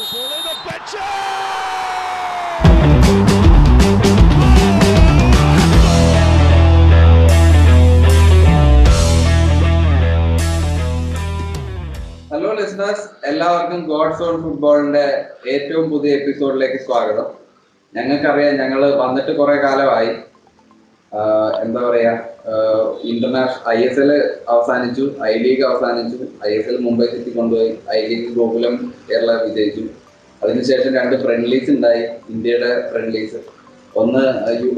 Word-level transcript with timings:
the 0.00 0.06
ball 0.06 0.32
in. 0.32 0.44
Betcher! 0.64 1.08
Hello 12.30 12.50
listeners 12.52 13.06
എല്ലാവർക്കും 13.26 13.80
God's 13.86 14.22
own 14.22 14.34
ഫുട്ബോളിന്റെ 14.42 15.04
ഏറ്റവും 15.48 15.86
പുതിയ 15.90 16.10
എപ്പിസോഡിലേക്ക് 16.14 16.78
സ്വാഗതം 16.84 17.26
ഞങ്ങൾക്കറിയാം 17.94 18.54
ഞങ്ങൾ 18.56 18.82
വന്നിട്ട് 18.96 19.32
കുറെ 19.36 19.56
കാലമായി 19.56 20.10
എന്താ 21.62 21.80
പറയാ 21.86 22.12
ഇന്റർനാഷണൽ 23.10 23.62
ഐ 23.74 23.78
എസ് 23.86 24.00
എൽ 24.02 24.10
അവസാനിച്ചു 24.52 25.04
ഐ 25.30 25.32
ലീഗ് 25.44 25.64
അവസാനിച്ചു 25.68 26.18
I 26.48 26.50
S 26.58 26.68
L 26.72 26.76
Mumbai 26.86 27.06
City 27.14 27.30
കൊണ്ടുപോയി 27.38 27.70
ഐ 27.96 27.98
ലീഗ് 28.10 28.28
ഗോകുലം 28.36 28.74
കേരള 29.08 29.32
വിജയിച്ചു. 29.46 29.82
അതിനുശേഷം 30.42 30.90
രണ്ട് 30.98 31.16
ഫ്രണ്ട്ലീസ് 31.24 31.70
ഉണ്ടായി 31.74 32.04
ഇന്ത്യയുടെ 32.34 32.70
ഫ്രണ്ട്ലീസ് 32.90 33.40
ഒന്ന് 34.00 34.24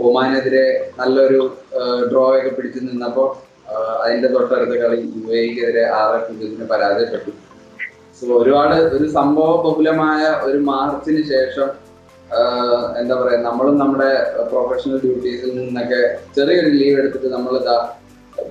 ഒമാനെതിരെ 0.08 0.64
നല്ലൊരു 1.00 1.40
ഡ്രോ 2.10 2.24
ഒക്കെ 2.38 2.50
പിടിച്ചു 2.56 2.80
നിന്നപ്പോൾ 2.88 3.28
അതിന്റെ 4.04 4.28
തൊട്ടടുത്ത 4.34 4.74
കളി 4.82 4.98
യു 5.16 5.34
എക്കെതിരെ 5.40 5.84
ആറ് 6.00 6.16
പൂജ്യത്തിന് 6.24 6.66
പരാജയപ്പെട്ടു. 6.72 7.32
സോ 8.18 8.24
ഒരുപാട് 8.40 8.76
ഒരു 8.96 9.06
സംഭവ 9.18 9.50
ബഹുലമായ 9.66 10.22
ഒരു 10.48 10.58
മാർച്ചിന് 10.70 11.22
ശേഷം 11.32 11.68
എന്താ 13.00 13.14
പറയാ 13.20 13.38
നമ്മളും 13.48 13.74
നമ്മുടെ 13.78 14.10
പ്രൊഫഷണൽ 14.50 14.96
ഡ്യൂട്ടീസിൽ 15.04 15.50
നിന്നൊക്കെ 15.58 16.00
ചെറിയൊരു 16.36 16.70
ലീവ് 16.80 16.96
എടുത്തിട്ട് 17.00 17.28
നമ്മൾ 17.34 17.54
ഇതാ 17.58 17.76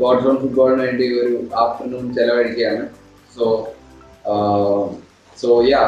ഓൺ 0.08 0.38
ഫുട്ബോളിന് 0.42 0.82
വേണ്ടി 0.86 1.08
ഒരു 1.22 1.36
ആഫ്റ്റർനൂൺ 1.64 2.06
ചെലവഴിക്കുകയാണ്. 2.18 2.84
സോ 3.36 3.46
സോ 5.42 5.50
യാ 5.70 5.84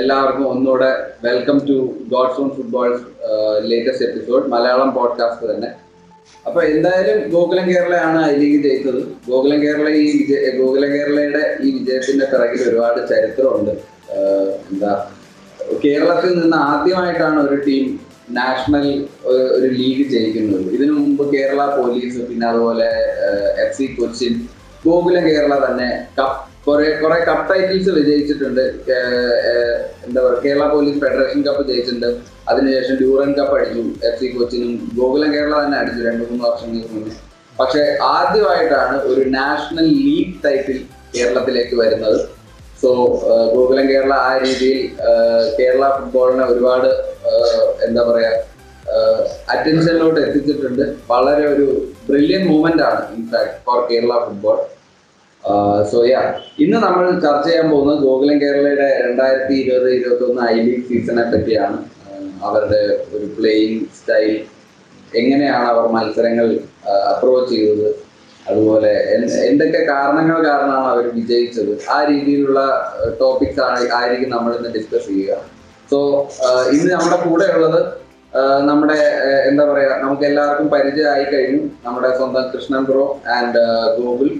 എല്ലാവർക്കും 0.00 0.44
ഒന്നുകൂടെ 0.52 0.90
welcome 1.24 1.58
to 1.68 1.76
God's own 2.12 2.48
football 2.56 2.90
latest 3.70 4.06
episode 4.08 4.46
Malayalam 4.54 4.90
podcast 4.98 5.46
തന്നെ. 5.52 5.70
അപ്പൊ 6.46 6.60
എന്തായാലും 6.62 7.18
ഗോകുലം 7.30 7.66
കേരളയാണ് 7.72 8.18
ഐ 8.30 8.32
ലീഗ് 8.40 8.58
ജയിച്ചത്. 8.64 9.02
ഗോകുലം 9.28 9.58
കേരള 9.64 9.88
ഈ 9.88 10.06
വിജയ 10.18 10.50
ഗോകുലം 10.60 10.90
കേരളയുടെ 10.96 11.42
ഈ 11.64 11.70
വിജയത്തിന്റെ 11.78 12.26
പിറകിൽ 12.32 12.62
ഒരുപാട് 12.68 13.00
ചരിത്രമുണ്ട്. 13.12 13.74
എന്താ 14.72 14.92
കേരളത്തിൽ 15.84 16.30
നിന്ന് 16.40 16.58
ആദ്യമായിട്ടാണ് 16.70 17.38
ഒരു 17.46 17.56
ടീം 17.66 17.84
നാഷണൽ 18.38 18.86
ഒരു 19.56 19.68
ലീഗ് 19.78 20.04
ജയിക്കുന്നത്. 20.14 20.66
ഇതിനു 20.76 20.92
മുമ്പ് 21.00 21.24
കേരള 21.34 21.62
പോലീസ് 21.78 22.18
പിന്നെ 22.28 22.46
അതുപോലെ 22.50 22.88
എഫ് 23.64 23.76
സി 23.78 23.86
കൊച്ചിൻ 23.98 24.34
ഗോകുലം 24.84 25.24
കേരള 25.30 25.54
തന്നെ 25.66 25.88
കപ്പ് 26.18 26.38
കുറെ 26.66 26.86
കുറെ 27.00 27.16
കപ്പ് 27.28 27.44
ടൈറ്റിൽസ് 27.50 27.90
വിജയിച്ചിട്ടുണ്ട്. 27.98 28.62
എന്താ 30.06 30.18
പറയുക 30.24 30.40
കേരള 30.46 30.64
പോലീസ് 30.74 30.98
ഫെഡറേഷൻ 31.04 31.40
കപ്പ് 31.48 31.62
ജയിച്ചിട്ടുണ്ട്. 31.70 32.08
അതിനുശേഷം 32.50 32.94
ഡ്യൂറൻ 33.02 33.30
കപ്പ് 33.38 33.54
അടിച്ചു 33.58 33.82
എഫ് 34.08 34.18
സി 34.20 34.28
കൊച്ചിനും. 34.36 34.72
ഗോകുലം 34.98 35.30
കേരള 35.36 35.54
തന്നെ 35.64 35.76
അടിച്ചു 35.80 36.00
രണ്ട് 36.08 36.22
മൂന്ന് 36.30 36.44
വർഷങ്ങൾക്ക് 36.48 36.94
മുന്നേ 36.96 37.14
പക്ഷെ 37.60 37.82
ആദ്യമായിട്ടാണ് 38.14 38.96
ഒരു 39.10 39.24
നാഷണൽ 39.38 39.88
ലീഗ് 40.06 40.32
ടൈറ്റിൽ 40.44 40.78
കേരളത്തിലേക്ക് 41.14 41.74
വരുന്നത്. 41.82 42.18
സോ 42.82 42.90
ഗോകുലം 43.54 43.86
കേരള 43.92 44.14
ആ 44.28 44.32
രീതിയിൽ 44.44 44.80
കേരള 45.58 45.84
ഫുട്ബോളിനെ 45.96 46.44
ഒരുപാട് 46.52 46.90
എന്താ 47.86 48.02
പറയാ 48.10 48.32
അറ്റൻഷനിലോട്ട് 49.52 50.18
എത്തിച്ചിട്ടുണ്ട്. 50.26 50.82
വളരെ 51.12 51.44
ഒരു 51.52 51.66
ബ്രില്യൻ 52.08 52.42
മൂവ്മെന്റ് 52.50 52.82
ആണ് 52.88 53.00
in fact 53.16 53.54
for 53.66 53.78
Kerala 53.90 54.12
football 54.24 54.58
so 55.92 55.98
yeah 56.10 56.20
ഇന്ന് 56.64 56.78
നമ്മൾ 56.84 57.04
ചർച്ച 57.24 57.46
ചെയ്യാൻ 57.48 57.66
പോകുന്നത് 57.72 57.98
ഗോകുലം 58.06 58.36
കേരളയുടെ 58.42 58.88
രണ്ടായിരത്തി 59.06 59.54
ഇരുപത് 59.62 59.88
ഇരുപത്തി 59.96 60.24
ഒന്ന് 60.28 60.42
ഐ 60.52 60.54
ലീഗ് 60.66 60.84
സീസണെ 60.90 61.24
പറ്റിയാണ്. 61.32 61.78
അവരുടെ 62.46 62.80
ഒരു 63.16 63.26
പ്ലേയിങ് 63.36 63.80
സ്റ്റൈൽ 63.98 64.32
എങ്ങനെയാണ് 65.20 65.66
അവർ 65.72 65.84
മത്സരങ്ങൾ 65.96 66.46
അപ്രോച്ച് 67.12 67.50
ചെയ്തത്. 67.54 67.88
അതുപോലെ 68.48 68.92
എന്തൊക്കെ 69.50 69.80
കാരണങ്ങൾ 69.90 70.36
കാരണമാണ് 70.48 70.88
അവർ 70.94 71.04
വിജയിച്ചത്? 71.18 71.72
ആ 71.94 71.96
രീതിയിലുള്ള 72.10 72.60
ടോപ്പിക്സ് 73.20 73.60
ആണ് 73.66 73.78
ആയിരിക്കും 73.98 74.32
നമ്മൾ 74.36 74.50
ഇന്ന് 74.58 74.70
ഡിസ്കസ് 74.76 75.08
ചെയ്യുക 75.12 75.36
സോ 75.92 75.98
ഇന്ന് 76.76 76.90
നമ്മുടെ 76.94 77.18
കൂടെ 77.28 77.46
ഉള്ളത് 77.56 77.80
നമ്മുടെ 78.68 78.98
എന്താ 79.48 79.64
പറയാ 79.70 79.90
നമുക്ക് 80.04 80.24
എല്ലാവർക്കും 80.28 80.68
പരിചയമായി 80.74 81.24
കഴിഞ്ഞു. 81.32 81.60
നമ്മുടെ 81.86 82.08
സ്വന്തം 82.18 82.44
Krishnan 82.52 82.82
bro 82.88 83.04
and 83.36 83.60
Gokul 83.98 84.30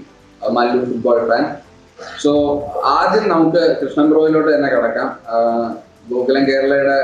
Mallu 0.41 0.79
football 0.89 1.19
fan 1.29 1.45
so 2.23 2.31
ആദ്യം 2.95 3.25
നമുക്ക് 3.33 3.61
കൃഷ്ണൻ 3.81 4.07
ബ്രോയിലോട്ട് 4.11 4.49
തന്നെ 4.55 4.69
കിടക്കാം. 4.73 5.09
ഗോകുലം 6.09 6.43
കേരളയുടെ 6.49 6.97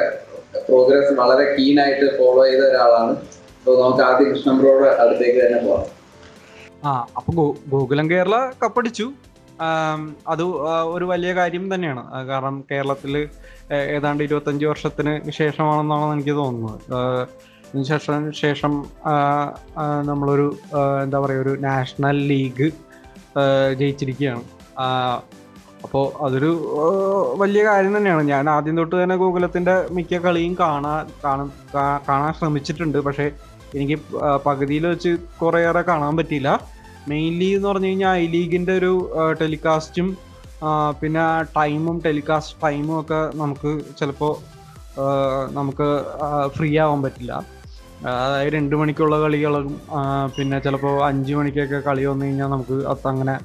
പ്രോഗ്രസ് 0.67 1.11
വളരെ 1.21 1.45
കീനായിട്ട് 1.55 2.07
ഫോളോ 2.17 2.43
ചെയ്ത 2.49 2.63
ഒരാളാണ്. 2.71 3.13
സോ 3.63 3.69
നമുക്ക് 3.83 4.03
ആദ്യം 4.09 4.29
കൃഷ്ണൻ 4.33 4.55
ബ്രോയുടെ 4.61 4.89
അടുത്തേക്ക് 5.03 5.39
തന്നെ 5.45 5.59
പോകാം. 5.67 5.87
ആ 6.85 6.91
അപ്പൊ 7.17 7.31
ഗോകുലം 7.71 8.05
കേരള 8.11 8.35
കപ്പടിച്ചു. 8.63 9.05
അത് 10.33 10.43
ഒരു 10.93 11.05
വലിയ 11.11 11.31
കാര്യം 11.39 11.65
തന്നെയാണ്. 11.73 12.03
കാരണം 12.29 12.55
കേരളത്തിൽ 12.71 13.13
ഏതാണ്ട് 13.95 14.21
ഇരുപത്തഞ്ച് 14.23 14.65
വർഷത്തിന് 14.65 15.13
ശേഷമാണെന്നാണ് 15.39 16.13
എനിക്ക് 16.13 16.33
തോന്നുന്നത്. 16.39 17.27
ശേഷം 17.89 18.23
ശേഷം 18.39 18.73
നമ്മളൊരു 20.09 20.47
എന്താ 21.03 21.19
പറയുക 21.19 21.43
ഒരു 21.45 21.53
നാഷണൽ 21.67 22.17
ലീഗ് 22.31 22.67
ജയിച്ചിരിക്കുകയാണ്. 23.79 24.43
അപ്പോൾ 25.85 26.05
അതൊരു 26.25 26.49
വലിയ 27.41 27.61
കാര്യം 27.65 27.93
തന്നെയാണ്. 27.97 28.23
ഞാൻ 28.33 28.45
ആദ്യം 28.49 28.75
തൊട്ട് 28.77 28.95
തന്നെ 29.03 29.15
ഗോകുലത്തിന്റെ 29.21 29.75
മിക്ക 29.97 30.19
കളിയും 30.25 30.53
കാണാൻ 30.59 31.05
കാണാൻ 32.09 32.33
ശ്രമിച്ചിട്ടുണ്ട്. 32.39 32.97
പക്ഷേ 33.07 33.27
എനിക്ക് 33.77 33.97
പകുതിയിൽ 34.45 34.85
വെച്ച് 34.87 35.11
കുറേയേറെ 35.41 35.81
കാണാൻ 35.89 36.13
പറ്റിയില്ല. 36.17 36.51
മെയിൻലി 37.11 37.47
എന്ന് 37.57 37.67
പറഞ്ഞു 37.67 37.89
കഴിഞ്ഞാൽ 37.89 38.15
ഐ 38.23 38.25
ലീഗിന്റെ 38.33 38.73
ഒരു 38.81 38.93
ടെലികാസ്റ്റും 39.41 40.09
പിന്നെ 41.01 41.23
ടൈമും 41.57 41.95
ടെലികാസ്റ്റ് 42.05 42.57
ടൈമും 42.63 42.95
ഒക്കെ 42.99 43.21
നമുക്ക് 43.41 43.71
ചിലപ്പോൾ 43.99 44.33
നമുക്ക് 45.57 45.87
ഫ്രീ 46.57 46.69
ആവാൻ 46.83 46.99
പറ്റില്ല. 47.05 47.33
അതായത് 48.25 48.53
രണ്ട് 48.53 48.75
മണിക്കുള്ള 48.81 49.15
കളികളും 49.23 49.73
പിന്നെ 50.35 50.57
ചിലപ്പോൾ 50.65 50.95
അഞ്ച് 51.07 51.33
മണിക്കൊക്കെ 51.39 51.79
കളി 51.87 52.03
വന്നു 52.09 52.25
കഴിഞ്ഞാൽ 52.25 52.49
നമുക്ക് 52.55 52.77
അത് 52.91 53.07
അങ്ങനെ 53.13 53.35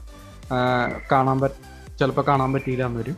കാണാൻ 1.12 1.38
പറ്റ 1.41 1.56
ചിലപ്പോൾ 2.00 2.25
കാണാൻ 2.28 2.50
പറ്റിയില്ല 2.54 2.84
എന്ന് 2.88 3.00
വരും. 3.00 3.16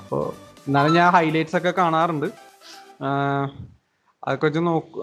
അപ്പോൾ 0.00 0.22
എന്നാലും 0.68 0.94
ഞാൻ 0.98 1.08
ഹൈലൈറ്റ്സ് 1.16 1.56
ഒക്കെ 1.60 1.72
കാണാറുണ്ട്. 1.80 2.28
അതൊക്കെ 4.26 4.46
വെച്ച് 4.46 4.58
നോക്ക് 4.58 5.00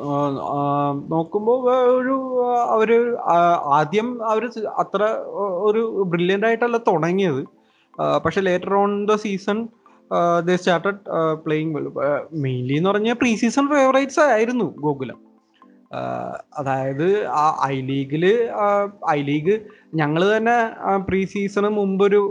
നോക്കുമ്പോൾ 1.12 1.70
ഒരു 1.98 2.46
അവർ 2.70 3.18
ആദ്യം 3.66 4.26
അവർ 4.26 4.50
അത്ര 4.68 5.04
ഒരു 5.42 6.04
ബ്രില്യന്റ് 6.08 6.48
ആയിട്ടല്ല 6.48 6.78
തുടങ്ങിയത്. 6.78 7.46
പക്ഷെ 8.26 8.42
later 8.42 8.74
on 8.74 9.06
the 9.06 9.16
season 9.16 9.68
the 10.40 10.56
started 10.56 10.98
playing 11.34 11.76
well 11.76 11.88
mainly 12.34 12.74
എന്ന് 12.74 12.90
പറഞ്ഞാൽ 12.90 13.14
പ്രീ 13.14 13.36
സീസൺ 13.36 13.68
ഫേവറേറ്റ്സ് 13.68 14.20
ആയിരുന്നു 14.20 14.76
ഗോകുലം. 14.78 15.34
അതായത് 16.58 17.28
ആ 17.28 17.60
ഐ 17.66 17.82
ലീഗിൽ 17.82 18.50
ഐ 19.12 19.22
ലീഗ് 19.22 19.60
ഞങ്ങൾ 19.96 20.38
തന്നെ 20.38 20.72
പ്രീ 20.98 21.26
സീസണ് 21.26 21.70
മുമ്പൊരു 21.70 22.30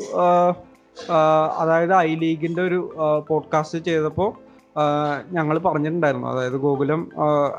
അതായത് 1.59 1.95
ഐ 1.95 2.15
ലീഗിന്റെ 2.15 2.63
ഒരു 2.63 2.95
പോഡ്കാസ്റ്റ് 3.29 3.79
ചെയ്തപ്പോൾ 3.79 4.42
ഞങ്ങൾ 5.33 5.59
പറഞ്ഞിട്ടുണ്ടായിരുന്നു. 5.59 6.29
അതായത് 6.29 6.57
ഗോകുലം 6.57 7.01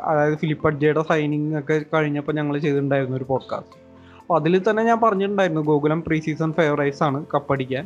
അതായത് 0.06 0.36
ഫിലിപ്പ് 0.38 0.68
അഡ്ജയുടെ 0.68 1.02
സൈനിങ് 1.02 1.60
ഒക്കെ 1.60 1.76
കഴിഞ്ഞപ്പോൾ 1.94 2.32
ഞങ്ങൾ 2.34 2.58
ചെയ്തിട്ടുണ്ടായിരുന്നു 2.58 3.18
ഒരു 3.18 3.24
പോഡ്കാസ്റ്റ് 3.24 3.78
അപ്പോൾ 4.20 4.36
അതിൽ 4.40 4.70
തന്നെ 4.70 4.84
ഞാൻ 4.84 5.00
പറഞ്ഞിട്ടുണ്ടായിരുന്നു 5.00 5.62
ഗോകുലം 5.62 6.04
പ്രീ 6.04 6.20
സീസൺ 6.20 6.54
ഫേവറേറ്റ്സ് 6.54 7.04
ആണ് 7.04 7.26
കപ്പടിക്കാൻ. 7.34 7.84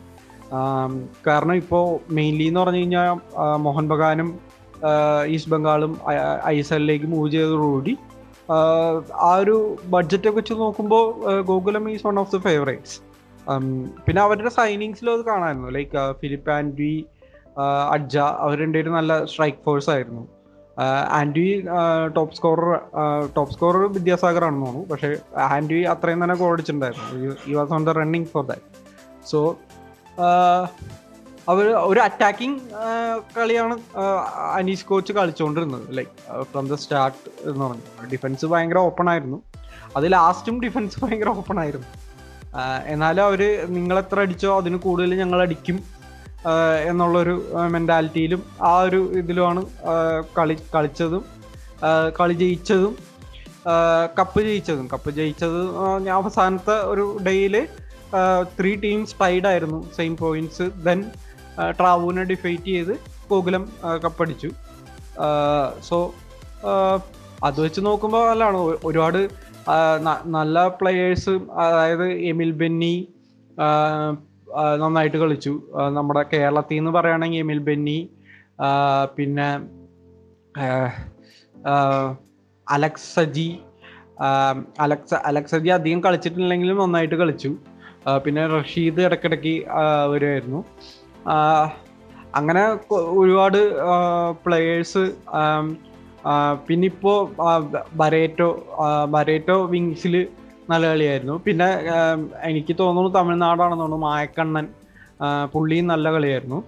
കാരണം 1.28 1.56
ഇപ്പോൾ 1.56 1.84
മെയിൻലി 2.14 2.44
എന്ന് 2.44 2.60
പറഞ്ഞു 2.60 2.78
കഴിഞ്ഞാൽ 2.78 3.10
മോഹൻ 3.58 3.90
ബഗാനും 3.90 4.30
ഈസ്റ്റ് 5.28 5.52
ബംഗാളും 5.52 5.94
ഐ 6.46 6.56
എസ് 6.60 6.74
എല്ലിലേക്ക് 6.74 7.06
മൂവ് 7.06 7.32
ചെയ്തതോടുകൂടി 7.32 7.94
ആ, 8.50 8.58
ഒരു 9.36 9.56
ബഡ്ജറ്റ് 9.86 10.28
ഒക്കെ 10.28 10.38
വെച്ച് 10.38 10.54
നോക്കുമ്പോൾ 10.54 11.04
Gokulam 11.42 11.90
is 11.90 12.08
one 12.08 12.20
of 12.20 12.32
the 12.32 12.42
favourites 12.44 12.96
പിന്നെ 14.06 14.22
അവരുടെ 14.22 14.50
സൈനിങ്സിലും 14.50 15.14
അത് 15.14 15.26
കാണാമായിരുന്നു. 15.26 15.70
ലൈക്ക് 15.70 15.92
ഫിലിപ്പ് 16.22 16.52
ആൻഡ്രി 16.52 16.94
അഡ്ജ 17.94 18.18
അവർ 18.44 18.56
രണ്ടുപേരും 18.64 18.94
നല്ല 19.00 19.14
സ്ട്രൈക്ക് 19.32 19.58
ഫോഴ്സ് 19.66 19.90
ആയിരുന്നു. 19.94 20.24
Antwi 21.20 21.46
top 22.16 22.36
scorer 22.36 22.68
top 23.36 23.54
scorer 23.54 23.84
Vidyasagar 23.94 24.44
ആണെന്ന് 24.48 24.66
തോന്നുന്നു. 24.66 24.90
പക്ഷേ 24.92 25.10
ആൻഡി 25.54 25.80
അത്രയും 25.94 26.20
തന്നെ 26.24 26.36
ഗോൾ 26.42 26.54
അടിച്ചിട്ടുണ്ടായിരുന്നു. 26.54 27.38
ഈ 27.48 27.56
was 27.60 27.74
on 27.78 27.86
the 27.90 27.96
running 28.00 28.30
for 28.34 28.46
that 28.52 28.68
so 29.32 29.40
അവർ 31.52 31.66
ഒരു 31.90 32.00
അറ്റാക്കിംഗ് 32.06 32.60
കളിയാണ് 33.38 33.76
അനീഷ് 34.60 34.86
കോച്ച് 34.86 35.12
കളിച്ചുകൊണ്ടിരുന്നത് 35.18 35.86
ലൈക്ക് 35.98 36.44
ഫ്രം 36.52 36.66
ദ 36.72 36.78
സ്റ്റാർട്ട് 36.84 37.22
എന്ന് 37.50 37.64
പറഞ്ഞു 37.66 38.08
ഡിഫൻസ് 38.14 38.46
ഭയങ്കര 38.54 38.80
ഓപ്പൺ 38.90 39.10
ആയിരുന്നു. 39.10 39.40
അത് 39.98 40.06
ലാസ്റ്റും 40.14 40.56
ഡിഫൻസ് 40.66 40.98
ഭയങ്കര 41.04 41.30
ഓപ്പൺ 41.42 41.60
ആയിരുന്നു. 41.60 41.88
എന്നാലും 42.94 43.24
അവർ 43.30 43.42
നിങ്ങൾ 43.76 43.98
എത്ര 44.00 44.20
അടിച്ചോ 44.26 44.52
അതിന് 44.62 44.78
കൂടുതൽ 44.86 45.16
ഞങ്ങൾ 45.24 45.42
അടിക്കും. 45.46 45.78
എന്നുള്ളൊരു 46.90 47.36
മെന്റാലിറ്റിയിലും 47.74 48.42
ആ 48.62 48.74
ഒരു 48.88 49.00
ഇതിലുമാണ് 49.22 49.62
കളി 50.38 50.56
കളിച്ചതും 50.76 51.24
കളി 52.20 52.34
ജയിച്ചതും 52.34 52.94
കപ്പ് 54.20 54.42
ജയിച്ചതും. 54.42 54.86
കപ്പ് 54.94 55.12
ജയിച്ചത് 55.12 55.60
ഞാൻ 56.06 56.14
അവസാനത്തെ 56.22 56.76
ഒരു 56.94 57.06
ഡേയിൽ 57.28 57.56
ത്രീ 58.60 58.72
ടീംസ് 58.76 59.16
ടൈഡായിരുന്നു 59.22 59.80
സെയിം 59.96 60.14
പോയിന്റ്സ് 60.18 60.68
ദെൻ 60.86 61.00
ട്രാവൂനെ 61.80 62.24
ഡിഫൈറ്റ് 62.24 62.70
ചെയ്ത് 62.76 62.94
ഗോകുലം 63.30 63.64
കപ്പടിച്ചു 64.04 64.50
സോ 65.90 65.98
അത് 67.44 67.58
വെച്ച് 67.64 67.82
നോക്കുമ്പോൾ 67.86 68.24
നല്ലതാണ്. 68.30 68.60
ഒരുപാട് 68.86 69.22
നല്ല 70.38 70.68
പ്ലെയേഴ്സ് 70.68 71.34
അതായത് 71.64 72.08
എമിൽ 72.32 72.52
ബെന്നി 72.52 72.96
നന്നായിട്ട് 74.76 75.18
കളിച്ചു. 75.18 75.62
നമ്മുടെ 75.94 76.26
കേരളത്തിൽ 76.34 76.76
നിന്ന് 76.76 76.92
പറയുകയാണെങ്കിൽ 76.92 77.40
എമിൽ 77.40 77.60
ബെന്നി 77.60 78.10
പിന്നെ 79.16 79.48
അലക്സ 82.68 83.14
സജി 83.16 83.50
അലക്സ 84.80 85.14
അലക്സ് 85.26 85.52
സജി 85.52 85.68
അധികം 85.70 86.04
കളിച്ചിട്ടില്ലെങ്കിലും 86.04 86.78
നന്നായിട്ട് 86.78 87.16
കളിച്ചു. 87.16 87.52
പിന്നെ 88.26 88.48
റഷീദ് 88.48 89.02
ഇടയ്ക്കിടയ്ക്ക് 89.02 89.54
വരുമായിരുന്നു 90.12 90.60
അങ്ങനെ 92.36 92.64
ഒരുപാട് 93.18 93.60
പ്ലെയേഴ്സ് 94.46 95.04
പിന്നെ 96.68 96.86
ഇപ്പോ 96.86 97.14
ആ, 97.42 97.58
ബ- 97.58 97.84
ബരേറ്റോ 97.94 98.50
ബരേറ്റോ 99.10 99.66
വിങ്സിൽ 99.66 100.16
നല്ല 100.72 100.84
കളിയായിരുന്നു. 100.92 101.36
പിന്നെ 101.46 101.70
എനിക്ക് 102.50 102.74
തോന്നുന്നു 102.82 103.12
തമിഴ്നാടാണെന്ന് 103.18 103.84
തോന്നുന്നു 103.84 104.08
മായക്കണ്ണൻ 104.08 104.68
പുള്ളിയും 105.54 105.88
നല്ല 105.94 106.08
കളിയായിരുന്നു. 106.16 106.60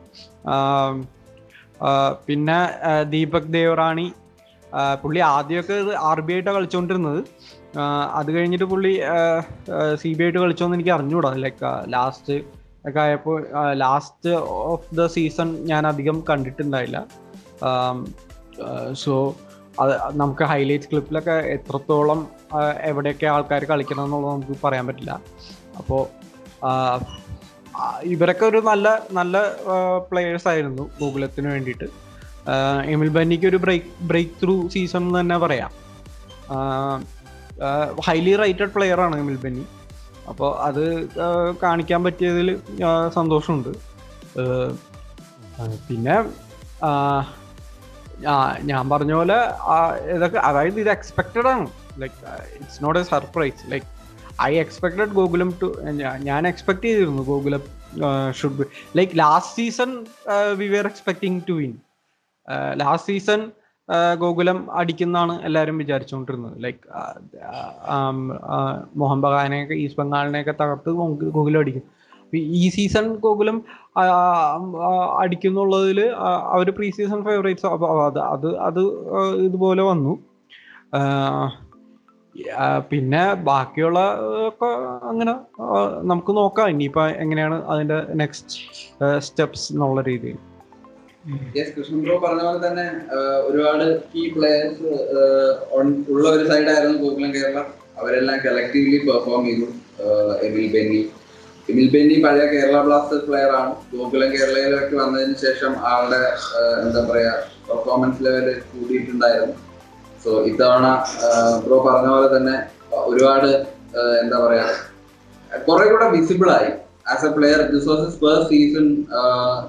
പിന്നെ 2.28 2.60
ദീപക് 3.13 3.51
ദേവറാണി 3.57 4.07
പുള്ളി 5.01 5.19
ആദ്യമൊക്കെ 5.34 5.75
ഇത് 5.84 5.92
ആർ 6.10 6.19
ബി 6.25 6.34
ആയിട്ടാണ് 6.34 6.56
കളിച്ചുകൊണ്ടിരുന്നത് 6.57 7.22
അത് 8.19 8.30
കഴിഞ്ഞിട്ട് 8.36 8.68
പുള്ളി 8.72 8.94
സി 10.01 10.10
ബി 10.18 10.24
ആയിട്ട് 10.24 10.40
കളിച്ചോന്ന് 10.44 10.78
എനിക്ക് 10.78 10.94
അറിഞ്ഞുകൂടാ 10.96 11.31
ലൈക്ക് 11.44 11.72
ലാസ്റ്റ് 11.96 12.38
ഒക്കെ 12.88 13.00
ആയപ്പോൾ 13.06 13.38
ലാസ്റ്റ് 13.84 14.31
ഓഫ് 14.74 14.88
ദ 15.00 15.06
സീസൺ 15.16 15.50
ഞാൻ 15.72 15.84
അധികം 15.92 16.18
കണ്ടിട്ടുണ്ടായില്ല. 16.30 17.00
സോ 19.04 19.13
അത് 19.79 19.93
നമുക്ക് 20.21 20.43
ഹൈലൈറ്റ് 20.51 20.89
ക്ലിപ്പിലൊക്കെ 20.91 21.35
എത്രത്തോളം 21.55 22.19
എവിടെയൊക്കെ 22.89 23.27
ആൾക്കാർ 23.35 23.63
കളിക്കണം 23.71 24.03
എന്നുള്ളത് 24.05 24.33
നമുക്ക് 24.33 24.55
പറയാൻ 24.63 24.85
പറ്റില്ല. 24.87 25.13
അപ്പോൾ 25.79 26.01
ഇവരൊക്കെ 28.13 28.45
ഒരു 28.45 28.59
നല്ല 28.69 28.87
നല്ല 29.19 29.41
പ്ലെയേഴ്സ് 30.11 30.47
ആയിരുന്നു 30.51 30.83
ഗോകുലത്തിന് 31.01 31.47
വേണ്ടിയിട്ട്. 31.53 31.87
എമിൽ 32.93 33.09
ബന്നിക്ക് 33.17 33.47
ഒരു 33.51 33.59
ബ്രേക്ക് 33.65 33.91
ബ്രേക്ക് 34.09 34.35
ത്രൂ 34.41 34.55
സീസൺ 34.73 35.03
എന്ന് 35.07 35.19
തന്നെ 35.19 35.37
പറയാം. 35.45 35.71
ഹൈലി 38.07 38.33
റൈറ്റഡ് 38.43 38.73
പ്ലെയർ 38.75 39.01
ആണ് 39.05 39.15
എമിൽ 39.23 39.37
ബന്നി. 39.43 39.65
അപ്പോൾ 40.31 40.49
അത് 40.67 40.83
കാണിക്കാൻ 41.63 42.01
പറ്റിയതിൽ 42.03 42.49
സന്തോഷമുണ്ട്. 43.17 43.71
പിന്നെ 45.87 46.17
ഞാൻ 48.63 48.89
പറഞ്ഞ 48.89 49.13
പോലെ 49.13 49.38
ഇതൊക്കെ 50.16 50.38
അതായത് 50.39 50.80
ഇത് 50.80 50.89
എക്സ്പെക്റ്റഡ് 50.89 51.48
ആണ്. 51.48 51.68
Like 51.98 52.16
it's 52.56 52.83
not 52.83 53.00
a 53.00 53.04
surprise 53.04 53.71
like 53.71 53.86
I 54.42 54.60
expected 54.60 55.10
Gokulam 55.10 55.54
to 55.62 55.75
ഞാൻ 56.19 56.48
എക്സ്പെക്ട് 56.48 56.81
ചെയ്തിരുന്നു 56.81 57.24
Gokulam 57.24 57.63
should 58.31 58.54
be 58.54 58.63
like 58.98 59.19
last 59.19 59.56
season 59.56 60.06
we 60.54 60.68
were 60.68 60.86
expecting 60.86 61.42
to 61.50 61.54
win 61.54 61.74
last 62.74 63.13
season 63.13 63.51
Gokulam 64.18 64.72
അടിക്കുന്നതാണ് 64.72 65.42
എല്ലാവരും 65.42 65.77
വിചാരിച്ചുകൊണ്ടിരുന്നത് 65.77 66.63
ലൈക്ക് 66.63 66.80
മോഹൻ 68.95 69.22
ബഗാനെയൊക്കെ 69.22 69.74
ഈസ്റ്റ് 69.74 70.00
ബംഗാളിനെയൊക്കെ 70.00 70.51
തകർത്ത് 70.51 70.89
ഗോകു- 70.89 71.30
ഗോകുലം 71.30 71.60
അടിക്കും. 71.60 71.99
ഈ 72.33 72.69
സീസൺ 72.69 73.13
ഗോകുലം 73.13 73.63
അടിക്കുന്നുള്ളതിൽ 75.19 75.99
അവർ 76.55 76.69
പ്രീ 76.71 76.89
സീസൺ 76.89 77.23
ഫേവറേറ്റ്സ് 77.23 77.65
അത് 77.65 78.19
അത് 78.19 78.57
അത് 78.57 78.79
ഇതുപോലെ 79.45 79.81
വന്നു. 79.81 80.13
പിന്നെ 82.91 83.33
ബാക്കിയുള്ള 83.33 83.99
ഒക്കെ 84.47 84.69
അങ്ങനെ 85.09 85.33
നമുക്ക് 86.01 86.31
നോക്കാം. 86.37 86.69
ഇനിയിപ്പോ 86.69 87.07
എങ്ങനെയാണ് 87.07 87.65
അതിന്റെ 87.65 88.05
നെക്സ്റ്റ് 88.15 88.59
സ്റ്റെപ്സ് 89.17 89.73
എന്നുള്ള 89.73 90.01
രീതിയിൽ. 90.01 90.37
പറഞ്ഞ 92.23 92.41
പോലെ 92.43 92.67
തന്നെ 92.67 92.85
ഒരുപാട് 93.47 93.85
കീ 94.11 94.29
പ്ലേയേഴ്സ് 94.29 94.83
ഉള്ള 96.13 96.29
ഒരു 96.29 96.45
സൈഡായിരുന്നു 96.47 96.97
ഗോകുലം 97.03 97.31
കേരള. 97.35 97.63
അവരെല്ലാം 97.99 98.37
കളക്റ്റീവ്ലി 98.45 98.97
പെർഫോം 99.07 99.45
ചെയ്തു. 99.45 99.67
എബിൽ 100.47 100.67
ബെന്നി 100.75 101.01
എമിൽ 101.69 101.88
ബെന്നി 101.94 102.16
പഴയ 102.25 102.44
കേരള 102.51 102.77
ബ്ലാസ്റ്റേഴ്സ് 102.86 103.25
പ്ലെയർ 103.30 103.51
ആണ്. 103.60 103.71
ഗോകുലം 103.94 104.30
കേരളയിലേക്ക് 104.36 104.95
വന്നതിന് 105.01 105.36
ശേഷം 105.45 105.71
ആളുടെ 105.92 106.21
എന്താ 106.83 107.01
പറയാ 107.10 107.33
പെർഫോമൻസ് 107.68 108.24
ലെവൽ 108.25 108.48
കൂടിയിട്ടുണ്ടായിരുന്നു. 108.71 109.56
സോ 110.24 110.30
ഇത്തവണ 110.50 110.88
ബ്രോ 111.66 111.77
പറഞ്ഞ 111.88 112.07
പോലെ 112.13 112.30
തന്നെ 112.36 112.56
ഒരുപാട് 113.10 113.50
എന്താ 114.24 114.38
പറയാ 114.45 114.66
കുറെ 115.68 115.86
കൂടെ 115.92 116.07
വിസിബിൾ 116.16 116.50
ആയി. 116.57 116.71
As 117.13 117.25
a 117.30 117.31
player 117.38 117.60
this 117.74 117.88
was 117.92 118.07
first 118.22 118.50
season 118.51 118.86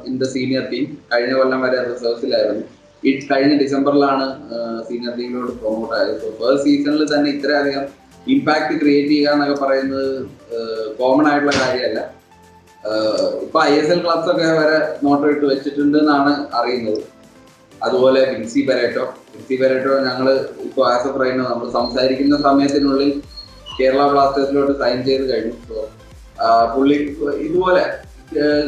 in 0.09 0.15
the 0.23 0.27
senior 0.35 0.65
team 0.73 0.85
കഴിഞ്ഞ 1.13 1.33
കൊല്ലം 1.41 1.61
വരെ 1.67 1.79
റിസർവ്സിലായിരുന്നു 1.91 2.65
ഈ 3.03 3.13
കഴിഞ്ഞ 3.31 3.53
ഡിസംബറിലാണ് 3.63 4.27
സീനിയർ 4.89 5.13
ടീമിലോട്ട് 5.21 5.55
പ്രൊമോട്ട് 5.61 5.95
ആയത്. 5.99 6.15
സോ 6.23 6.29
ഫസ്റ്റ് 6.41 6.65
സീസണിൽ 6.67 7.05
തന്നെ 7.15 7.29
ഇത്രയധികം 7.37 7.87
ഇമ്പാക്ട് 8.35 8.75
ക്രിയേറ്റ് 8.81 9.13
ചെയ്യുക 9.13 9.35
എന്നൊക്കെ 9.35 9.57
പറയുന്നത് 9.65 10.11
കോമൺ 10.99 11.27
ആയിട്ടുള്ള 11.31 11.55
കാര്യമല്ല. 11.63 12.01
ഇപ്പൊ 13.45 13.59
ഐ 13.71 13.73
എസ് 13.79 13.93
എൽ 13.95 14.01
ക്ലബ്സ് 14.05 14.29
ഒക്കെ 14.33 14.47
വരെ 14.59 14.79
നോട്ട് 15.05 15.33
ഇട്ട് 15.33 15.47
വെച്ചിട്ടുണ്ട് 15.53 15.97
എന്നാണ് 16.03 16.33
അറിയുന്നത്. 16.59 17.01
അതുപോലെ 17.87 18.21
വിൻസി 18.31 18.61
പെരേറ്റോ 18.69 19.05
വിൻസി 19.35 19.57
പെരേറ്റോ 19.63 19.93
ഞങ്ങൾ 20.09 20.27
ഇപ്പോൾ 20.67 20.85
ആസ് 20.93 21.09
എ 21.09 21.13
പറയുന്നത് 21.17 21.49
നമ്മൾ 21.53 21.67
സംസാരിക്കുന്ന 21.79 22.39
സമയത്തിനുള്ളിൽ 22.49 23.11
കേരള 23.79 24.03
ബ്ലാസ്റ്റേഴ്സിലോട്ട് 24.13 24.75
സൈൻ 24.83 24.99
ചെയ്ത് 25.09 25.25
കഴിഞ്ഞു. 25.33 25.57
സോ 25.69 25.77
പുള്ളി 26.75 26.97
ഇതുപോലെ 27.47 27.85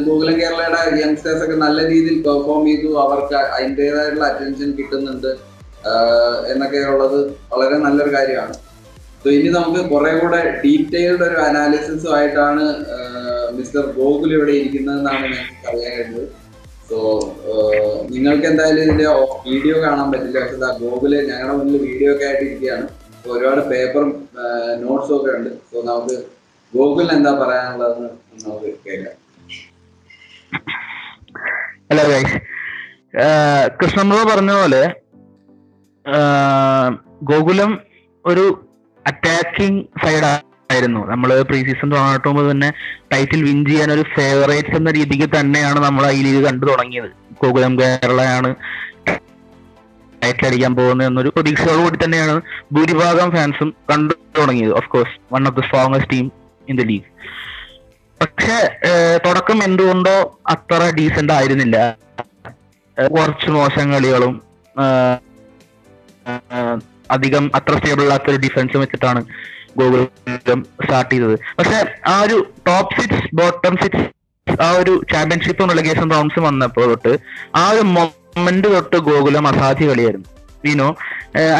ഗൂഗിളും 0.05 0.35
കേരളയുടെ 0.41 0.79
യങ്സ്റ്റേഴ്സ് 1.01 1.43
ഒക്കെ 1.45 1.57
നല്ല 1.65 1.79
രീതിയിൽ 1.91 2.17
പെർഫോം 2.25 2.61
ചെയ്തു. 2.69 2.89
അവർക്ക് 3.03 3.35
അതിന്റെതായിട്ടുള്ള 3.55 4.25
അറ്റൻഷൻ 4.31 4.69
കിട്ടുന്നുണ്ട്. 4.79 5.31
എന്നൊക്കെ 6.51 6.79
ഉള്ളത് 6.93 7.19
വളരെ 7.51 7.77
നല്ലൊരു 7.85 8.11
കാര്യമാണ്. 8.17 8.55
സോ 9.23 9.29
ഇനി 9.35 9.49
നമുക്ക് 9.55 9.81
കുറെ 9.91 10.09
കൂടെ 10.21 10.39
ഡീറ്റെയിൽഡ് 10.61 11.23
ഒരു 11.27 11.37
അനാലിസിസും 11.47 12.13
ആയിട്ടാണ് 12.15 12.63
മിസ്റ്റർ 13.57 13.83
ഗോകുൽ 13.97 14.31
ഇവിടെ 14.37 14.53
ഇരിക്കുന്നതെന്നാണ് 14.59 15.25
ഞങ്ങൾക്ക് 15.33 15.67
അറിയാൻ 15.69 15.93
കഴിഞ്ഞത്. 15.97 16.25
സോ 16.87 16.97
നിങ്ങൾക്ക് 18.13 18.45
എന്തായാലും 18.49 18.81
ഇതിന്റെ 18.85 19.05
വീഡിയോ 19.49 19.75
കാണാൻ 19.83 20.07
പറ്റില്ല. 20.13 20.39
പക്ഷെ 20.43 20.57
ഗോകുൽ 20.81 21.13
ഞങ്ങളുടെ 21.29 21.55
മുന്നിൽ 21.59 21.77
വീഡിയോ 21.89 22.09
ഒക്കെ 22.13 22.25
ആയിട്ട് 22.29 22.43
ഇരിക്കുകയാണ്. 22.47 22.85
ഒരുപാട് 23.33 23.61
പേപ്പറും 23.71 24.11
നോട്ട്സും 24.83 25.13
ഒക്കെ 25.17 25.31
ഉണ്ട്. 25.37 25.51
സോ 25.69 25.75
നമുക്ക് 25.89 26.17
ഗോകുലിന് 26.73 27.15
എന്താ 27.17 27.31
പറയാനുള്ളതെന്ന് 27.43 28.09
നമുക്ക് 28.43 28.69
കേൾക്കാം. 28.87 29.15
ഹലോ 31.89 32.03
ഗൈസ് 32.11 32.35
പറഞ്ഞ 34.31 34.51
പോലെ 34.59 34.83
ഗോകുലം 37.31 37.71
ഒരു 38.31 38.45
അറ്റാക്കിംഗ് 39.09 39.81
സൈഡ് 40.03 40.25
ആയിരുന്നു. 40.73 41.01
നമ്മൾ 41.11 41.29
പ്രീ 41.49 41.59
സീസൺ 41.67 41.87
തുടങ്ങിയിട്ട് 41.93 42.27
മുമ്പ് 42.29 42.43
തന്നെ 42.51 42.69
ടൈറ്റിൽ 43.11 43.41
വിൻ 43.47 43.59
ചെയ്യാൻ 43.69 43.89
ഒരു 43.95 44.03
ഫേവറേറ്റ്സ് 44.15 44.75
എന്ന 44.79 44.91
രീതിക്ക് 44.97 45.27
തന്നെയാണ് 45.37 45.79
നമ്മൾ 45.87 46.03
ഈ 46.17 46.21
ലീഗ് 46.27 46.41
കണ്ടു 46.47 46.65
തുടങ്ങിയത്. 46.71 47.09
ഗോകുലം 47.41 47.73
കേരളയാണ് 47.81 48.49
ടൈറ്റിൽ 50.21 50.45
അടിക്കാൻ 50.49 50.73
പോകുന്നത് 50.77 51.07
എന്നൊരു 51.09 51.31
പ്രതീക്ഷയോടുകൂടി 51.37 51.97
തന്നെയാണ് 52.03 52.35
ഭൂരിഭാഗം 52.75 53.29
ഫാൻസും 53.35 53.69
കണ്ടു 53.91 54.13
തുടങ്ങിയത്. 54.37 54.73
Of 54.79 54.89
course 54.93 55.15
one 55.33 55.47
of 55.49 55.57
the 55.59 55.63
strongest 55.67 56.09
team 56.13 56.27
in 56.71 56.77
the 56.81 56.85
league 56.91 57.07
പക്ഷെ 58.21 58.57
തുടക്കം 59.25 59.59
എന്തുകൊണ്ടോ 59.67 60.15
അത്ര 60.53 60.81
ഡീസെന്റ് 60.97 61.33
ആയിരുന്നില്ല. 61.37 61.77
കുറച്ച് 62.97 63.49
മോശം 63.57 63.85
കളികളും 63.93 64.33
അധികം 67.15 67.45
അത്ര 67.59 67.73
സ്റ്റേബിൾ 67.79 68.03
അല്ലാത്ത 68.05 68.27
ഒരു 68.33 68.39
ഡിഫൻസ് 68.45 68.81
വെച്ചിട്ടാണ് 68.83 69.21
ഗോകുലം 69.79 70.59
സ്റ്റാർട്ട് 70.83 71.11
ചെയ്തത്. 71.13 71.35
പക്ഷെ 71.59 71.77
ആ 72.13 72.15
ഒരു 72.25 72.37
ടോപ്പ് 72.67 72.95
സിക്സ് 72.99 73.29
ബോട്ടം 73.39 73.75
സിക്സ് 73.83 74.03
ആ 74.47 74.67
ഒരു 74.81 74.93
ചാമ്പ്യൻഷിപ്പും 75.11 75.69
റിലഗേഷൻ 75.73 76.07
റൗണ്ട്സ് 76.15 76.41
വന്നപ്പോൾ 76.47 76.87
തൊട്ട് 76.91 77.13
ആ 77.61 77.63
ഒരു 77.73 77.83
മൊമെന്റ് 77.95 78.69
തൊട്ട് 78.75 78.97
ഗോകുലം 79.07 79.45
അസാധ്യ 79.51 79.87
കളിയായിരുന്നു. 79.91 80.27
വിനോ 80.65 80.89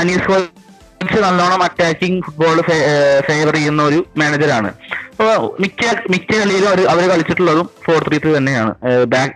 അനീസ് 0.01 0.27
കോച്ച് 0.31 1.19
നല്ലോണം 1.25 1.61
അറ്റാക്കിംഗ് 1.67 2.19
ഫുട്ബോൾ 2.25 2.59
ഫേവർ 3.29 3.55
ചെയ്യുന്ന 3.57 3.81
ഒരു 3.89 3.99
മാനേജറാണ് 4.19 4.69
അപ്പൊ 5.13 5.33
മിക്ക 5.63 5.81
മിക്ക 6.13 6.29
കളിയിലും 6.41 6.69
അവർ 6.73 6.81
അവർ 6.93 7.03
കളിച്ചിട്ടുള്ളതും 7.13 7.67
ഫോർ 7.85 7.99
ത്രീ 8.07 8.17
ത്രീ 8.23 8.31
തന്നെയാണ്. 8.37 8.71
Back 9.15 9.33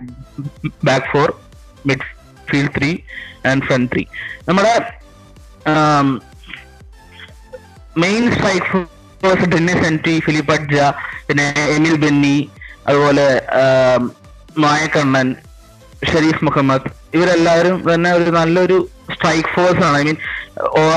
back 0.90 1.08
four 1.14 1.28
midfield 2.52 2.74
three 2.78 2.92
and 3.52 3.66
front 3.68 3.90
three 3.94 4.04
നമ്മുടെ 4.50 4.74
main 8.04 8.24
strikers 8.36 9.48
Dennis 9.54 9.86
Antwi 9.92 10.16
Philip 10.26 10.54
Adjah 10.56 10.78
പിന്നെ 11.28 11.48
എമിൽ 11.76 11.96
ബെന്നി 12.04 12.38
അതുപോലെ 12.90 13.28
മായക്കണ്ണൻ 14.64 15.30
ഷരീഫ് 16.10 16.46
മുഹമ്മദ് 16.46 16.90
ഇവരെല്ലാവരും 17.18 17.78
തന്നെ 17.94 18.10
ഒരു 18.18 18.30
നല്ലൊരു 18.38 18.78
സ്ട്രൈക്ക് 19.14 19.50
ഫോഴ്സ് 19.56 19.84
ആണ്. 19.88 19.98
ഐ 20.00 20.04
മീൻ 20.08 20.18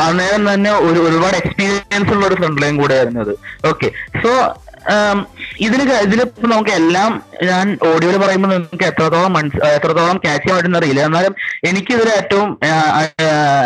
അന്നേരം 0.07 0.43
തന്നെ 0.53 0.71
ഒരു 0.89 1.01
ഒരുപാട് 1.09 1.37
എക്സ്പീരിയൻസ് 1.43 2.11
ഉള്ള 2.15 2.25
ഒരു 2.27 2.39
ഫ്രണ്ട് 2.41 2.63
ലൈൻ 2.63 2.77
കൂടെ 2.83 2.97
അത്. 3.25 3.33
ഓക്കെ 3.71 3.89
സോ 4.23 4.31
ഇതിന് 5.67 5.85
ഇതിലിപ്പോ 6.05 6.47
നമുക്ക് 6.53 6.71
എല്ലാം 6.81 7.11
ഞാൻ 7.49 7.67
ഓഡിയോയിൽ 7.89 8.19
പറയുമ്പോൾ 8.23 8.51
നിങ്ങൾക്ക് 8.55 8.87
എത്രത്തോളം 8.93 9.33
മനസ് 9.39 9.59
എത്രത്തോളം 9.79 10.17
ക്യാച്ച് 10.25 10.43
ചെയ്യാൻ 10.45 10.59
പറ്റുന്ന 10.59 10.81
അറിയില്ല. 10.81 11.03
എന്നാലും 11.09 11.35
എനിക്കിതിൽ 11.71 12.09
ഏറ്റവും 12.21 12.51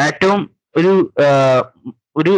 ഏറ്റവും 0.08 0.40
ഒരു 0.76 0.92
ഒരു 2.16 2.32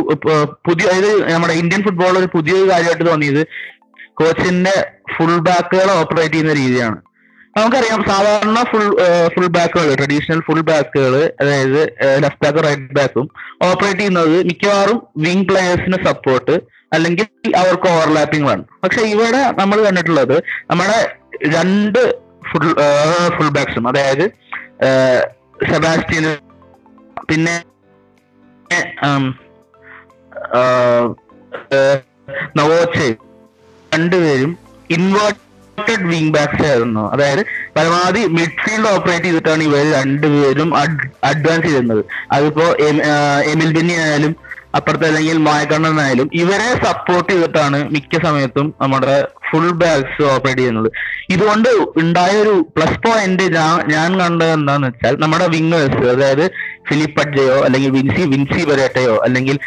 പുതിയ 0.67 0.85
അതായത് 0.87 1.33
നമ്മുടെ 1.33 1.55
ഇന്ത്യൻ 1.55 1.83
ഫുട്ബോൾ 1.83 2.19
ഒരു 2.19 2.29
പുതിയൊരു 2.35 2.71
കാര്യമായിട്ട് 2.71 3.07
തോന്നിയത് 3.07 3.43
കോച്ചിന്റെ 4.15 4.75
ഫുൾ 5.17 5.39
ബാക്കുകൾ 5.39 5.91
ഓപ്പറേറ്റ് 5.91 6.33
ചെയ്യുന്ന 6.33 6.53
രീതിയാണ്. 6.53 6.97
നമുക്കറിയാം 7.57 8.01
സാധാരണ 8.09 8.59
ഫുൾ 8.63 8.87
ഫുൾ 9.35 9.47
ബാക്കുകൾ 9.47 9.95
ട്രഡീഷണൽ 9.95 10.41
ഫുൾ 10.41 10.61
ബാക്കുകൾ 10.61 11.15
അതായത് 11.41 11.79
ലെഫ്റ്റ് 12.23 12.43
ബാക്കും 12.45 12.65
റൈറ്റ് 12.65 12.95
ബാക്കും 12.95 13.27
ഓപ്പറേറ്റ് 13.63 13.99
ചെയ്യുന്നത് 13.99 14.45
മിക്കവാറും 14.45 14.99
വിങ് 15.17 15.45
പ്ലെയേഴ്സിന് 15.49 16.05
സപ്പോർട്ട് 16.07 16.55
അല്ലെങ്കിൽ 16.93 17.27
അവർക്ക് 17.57 17.89
ഓവർലാപ്പിംഗ് 17.89 18.51
ആണ് 18.51 18.65
പക്ഷെ 18.83 19.01
ഇവിടെ 19.07 19.41
നമ്മൾ 19.59 19.85
കണ്ടിട്ടുള്ളത് 19.85 20.37
നമ്മുടെ 20.71 20.99
രണ്ട് 21.47 22.01
ഫുൾ 22.51 22.67
ഫുൾ 23.37 23.49
ബാക്സും 23.49 23.89
അതായത് 23.89 24.27
സെബാസ്റ്റ്യന് 25.71 26.33
പിന്നെ 27.29 27.57
നവോച്ചെ 32.59 33.09
രണ്ടുപേരും 33.93 34.53
ഇൻവേർട്ടഡ് 34.97 36.07
വിങ് 36.11 36.33
ബാക്സ് 36.35 36.65
ആയിരുന്നു. 36.71 37.03
അതായത് 37.13 37.43
പരമാവധി 37.77 38.23
മിഡ്ഫീൽഡ് 38.39 38.91
ഓപ്പറേറ്റ് 38.95 39.27
ചെയ്തിട്ടാണ് 39.27 39.63
ഇവർ 39.69 39.85
രണ്ടുപേരും 39.99 40.71
അഡ്വാൻസ് 41.31 41.67
ചെയ്തിരുന്നത്. 41.67 42.03
അതിപ്പോ 42.37 42.67
എമിൽ 43.53 43.71
ബെന്നി 43.77 43.97
ആയാലും 44.05 44.35
അപ്പുറത്ത് 44.77 45.07
അല്ലെങ്കിൽ 45.09 45.39
മായക്കണ്ണൻ 45.47 45.99
ആയാലും 46.01 46.29
ഇവരെ 46.41 46.71
സപ്പോർട്ട് 46.87 47.29
ചെയ്തിട്ടാണ് 47.33 47.79
മിക്ക 47.95 48.19
സമയത്തും 48.25 48.67
നമ്മുടെ 48.83 49.15
ഫുൾ 49.49 49.69
ബാക്സ് 49.83 50.23
ഓപ്പറേറ്റ് 50.33 50.61
ചെയ്യുന്നത്. 50.61 50.89
ഇതുകൊണ്ട് 51.35 51.69
ഉണ്ടായ 52.03 52.33
ഒരു 52.45 52.55
പ്ലസ് 52.75 52.99
പോയിന്റ് 53.05 53.45
ഞാൻ 53.57 53.77
ഞാൻ 53.95 54.09
കണ്ടത് 54.23 54.53
എന്താന്ന് 54.59 54.89
വെച്ചാൽ 54.91 55.15
നമ്മുടെ 55.23 55.47
വിങ്ങേഴ്സ് 55.55 56.03
അതായത് 56.15 56.45
ഫിലിപ്പ് 56.89 57.21
അഡ്ജയോ 57.21 57.59
അല്ലെങ്കിൽ 57.67 57.91
വിൻസി 57.91 58.23
വിൻസി 58.35 58.65
ബരേട്ടയോ 58.71 59.17
അല്ലെങ്കിൽ 59.27 59.59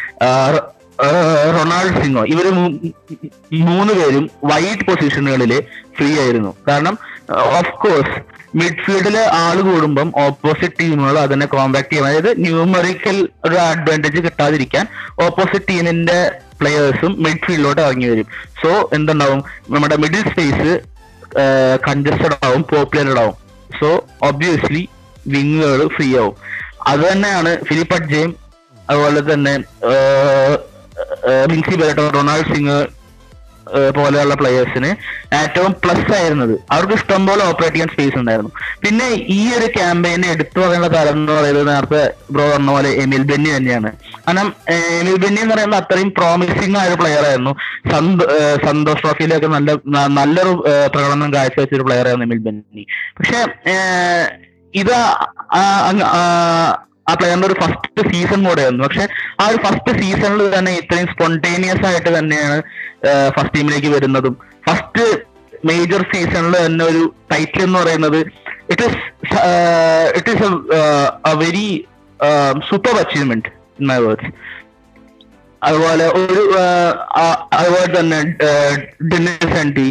റൊണാൾഡ് 1.58 2.02
സിംഗോ 2.02 2.22
ഇവർ 2.32 2.46
മൂന്ന് 3.68 3.92
പേരും 3.98 4.24
വൈഡ് 4.44 4.84
പൊസിഷനുകളിൽ 4.88 5.52
ഫ്രീ 5.98 6.10
ആയിരുന്നു. 6.20 6.50
കാരണം 6.68 6.98
ഓഫ് 7.58 7.72
കോഴ്സ് 7.84 8.16
മിഡ്ഫീൽഡിൽ 8.60 9.16
ആൾ 9.18 9.56
കൂടുമ്പം 9.60 10.08
ഓപ്പോസിറ്റ് 10.16 10.78
ടീമുകൾ 10.80 11.16
അതിനെ 11.18 11.46
കോമ്പാക്ട് 11.46 11.90
ചെയ്യും. 11.90 12.06
അതായത് 12.06 12.30
ന്യൂമറിക്കൽ 12.44 13.28
ഒരു 13.44 13.56
അഡ്വാന്റേജ് 13.56 14.20
കിട്ടാതിരിക്കാൻ 14.24 14.86
ഓപ്പോസിറ്റ് 15.26 15.68
ടീമിന്റെ 15.68 16.18
പ്ലെയേഴ്സും 16.60 17.12
മിഡ്ഫീൽഡിലോട്ട് 17.22 17.80
ഇറങ്ങി 17.80 18.06
വരും. 18.06 18.26
സോ 18.62 18.90
എന്തുണ്ടാവും? 18.92 19.42
നമ്മുടെ 19.70 19.96
മിഡിൽ 19.96 20.22
സ്പേസ് 20.30 20.70
കൺജസ്റ്റഡ് 21.88 22.38
ആവും 22.46 22.62
പോപ്പുലർ 22.72 23.18
ആവും. 23.24 23.36
സോ 23.80 23.88
ഒബ്വിയസ്ലി 24.22 24.82
വിങ്ങുകൾ 25.28 25.80
ഫ്രീ 25.96 26.08
ആവും. 26.18 26.36
അത് 26.90 27.02
തന്നെയാണ് 27.10 27.50
ഫിലിപ്പ് 27.68 27.96
അഡ്ജയും 27.98 28.32
അതുപോലെ 28.90 29.20
തന്നെ 29.32 29.52
മിൻസി 31.50 31.74
ബെരട്ടോ 31.80 32.06
റൊണാൾഡ് 32.16 32.48
സിംഗ് 32.54 32.78
പോലെയുള്ള 33.96 34.34
പ്ലെയേഴ്സിന് 34.40 34.88
ഏറ്റവും 35.38 35.72
പ്ലസ് 35.82 36.12
ആയിരുന്നത്. 36.18 36.54
അവർക്ക് 36.74 36.94
ഇഷ്ടം 36.98 37.26
പോലെ 37.28 37.42
ഓപ്പറേറ്റ് 37.48 37.74
ചെയ്യാൻ 37.74 37.90
സ്പേസ് 37.92 38.16
ഉണ്ടായിരുന്നു. 38.20 38.50
പിന്നെ 38.82 39.06
ഈ 39.36 39.40
ഒരു 39.56 39.66
ക്യാമ്പയിനെ 39.76 40.28
എടുത്തു 40.34 40.58
പറയുന്ന 40.60 40.88
കാലം 40.94 41.14
എന്ന് 41.18 41.32
പറയുന്നത് 41.36 41.68
നേരത്തെ 41.70 42.02
ബ്രോ 42.34 42.44
പറഞ്ഞ 42.52 42.70
പോലെ 42.76 42.90
എമിൽ 43.02 43.22
ബെന്നി 43.30 43.50
തന്നെയാണ്. 43.56 43.90
കാരണം 44.26 44.48
എമിൽ 44.98 45.16
ബെന്നി 45.24 45.40
എന്ന് 45.44 45.54
പറയുന്നത് 45.54 45.80
അത്രയും 45.82 46.10
പ്രോമിസിംഗ് 46.18 46.78
ആയ 46.80 46.88
ഒരു 46.90 46.98
പ്ലെയർ 47.02 47.24
ആയിരുന്നു. 47.30 47.54
സന്തോഷ് 48.66 49.02
ട്രോഫിയിലൊക്കെ 49.04 49.50
നല്ല 49.56 49.70
നല്ലൊരു 50.18 50.54
പ്രകടനം 50.94 51.32
കാഴ്ചവെച്ച 51.36 51.74
ഒരു 51.80 51.86
പ്ലെയർ 51.88 52.06
ആയിരുന്നു 52.08 52.28
എമിൽ 52.28 52.42
ബെന്നി. 52.48 52.84
പക്ഷെ 53.18 53.40
ഇത് 54.74 54.94
ആ- 55.54 56.76
പ്ലെയറിന്റെ 57.18 57.46
ഒരു 57.46 57.54
ഫസ്റ്റ് 57.60 58.02
സീസൺ 58.10 58.44
കൂടെ 58.44 58.62
ആയിരുന്നു. 58.62 58.84
പക്ഷെ 58.84 59.04
ആ 59.40 59.46
ഒരു 59.46 59.56
ഫസ്റ്റ് 59.56 59.98
സീസണിൽ 60.00 60.54
തന്നെ 60.54 60.72
ഇത്രയും 60.72 61.06
സ്പോണ്ടേനിയസ് 61.06 61.86
ആയിട്ട് 61.86 62.18
തന്നെയാണ് 62.18 62.58
ഫസ്റ്റ് 63.28 63.54
ടീമിലേക്ക് 63.54 63.86
വരുന്നതും. 63.86 64.34
ഫസ്റ്റ് 64.68 65.04
മേജർ 65.64 66.02
സീസണിൽ 66.14 66.66
തന്നെ 66.66 66.84
ഒരു 66.84 67.14
ടൈറ്റിൽ 67.32 67.62
എന്ന് 67.62 67.78
പറയുന്നത് 67.78 68.20
it 68.70 68.82
is 68.82 68.98
it 70.16 70.30
is 70.30 70.44
a 71.26 71.34
very 71.34 71.66
super 72.70 72.96
achievement 72.98 73.48
in 73.80 73.86
my 73.86 73.98
words 73.98 74.30
അതുപോലെ 75.62 76.06
ഒരു 76.12 76.42
അതുപോലെ 77.54 78.00
തന്നെ 78.00 78.20
Dennis 79.02 79.58
Antwi 79.58 79.88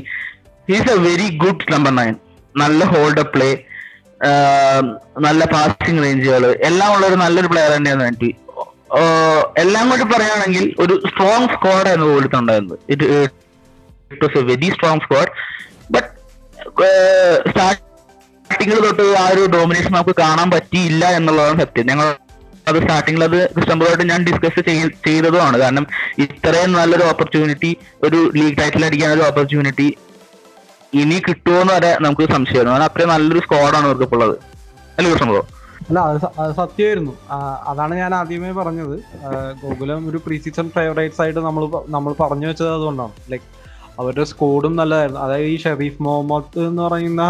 a 0.91 0.99
very 0.99 1.37
good 1.37 1.67
number 1.71 1.95
nine 1.95 2.15
നല്ല 2.55 2.83
ഹോൾഡ് 2.85 3.21
പ്ലേ 3.21 3.49
നല്ല 5.25 5.41
പാസിംഗ് 5.53 6.01
റേഞ്ചുകൾ 6.03 6.45
എല്ലാം 6.69 6.89
ഉള്ള 6.95 7.03
ഒരു 7.09 7.17
നല്ലൊരു 7.23 7.49
പ്ലെയർ 7.51 7.71
തന്നെയാണ് 7.75 8.03
ആന്റി. 8.07 8.29
എല്ലാം 9.63 9.83
കൂടി 9.89 10.05
പറയുകയാണെങ്കിൽ 10.13 10.65
ഒരു 10.83 10.93
സ്ട്രോങ് 11.09 11.49
സ്ക്വാഡ് 11.55 11.89
എന്ന് 11.95 12.05
കോലത്തുണ്ടായിരുന്നത് 12.11 12.79
it 12.93 13.05
it 14.13 14.23
was 14.25 14.39
a 14.41 14.45
very 14.51 14.69
strong 14.75 15.03
squad 15.05 15.31
but 15.95 16.09
സ്റ്റാർട്ടിങ്ങിൽ 17.49 18.79
തൊട്ട് 18.87 19.05
ആ 19.23 19.27
ഒരു 19.35 19.43
ഡോമിനേഷൻ 19.55 19.91
നമുക്ക് 19.97 20.15
കാണാൻ 20.23 20.49
പറ്റിയില്ല 20.55 21.05
എന്നുള്ളതാണ് 21.19 21.61
സത്യം. 21.63 21.87
ഞങ്ങൾ 21.91 22.07
അത് 22.69 22.77
സ്റ്റാർട്ടിങ്ങിൽ 22.83 23.23
അത് 23.27 23.37
ഇഷ്ടംപോലായിട്ട് 23.59 24.05
ഞാൻ 24.11 24.21
ഡിസ്കസ് 24.27 24.61
ചെയ്തതുമാണ്. 25.07 25.57
കാരണം 25.63 25.85
ഇത്രയും 26.25 26.71
നല്ലൊരു 26.79 27.05
ഓപ്പർച്യൂണിറ്റി 27.11 27.71
ഒരു 28.07 28.19
ലീഗ് 28.39 28.57
ടൈറ്റിൽ 28.59 28.85
അടിക്കാൻ 28.89 29.11
ഒരു 29.17 29.23
ഓപ്പർച്യൂണിറ്റി 29.29 29.87
ഇനി 30.93 31.17
കിട്ടുമോന്ന് 31.25 31.71
വരെ 31.75 31.89
നമുക്ക് 32.03 32.25
സംശയമായിരുന്നു 32.33 32.73
കാരണം 32.73 32.87
അത്രയും 32.89 33.09
നല്ലൊരു 33.13 33.41
സ്കോഡാണ് 33.45 33.85
അവർക്ക് 33.89 34.05
ഇപ്പോൾ 34.07 34.17
ഉള്ളത് 34.17 34.35
അല്ലേ 34.97 35.09
കൃഷ്ണപുരം 35.13 35.47
അല്ല 35.89 35.99
അത് 36.41 36.51
സത്യമായിരുന്നു. 36.59 37.13
അതാണ് 37.71 37.93
ഞാൻ 37.99 38.11
ആദ്യമേ 38.19 38.51
പറഞ്ഞത്. 38.59 38.95
ഗോകുലം 39.61 40.01
ഒരു 40.09 40.17
പ്രീ 40.25 40.37
സീസൺ 40.45 40.67
ഫേവറേറ്റ്സ് 40.75 41.21
ആയിട്ട് 41.23 41.41
നമ്മൾ 41.47 41.63
നമ്മൾ 41.95 42.11
പറഞ്ഞു 42.21 42.47
വെച്ചത് 42.49 42.71
അതുകൊണ്ടാണ്. 42.77 43.13
ലൈക്ക് 43.31 43.47
അവരുടെ 43.99 44.25
സ്കോഡും 44.31 44.73
നല്ലതായിരുന്നു. 44.79 45.21
അതായത് 45.25 45.49
ഈ 45.53 45.57
ഷെറീഫ് 45.63 46.01
മുഹമ്മദ് 46.07 46.59
എന്ന് 46.67 46.81
പറയുന്ന 46.87 47.21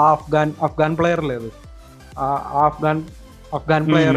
ആ 0.00 0.04
അഫ്ഗാൻ 0.16 0.48
അഫ്ഗാൻ 0.68 0.92
പ്ലെയർ 1.00 1.20
അല്ലേ 1.24 1.36
അത്? 1.42 1.50
ആ 2.24 2.26
അഫ്ഗാൻ 2.66 2.98
അഫ്ഗാൻ 3.58 3.82
പ്ലെയർ 3.88 4.16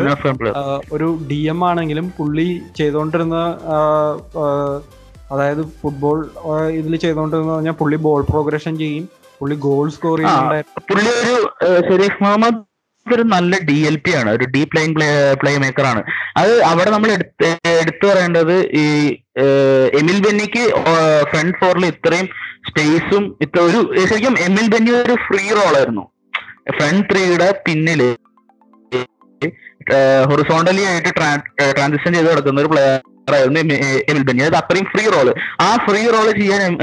ഒരു 0.95 1.07
ഡി 1.29 1.39
എം 1.53 1.61
ആണെങ്കിലും 1.69 2.05
പുള്ളി 2.17 2.47
ചെയ്തുകൊണ്ടിരുന്ന 2.79 3.37
അതായത് 5.31 5.61
ഫുട്ബോൾ 5.81 6.17
ഇതിൽ 6.79 6.93
ചെയ്തുകൊണ്ടിരുന്ന 7.03 7.51
പറഞ്ഞാൽ 7.55 7.75
പുള്ളി 7.81 7.97
ബോൾ 8.05 8.21
പ്രോഗ്രഷൻ 8.31 8.73
ചെയ്യും. 8.83 9.05
പുള്ളി 9.39 9.55
ഗോൾ 9.65 9.87
സ്കോർ 9.95 10.17
ചെയ്യുന്നുണ്ടായിരുന്നു. 10.19 10.81
പുള്ളി 10.89 11.09
ഒരു 11.21 11.35
ഷെരീഫ് 11.87 12.19
മുഹമ്മദ് 12.23 12.61
ഒരു 13.05 13.23
നല്ല 13.33 13.55
ഡി 13.69 13.77
എൽ 13.89 13.97
പി 14.05 14.11
ആണ്. 14.19 14.29
ഒരു 14.37 14.45
deep 14.53 14.75
line 14.77 14.91
play 14.97 15.07
play 15.41 15.51
maker 15.63 15.85
ആണ്. 15.89 16.01
അത് 16.41 16.53
അവിടെ 16.69 16.89
നമ്മൾ 16.93 17.09
എടുത്ത് 17.15 17.49
എടുത്തു 17.81 18.05
പറയേണ്ടത് 18.09 18.55
ഈ 18.83 18.85
എമിൽ 19.99 20.17
ബെന്നിക്ക് 20.25 20.63
ഫ്രണ്ട് 21.31 21.57
ഫോറിൽ 21.61 21.85
ഇത്രയും 21.91 22.27
സ്പേസും 22.69 23.23
ഇത്ര 23.45 23.59
ഒരു 23.69 23.79
ശരിക്കും 24.11 24.37
എമിൽ 24.47 24.67
ബെന്നി 24.73 24.93
ഒരു 25.01 25.15
ഫ്രീ 25.27 25.43
റോൾ 25.57 25.73
ആയിരുന്നു. 25.79 26.05
ഫ്രണ്ട് 26.77 27.05
ത്രീയുടെ 27.09 27.49
പിന്നിൽ 27.65 28.01
ഹൊറിസോണ്ടലി 30.29 30.83
ആയിട്ട് 30.91 31.11
ട്രാൻസിഷൻ 31.75 32.11
ചെയ്ത് 32.15 32.29
കിടക്കുന്ന 32.29 32.61
ഒരു 32.63 32.71
പ്ലെയർ 32.73 33.01
എമിൽ 34.09 34.23
ബെന്നി 34.23 34.43
അത് 34.43 34.57
അത്രയും 34.57 34.87
ഫ്രീ 34.91 35.03
റോൾ 35.09 35.27
ആ 35.61 35.69
ഫ്രീ 35.85 36.01
റോൾ 36.09 36.27
ചെയ്യാൻ 36.33 36.73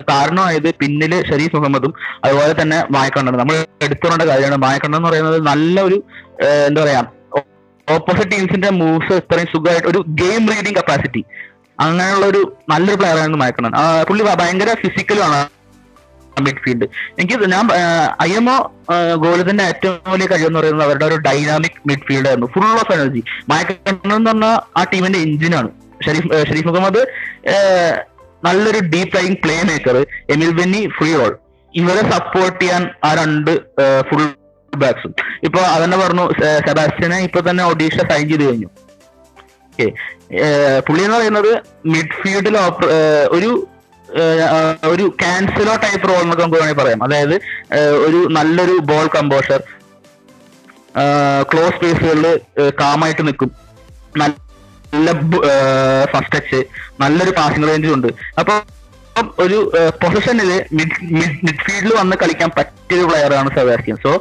കാരണമായത് 0.00 0.68
പിന്നിൽ 0.80 1.12
ഷരീഫ് 1.28 1.56
മുഹമ്മദും 1.56 1.92
അതുപോലെ 2.24 2.52
തന്നെ 2.60 2.78
മായക്കണ്ണൻ 2.90 3.36
നമ്മൾ 3.38 3.54
എടുത്തുകൊണ്ട 3.82 4.22
കാര്യമാണ്. 4.22 4.58
മായക്കണ്ണൻ 4.64 4.98
എന്ന് 4.98 5.08
പറയുന്നത് 5.08 5.38
നല്ല 5.48 5.76
ഒരു 5.82 5.96
എന്താ 6.66 6.80
പറയാ 6.82 7.02
ഓപ്പോസിറ്റ് 7.88 8.30
ടീംസിന്റെ 8.32 8.70
മൂവ്സ് 8.78 9.14
ഇത്രയും 9.20 9.48
സുഖമായിട്ട് 9.52 9.88
ഒരു 9.88 10.00
ഗെയിം 10.20 10.42
റീഡിങ് 10.52 10.78
കപ്പാസിറ്റി 10.78 11.22
അങ്ങനെയുള്ള 11.78 12.26
ഒരു 12.26 12.40
നല്ലൊരു 12.68 12.98
പ്ലെയർ 13.00 13.18
ആയിരുന്നു 13.18 13.38
മായക്കണ്ണൻ. 13.38 13.72
ആ, 13.74 14.02
പുള്ളി 14.02 14.22
ഭയങ്കര 14.22 14.40
ഭയങ്കര 14.42 14.70
ഫിസിക്കലാണ് 14.82 15.40
മിഡ്ഫീൽഡ് 16.46 16.86
എനിക്ക് 17.18 17.46
ഞാൻ 17.46 17.66
ഐ 18.22 18.30
എം 18.36 18.46
ഒ 18.50 18.56
ഗോലത്തിന്റെ 19.24 19.64
ഏറ്റവും 19.64 20.10
വലിയ 20.12 20.26
കഴിവെന്ന് 20.26 20.58
പറയുന്നത് 20.60 20.84
അവരുടെ 20.86 21.06
ഒരു 21.06 21.16
ഡൈനാമിക് 21.26 21.78
മിഡ്ഫീൽഡ് 21.90 22.28
ആയിരുന്നു. 22.30 22.48
ഫുൾ 22.54 22.66
ഓഫ് 22.82 22.92
എനർജി 22.92 23.22
മയക്കണ്ണൻ 23.50 24.14
എന്ന് 24.18 24.30
പറഞ്ഞാൽ 24.30 24.56
ആ 24.78 24.84
ടീമിന്റെ 24.92 25.20
എഞ്ചിനാണ് 25.26 25.70
ഷരീഫ് 26.06 26.30
ഷരീഫ് 26.48 26.68
മുഹമ്മദ് 26.68 27.02
നല്ലൊരു 28.42 28.80
deep 28.92 29.14
line 29.16 29.36
playmaker 29.68 29.96
Emil 30.34 30.50
Benny 30.58 30.82
free 30.96 31.12
role 31.20 31.32
ഇവരെ 31.74 32.02
സപ്പോർട്ട് 32.12 32.58
ചെയ്യാൻ 32.60 32.82
ആ 33.04 33.12
രണ്ട് 33.14 33.52
ഫുൾ 34.08 34.22
ബാക്സും 34.72 35.12
ഇപ്പൊ 35.46 35.60
അതന്നെ 35.74 35.96
പറഞ്ഞു 35.96 36.24
സെബാസ്റ്റ്യനെ 36.66 37.18
ഇപ്പൊ 37.26 37.40
തന്നെ 37.48 37.64
ഒഡീഷ 37.70 37.96
സൈൻ 38.10 38.24
ചെയ്ത് 38.30 38.44
കഴിഞ്ഞു. 38.44 38.68
ഓക്കെ 39.68 39.86
പുള്ളി 40.86 41.02
എന്ന് 41.06 41.16
പറയുന്നത് 41.16 41.50
മിഡ്ഫീൽഡിൽ 41.94 42.56
ഒരു 43.36 43.50
ഒരു 44.92 45.04
കാൻസലോ 45.22 45.74
ടൈപ്പ് 45.84 46.08
റോൾ 46.08 46.20
എന്നൊക്കെ 46.24 46.42
നമുക്ക് 46.42 46.60
വേണമെങ്കിൽ 46.60 46.80
പറയാം. 46.82 47.00
അതായത് 47.06 47.36
ഒരു 48.06 48.20
നല്ലൊരു 48.36 48.76
ബോൾ 48.90 49.06
കമ്പോഷർ 49.16 49.60
ക്ലോസ് 51.50 51.74
സ്പേസുകളിൽ 51.76 52.26
കാമായിട്ട് 52.80 53.22
നിൽക്കും. 53.28 53.50
നല്ല 54.20 55.08
ഫസ്റ്റ് 56.12 56.32
ടച്ച് 56.34 56.60
നല്ലൊരു 57.02 57.32
പാസിംഗ് 57.38 57.68
റേഞ്ചും 57.70 57.94
ഉണ്ട്. 57.96 58.08
അപ്പൊ 58.40 58.54
ഒരു 59.44 59.58
പൊസിഷനിൽ 60.00 60.50
മിഡ്ഫീൽഡിൽ 61.46 61.92
വന്ന് 62.00 62.16
കളിക്കാൻ 62.22 62.50
പറ്റിയ 62.56 63.04
പ്ലെയറാണ് 63.10 63.50
സെബാസ്റ്റ്യൻ 63.58 63.96
സോ 64.06 64.12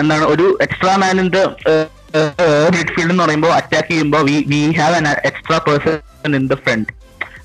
എന്താണ് 0.00 0.24
ഒരു 0.34 0.46
എക്സ്ട്രാ 0.66 0.92
മാനിന്റെ 1.02 1.42
മിഡ്ഫീൽഡ് 2.76 3.12
എന്ന് 3.12 3.24
പറയുമ്പോൾ 3.24 3.52
അറ്റാക്ക് 3.58 3.90
ചെയ്യുമ്പോൾ 3.90 4.22
we 4.28 4.36
we 4.52 4.60
have 4.78 4.96
an 5.00 5.08
extra 5.30 5.58
person 5.66 6.34
in 6.38 6.46
the 6.52 6.56
front 6.64 6.90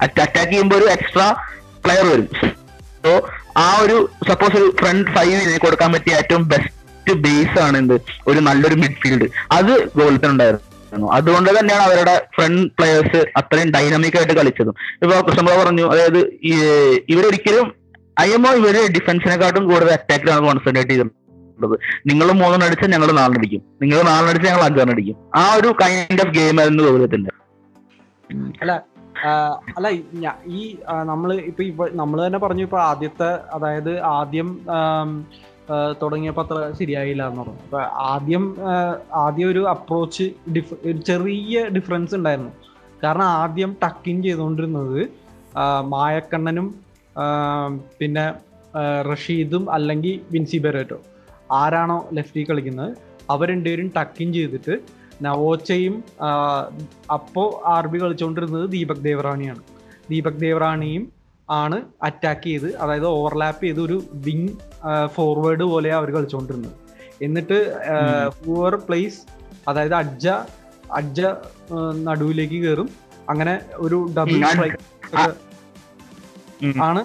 attack 0.05 0.49
ചെയ്യുമ്പോൾ 0.51 0.77
ഒരു 0.81 0.87
എക്സ്ട്രാ 0.95 1.27
പ്ലെയർ 1.85 2.05
വരും. 2.11 2.27
സോ 3.03 3.11
ആ 3.57 3.69
ഒരു 3.81 3.97
സപ്പോസ് 4.27 4.55
ഒരു 4.59 4.67
ഫ്രണ്ട് 4.79 5.09
ഫൈവിന് 5.15 5.57
കൊടുക്കാൻ 5.65 5.89
പറ്റിയ 5.93 6.19
ഏറ്റവും 6.21 6.43
ബെസ്റ്റ് 6.51 6.73
ബേസ് 7.25 7.57
ആണ് 7.61 7.75
എന്ത്? 7.77 7.95
ഒരു 8.27 8.39
നല്ലൊരു 8.41 8.77
മിഡ്ഫീൽഡ് 8.83 9.27
അത് 9.51 9.71
ഗോളത്തിനുണ്ടായിരുന്നു 9.97 10.71
അതുകൊണ്ട് 11.15 11.49
തന്നെയാണ് 11.55 11.83
അവരുടെ 11.87 12.13
ഫ്രണ്ട് 12.35 12.61
പ്ലെയേഴ്സ് 12.77 13.21
അത്രയും 13.39 13.69
ഡൈനാമിക് 13.71 14.17
ആയിട്ട് 14.19 14.35
കളിച്ചതും. 14.37 14.75
ഇപ്പൊ 15.03 15.15
കൃഷ്ണപ്ര 15.27 15.55
പറഞ്ഞു 15.61 15.85
അതായത് 15.93 16.19
ഇവരൊരിക്കലും 17.11 17.67
അയ്യമ്മോ 18.17 18.51
ഇവർ 18.59 18.75
ഡിഫൻസിനെക്കാട്ടും 18.95 19.63
കൂടുതൽ 19.69 19.93
അറ്റാക്കിലാണ് 19.95 20.41
കോൺസെൻട്രേറ്റ് 20.47 20.91
ചെയ്തിട്ടുള്ളത്. 20.91 21.75
നിങ്ങൾ 22.09 22.27
മൂന്നെണ്ണം 22.33 22.67
അടിച്ചാൽ 22.67 22.91
ഞങ്ങൾ 22.93 23.09
നാലെണ്ണടിക്കും 23.19 23.61
നിങ്ങൾ 23.81 23.97
നാലെണ്ണടിച്ചാൽ 24.09 24.49
ഞങ്ങൾ 24.51 24.63
അഞ്ചെണ്ണം 24.67 24.93
അടിക്കും. 24.95 25.17
ആ 25.35 25.45
ഒരു 25.59 25.69
കൈൻഡ് 25.81 26.21
ഓഫ് 26.23 26.33
ഗെയിം 26.37 26.59
ആയിരുന്നു 26.61 26.83
ഗൗരവത്തിന്റെ 26.87 27.31
ആ, 28.65 28.75
അല്ല 29.75 29.87
ഈ 30.53 30.61
നമ്മൾ 31.03 31.33
ഇപ്പൊ 31.41 31.63
ഇവ 31.63 31.87
നമ്മൾ 31.93 32.27
തന്നെ 32.27 32.37
പറഞ്ഞു 32.37 32.63
ഇപ്പൊ 32.63 32.79
ആദ്യത്തെ 32.81 33.29
അതായത് 33.53 33.99
ആദ്യം 34.11 34.49
ആം, 34.69 35.09
ആ, 35.69 35.75
തുടങ്ങിയപ്പോ 36.01 36.43
അത്ര 36.43 36.73
ശരിയായില്ല 36.79 37.27
എന്ന് 37.27 37.41
പറഞ്ഞു. 37.41 37.59
അപ്പൊ 37.63 37.79
ആദ്യം 38.07 38.43
ആദ്യം 39.15 39.49
ഒരു 39.49 39.67
അപ്രോച്ച് 39.67 40.25
ഡിഫ് 40.53 40.75
ചെറിയ 41.05 41.65
ഡിഫറൻസ് 41.69 42.15
ഉണ്ടായിരുന്നു. 42.15 42.51
കാരണം 43.03 43.25
ആദ്യം 43.37 43.77
ടക്കിൻ 43.83 44.23
ചെയ്തുകൊണ്ടിരുന്നത് 44.23 44.99
മായക്കണ്ണനും 45.89 46.67
പിന്നെ 47.99 48.25
റഷീദും 49.11 49.73
അല്ലെങ്കിൽ 49.73 50.21
വിൻസി 50.31 50.57
ബെറേറ്റോ 50.57 50.97
ആരാണോ 51.51 52.07
ലെഫ്റ്റി 52.13 52.43
കളിക്കുന്നത് 52.43 52.91
അവർ 53.29 53.49
രണ്ടുപേരും 53.49 53.91
ടക്കിൻ 53.97 54.33
ചെയ്തിട്ട് 54.33 54.73
നവോച്ചയും 55.21 56.03
അപ്പോൾ 57.15 57.15
അപ്പോ 57.15 57.63
ആർ 57.65 57.87
ബി 57.87 57.97
കളിച്ചുകൊണ്ടിരുന്നത് 57.97 58.69
ദീപക് 58.69 59.03
ദേവറാണിയാണ്. 59.03 59.61
ദീപക് 60.09 60.41
ദേവറാണിയും 60.41 61.11
ആണ് 61.49 61.81
അറ്റാക്ക് 62.03 62.43
ചെയ്ത് 62.43 62.75
അതായത് 62.75 63.05
ഓവർലാപ്പ് 63.05 63.63
ചെയ്ത് 63.63 63.81
ഒരു 63.81 64.03
വിങ് 64.13 64.53
ഫോർവേഡ് 65.15 65.63
പോലെ 65.63 65.93
അവർ 65.93 66.11
കളിച്ചുകൊണ്ടിരുന്നത്. 66.11 66.73
എന്നിട്ട് 67.21 67.57
ഹൂവർ 68.45 68.75
പ്ലേസ് 68.75 69.19
അതായത് 69.67 69.95
അഡ്ജ 69.95 70.27
അഡ്ജ 70.99 71.21
നടുവിലേക്ക് 72.07 72.63
കയറും 72.63 72.89
അങ്ങനെ 73.29 73.61
ഒരു 73.75 73.97
ഡബിൾ 74.17 74.43
സ്ട്രൈക്ക് 74.51 74.77
ആണ്. 76.81 77.01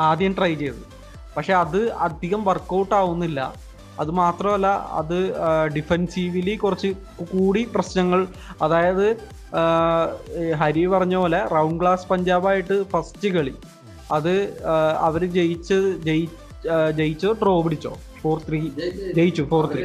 ആദ്യം 0.00 0.32
ട്രൈ 0.38 0.54
ചെയ്തത്. 0.54 0.84
പക്ഷെ 1.36 1.54
അത് 1.54 1.92
അധികം 1.92 2.44
വർക്കൗട്ട് 2.44 2.94
ആവുന്നില്ല. 2.94 3.65
അത് 4.00 4.10
മാത്രമല്ല 4.10 4.66
അത് 5.00 5.18
ഡിഫെൻസീവിലി 5.76 6.54
കുറച്ച് 6.56 6.90
കൂടി 7.32 7.68
പ്രശ്നങ്ങൾ. 7.74 8.26
അതായത് 8.62 9.06
ഹരി 10.60 10.86
പറഞ്ഞ 10.86 11.16
പോലെ 11.16 11.40
റൗണ്ട് 11.46 11.80
ഗ്ലാസ് 11.80 12.08
പഞ്ചാബായിട്ട് 12.08 12.84
ഫസ്റ്റ് 12.90 13.28
കളി. 13.28 13.54
അത് 14.12 14.34
അവർ 14.98 15.24
ജയിച്ച് 15.24 15.78
ജയി 16.02 16.28
ജയിച്ചോ 16.96 17.32
ഡ്രോ 17.32 17.62
പിടിച്ചോ? 17.62 17.98
ഫോർ 18.22 18.40
ത്രീ 18.48 18.60
ജയിച്ചു 19.16 19.42
ഫോർ 19.42 19.64
ത്രീ 19.74 19.82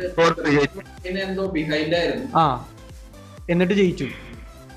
ആ. 2.36 2.66
എന്നിട്ട് 3.50 3.74
ജയിച്ചു. 3.74 4.08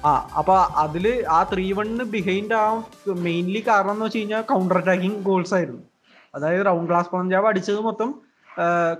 ആ 0.04 0.10
അപ്പൊ 0.38 0.54
അതിൽ 0.54 1.24
ആ 1.28 1.42
ത്രീ 1.42 1.72
വണ്ണിന് 1.72 2.04
ബിഹൈൻഡ് 2.04 2.54
ആ 2.54 2.84
മെയിൻലി 3.08 3.64
കാരണം 3.68 3.92
എന്ന് 3.92 4.04
വെച്ച് 4.04 4.18
കഴിഞ്ഞാൽ 4.18 4.42
കൗണ്ടർ 4.42 4.78
അറ്റാക്കിംഗ് 4.78 5.20
ഗോൾസ് 5.22 5.54
ആയിരുന്നു. 5.54 5.82
അതായത് 6.34 6.66
റൗണ്ട് 6.66 6.90
ക്ലാസ് 6.90 7.14
പഞ്ചാബ് 7.14 7.46
അടിച്ചത് 7.46 7.80
മൊത്തം 7.80 8.10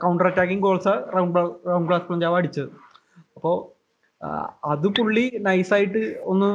counter 0.03 0.27
attacking 0.31 0.65
goals 0.67 0.95
round 1.15 1.39
round 1.71 1.89
class 1.89 2.07
Punjab 2.11 2.37
അടിച്ചത്. 2.39 2.71
അപ്പോൾ 3.37 3.57
അത് 4.73 4.87
പുള്ളി 4.99 5.25
നൈസായിട്ട് 5.47 6.03
ഒന്ന് 6.33 6.51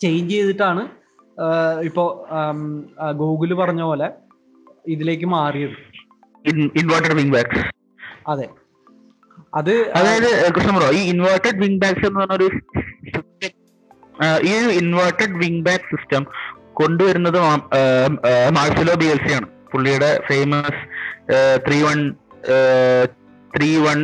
ചേഞ്ച് 0.00 0.32
ചെയ്തിട്ടാണ് 0.34 0.82
ഇപ്പോൾ 1.88 2.08
ഗൂഗിൾ 3.22 3.50
പറഞ്ഞ 3.62 3.82
പോലെ 3.90 4.08
ഇതിലേക്ക് 4.94 5.26
മാറിയത്. 5.36 5.76
ഇൻവേർട്ടഡ് 6.80 7.16
വിങ് 7.20 7.34
ബാക്സ് 7.36 7.62
അതെ. 8.32 8.46
അത് 9.58 9.72
അതായത് 9.98 10.30
കൃഷ്ണ 10.54 10.70
ബ്രോ 10.76 10.88
ഈ 10.98 11.02
ഇൻവേർട്ടഡ് 11.12 11.58
വിങ് 11.62 11.80
ബാക്സ് 11.82 12.06
എന്ന് 12.08 12.20
പറഞ്ഞൊരു 12.22 12.48
ഈ 14.48 14.52
ഇൻവേർട്ടഡ് 14.80 15.36
വിങ് 15.42 15.62
ബാക്ക് 15.68 15.86
സിസ്റ്റം 15.92 16.22
കൊണ്ടുവരുന്നത് 16.80 17.38
മാർസലോ 18.58 18.94
ബി 19.02 19.06
എൽ 19.14 19.20
സി 19.24 19.32
ആണ് 19.38 19.48
പുള്ളിയുടെ 19.72 20.10
famous 20.28 20.80
three 21.66 21.78
one 21.86 22.00
three 23.56 23.70
one 23.86 24.00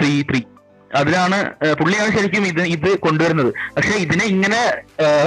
three 0.00 0.12
three 0.30 0.40
അതിലാണ് 0.90 1.38
പുള്ളിയാണ് 1.80 2.10
ശരിക്കും 2.16 2.44
ഇത് 2.46 2.60
ഇത് 2.74 2.90
കൊണ്ടുവരുന്നത്. 2.98 3.50
പക്ഷെ 3.76 3.94
ഇതിനെ 4.04 4.24
ഇങ്ങനെ 4.24 4.60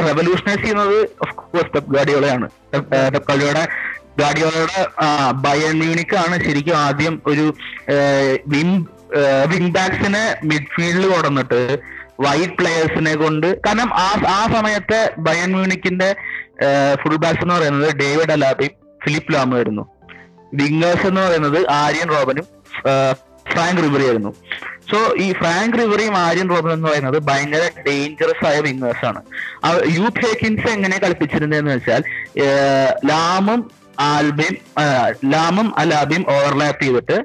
റെവല്യൂഷനൈസ് 0.08 0.62
ചെയ്യുന്നത് 0.62 0.98
ഓഫ് 1.24 1.34
കോഴ്സ് 1.40 1.72
പെപ് 1.74 1.90
ഗാഡിയോളയാണ് 1.96 2.48
പെപ് 2.74 3.28
ഗാഡിയോടെ 3.30 3.64
ഗാഡിയോളയുടെ 4.22 4.80
ബയൺ 5.46 5.74
മ്യൂണിക് 5.82 6.16
ആണ് 6.16 6.36
ശരിക്കും 6.46 6.78
ആദ്യം 6.78 7.22
ഒരു 7.28 7.46
വിങ് 8.54 8.78
വിങ് 9.52 9.74
ബാക്സിനെ 9.78 10.24
മിഡ്ഫീൽഡിൽ 10.44 11.06
കൊടന്നിട്ട് 11.14 11.62
വൈറ്റ് 12.26 12.56
പ്ലെയേഴ്സിനെ 12.60 13.16
കൊണ്ട് 13.16 13.48
കാരണം 13.66 13.90
ആ 14.06 14.08
ആ 14.38 14.40
സമയത്തെ 14.56 15.02
ബയൺ 15.18 15.50
മ്യൂണിക്കിന്റെ 15.56 16.10
ഫുൾ 17.02 17.16
ബാക്സ് 17.26 17.44
എന്ന് 17.44 17.54
പറയുന്നത് 17.54 17.92
ഡേവിഡ് 17.96 18.32
അലാബി 18.32 18.70
ഫിലിപ്പ് 19.04 19.34
ലാമും 19.34 19.56
ആയിരുന്നു. 19.56 19.84
വിംഗേഴ്സ് 20.60 21.06
എന്ന് 21.08 21.22
പറയുന്നത് 21.22 21.60
ആര്യൻ 21.70 22.10
റോബനും 22.16 22.46
ഫ്രാങ്ക് 23.52 23.82
റിബറി 23.84 24.06
ആയിരുന്നു. 24.08 24.32
സോ 24.92 24.98
ഈ 25.24 25.34
ഫ്രാങ്ക് 25.34 25.76
റിവറിയും 25.80 26.18
ആര്യൻ 26.18 26.48
റോബനും 26.50 26.74
എന്ന് 26.74 26.88
പറയുന്നത് 26.90 27.18
ഭയങ്കര 27.30 27.64
ഡേഞ്ചറസ് 27.88 28.46
ആയ 28.50 28.58
വിംഗേഴ്സ് 28.68 29.06
ആണ്. 29.06 29.22
യൂത്ത് 29.98 30.24
ഹേക്കിൻസ് 30.26 30.68
എങ്ങനെ 30.76 30.98
കളിപ്പിച്ചിരുന്നതെന്ന് 31.04 31.74
വെച്ചാൽ 31.76 32.04
ലാമും 33.12 33.62
ആൽബിയും 34.00 34.58
ലാമും 35.34 35.80
അലാബിയും 35.80 36.26
ഓവർലാപ്പ് 36.36 36.84
ചെയ്തിട്ട് 36.84 37.18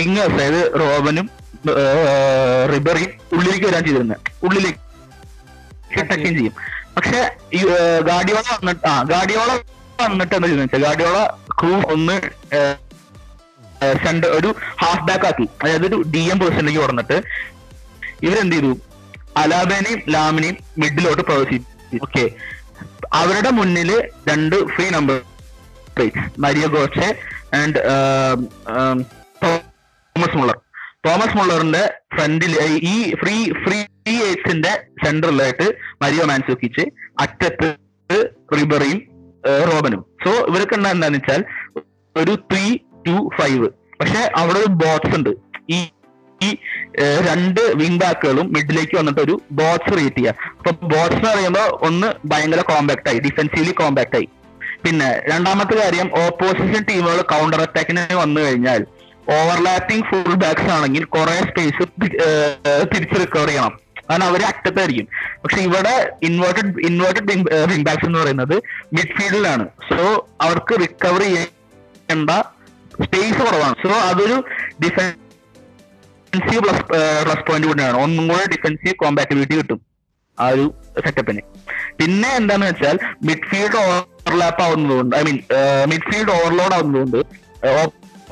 വിംഗേഴ്സ് 0.00 0.34
അതായത് 0.34 0.80
റോബനും 0.80 1.30
റിബറിയും 2.74 3.12
ഉള്ളിലേക്ക് 3.34 3.66
വരാൻ 3.66 3.84
ചെയ്തിരുന്നത് 3.84 4.30
ഉള്ളിലേക്ക് 4.46 4.80
ടച്ചും 6.10 6.32
ചെയ്യും. 6.38 6.54
പക്ഷെ 6.96 7.20
ഗാഡിയോള 8.08 8.44
വന്നിട്ട് 8.56 8.86
ആ 8.86 9.02
ഗാഡിയോള 9.12 9.50
വന്നിട്ട് 10.00 10.34
എന്താ 10.34 10.48
ചെയ്യുന്നത് 10.48 10.82
ഗാഡിയോള 10.86 11.18
ക്രൂ 11.58 11.72
ഒന്ന് 11.94 12.16
സെന്റർ 14.04 14.30
ഒരു 14.38 14.50
ഹാഫ് 14.82 15.04
ബാക്ക് 15.08 15.26
ആക്കി. 15.28 15.46
അതായത് 15.62 15.86
ഒരു 15.90 15.98
ഡി 16.14 16.22
എം 16.32 16.38
പൊസിഷനിലേക്ക് 16.42 16.80
കൊടുന്നിട്ട് 16.80 17.16
ഇവരെന്ത് 18.26 18.56
ചെയ്തു? 18.56 18.72
അലാബേനെയും 19.40 20.00
ലാമിനെയും 20.14 20.56
മിഡിലോട്ട് 20.82 21.22
പ്രവേശിച്ചു 21.28 21.98
ഓക്കെ 22.06 22.24
അവരുടെ 23.20 23.50
മുന്നിൽ 23.58 23.90
രണ്ട് 24.30 24.56
free 24.74 24.86
number 24.96 25.18
Mario 26.44 26.66
Götze 26.74 27.08
and 27.60 27.78
Thomas 29.42 30.36
Müller. 30.40 30.56
Thomas 31.06 31.36
മുള്ളറിന്റെ 31.38 31.82
ഫ്രണ്ടിൽ 32.14 32.52
ഈ 32.92 32.96
ഫ്രീ 33.20 33.36
ഫ്രീ 33.64 33.78
എയ്റ്റ്സിന്റെ 34.28 34.72
സെന്ററിലായിട്ട് 35.04 35.66
മരിയോ 36.02 36.24
മാൻസുക്കിച്ച് 36.30 36.84
അറ്റത്ത് 37.24 37.68
റിബറിയും 38.58 39.00
റോബനും 39.70 40.02
സോ 40.24 40.32
ഇവർക്ക് 40.50 40.74
എന്താ 40.78 40.90
എന്താന്ന് 40.96 41.18
വെച്ചാൽ 41.18 41.42
ഒരു 42.16 42.34
ത്രീ 42.50 42.64
ടു 43.06 43.16
ഫൈവ് 43.38 43.68
പക്ഷെ 44.00 44.20
അവിടെ 44.40 44.58
ഒരു 44.58 44.70
ബോട്ട്സ് 44.82 45.14
ഉണ്ട്. 45.18 45.32
ഈ 45.76 45.78
ഈ 46.40 46.48
രണ്ട് 47.26 47.60
വിങ് 47.80 47.98
ബാക്കുകളും 48.02 48.46
മിഡിലേക്ക് 48.54 48.94
വന്നിട്ട് 48.98 49.20
ഒരു 49.26 49.34
ബോട്ട്സ് 49.58 49.90
ക്രിയേറ്റ് 49.92 50.16
ചെയ്യുക 50.16 50.48
അപ്പൊ 50.58 50.70
ബോട്ട്സ് 50.92 51.18
എന്ന് 51.18 51.28
പറയുമ്പോൾ 51.32 51.68
ഒന്ന് 51.88 52.08
ഭയങ്കര 52.30 52.62
കോമ്പാക്ട് 52.70 53.08
ആയി 53.10 53.18
ഡിഫെൻസീവ്ലി 53.26 53.74
കോമ്പാക്ട് 53.80 54.16
ആയി. 54.18 54.28
പിന്നെ 54.84 55.08
രണ്ടാമത്തെ 55.32 55.74
കാര്യം 55.82 56.08
ഓപ്പോസിഷൻ 56.24 56.82
ടീമുകൾ 56.88 57.20
കൗണ്ടർ 57.32 57.60
അറ്റാക്കിന് 57.66 58.04
വന്നു 58.22 58.40
കഴിഞ്ഞാൽ 58.46 58.82
ഓവർലാപ്പിംഗ് 59.36 60.06
ഫുൾ 60.08 60.34
ബാക്സ് 60.44 60.70
ആണെങ്കിൽ 60.76 61.04
കുറെ 61.16 61.36
സ്പേസ് 61.50 61.84
തിരിച്ച് 62.92 63.16
റിക്കവർ 63.22 63.48
ചെയ്യണം. 63.50 63.74
കാരണം 64.12 64.26
അവർ 64.30 64.42
അറ്റത്തായിരിക്കും 64.50 65.06
പക്ഷെ 65.42 65.60
ഇവിടെ 65.68 65.94
ഇൻവേർട്ടഡ് 66.28 66.72
ഇൻവേർട്ടഡ് 66.88 67.28
റിംഗ് 67.72 67.86
ബാക്സ് 67.88 68.06
എന്ന് 68.08 68.20
പറയുന്നത് 68.22 68.56
മിഡ്ഫീൽഡിലാണ് 68.96 69.66
സോ 69.90 70.00
അവർക്ക് 70.46 70.74
റിക്കവർ 70.84 71.22
ചെയ്യേണ്ട 71.26 72.30
സ്പേസ് 73.04 73.38
കുറവാണ്. 73.46 73.76
സോ 73.82 73.90
അതൊരു 74.08 74.36
ഡിഫൻസീവ് 74.84 76.60
പ്ലസ് 76.64 76.82
പ്ലസ് 77.24 77.44
പോയിന്റ് 77.48 77.68
കൂടിയാണ് 77.70 77.96
ഒന്നും 78.04 78.24
കൂടെ 78.32 78.44
ഡിഫൻസീവ് 78.54 78.94
കോമ്പാറ്റബിലിറ്റി 79.02 79.56
കിട്ടും 79.60 79.80
ആ 80.38 80.46
ഒരു 80.54 80.64
സെറ്റപ്പിന് 81.06 81.42
പിന്നെ 82.00 82.28
എന്താന്ന് 82.40 82.66
വെച്ചാൽ 82.70 82.96
മിഡ്ഫീൽഡ് 83.28 83.78
ഓവർലാപ്പ് 83.82 84.62
ആവുന്നതുകൊണ്ട് 84.66 85.14
I 85.18 85.22
mean 85.28 85.38
midfield 85.92 86.32
overload 86.36 86.74
ആവുന്നതുകൊണ്ട് 86.78 87.18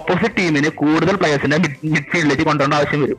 opposite 0.02 0.36
ടീമിന് 0.38 0.70
കൂടുതൽ 0.82 1.16
പ്ലെയേഴ്സിനെ 1.22 1.58
മിഡ്ഫീൽഡിലേക്ക് 1.94 2.46
കൊണ്ടുവരേണ്ട 2.50 2.78
ആവശ്യം 2.80 3.02
വരും. 3.04 3.18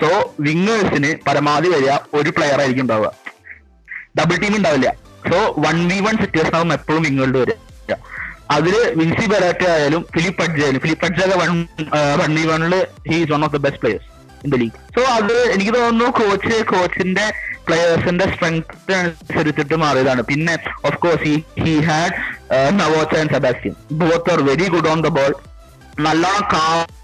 സോ 0.00 0.08
വിങ്ങേഴ്സിന് 0.46 1.10
പരമാവധി 1.26 1.68
വരിക 1.74 1.92
ഒരു 2.20 2.30
പ്ലെയർ 2.36 2.60
ആയിരിക്കും 2.62 2.84
ഉണ്ടാവുക. 2.86 3.10
ഡബിൾ 4.18 4.36
ടീം 4.42 4.54
ഉണ്ടാവില്ല. 4.60 4.88
So 5.28 5.38
one 5.66 5.76
v 5.90 5.98
one 6.06 6.16
situation 6.22 6.56
ആവും 6.58 6.72
എപ്പോഴും 6.78 7.02
വിങ്ങുകളുടെ 7.08 7.40
വരിക. 7.42 7.60
അതിൽ 8.56 8.74
വിൻസി 8.98 9.26
ബെറാറ്റ 9.32 9.62
ആയാലും 9.74 10.02
ഫിലിപ്പ് 10.14 10.42
അഡ്ജ 10.44 10.58
ആയാലും 10.64 10.80
Philip 10.84 11.06
Adjah 11.06 11.20
one 11.42 11.52
one 12.20 12.30
v 12.38 12.44
വണ്ണിൽ 12.50 12.74
he 13.10 13.16
is 13.22 13.30
one 13.34 13.44
of 13.46 13.54
the 13.56 13.60
best 13.66 13.80
players 13.84 14.08
in 14.44 14.50
the 14.54 14.58
league 14.62 14.80
so 14.96 15.02
അത് 15.18 15.34
എനിക്ക് 15.54 15.72
തോന്നുന്നു 15.76 16.08
കോച്ച് 16.18 16.56
കോച്ചിന്റെ 16.72 17.26
പ്ലെയേഴ്സിന്റെ 17.66 18.24
സ്ട്രെങ്ത് 18.32 18.92
അനുസരിച്ചിട്ട് 18.98 19.76
മാറിയതാണ്. 19.84 20.22
പിന്നെ 20.30 20.54
of 20.88 20.98
course 21.04 21.32
he 21.62 21.74
had 21.88 22.14
Naocha 22.80 23.14
and 23.22 23.34
Sebastian 23.36 23.74
both 24.02 24.32
are 24.34 24.42
very 24.50 24.66
good 24.74 24.90
on 24.94 25.00
the 25.06 25.12
ball 25.18 25.32
നല്ലോണം 26.06 26.44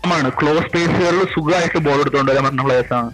കാമാണ് 0.04 0.30
close 0.30 0.66
സ്പേസുകളിൽ 0.66 1.24
സുഖമായിട്ട് 1.34 1.78
ball 1.78 1.98
എടുത്തുകൊണ്ട് 2.00 2.32
വരാൻ 2.32 2.44
പറ്റുന്ന 2.44 2.62
പ്ലേയേഴ്സ് 2.62 2.92
ആണ്. 2.92 3.10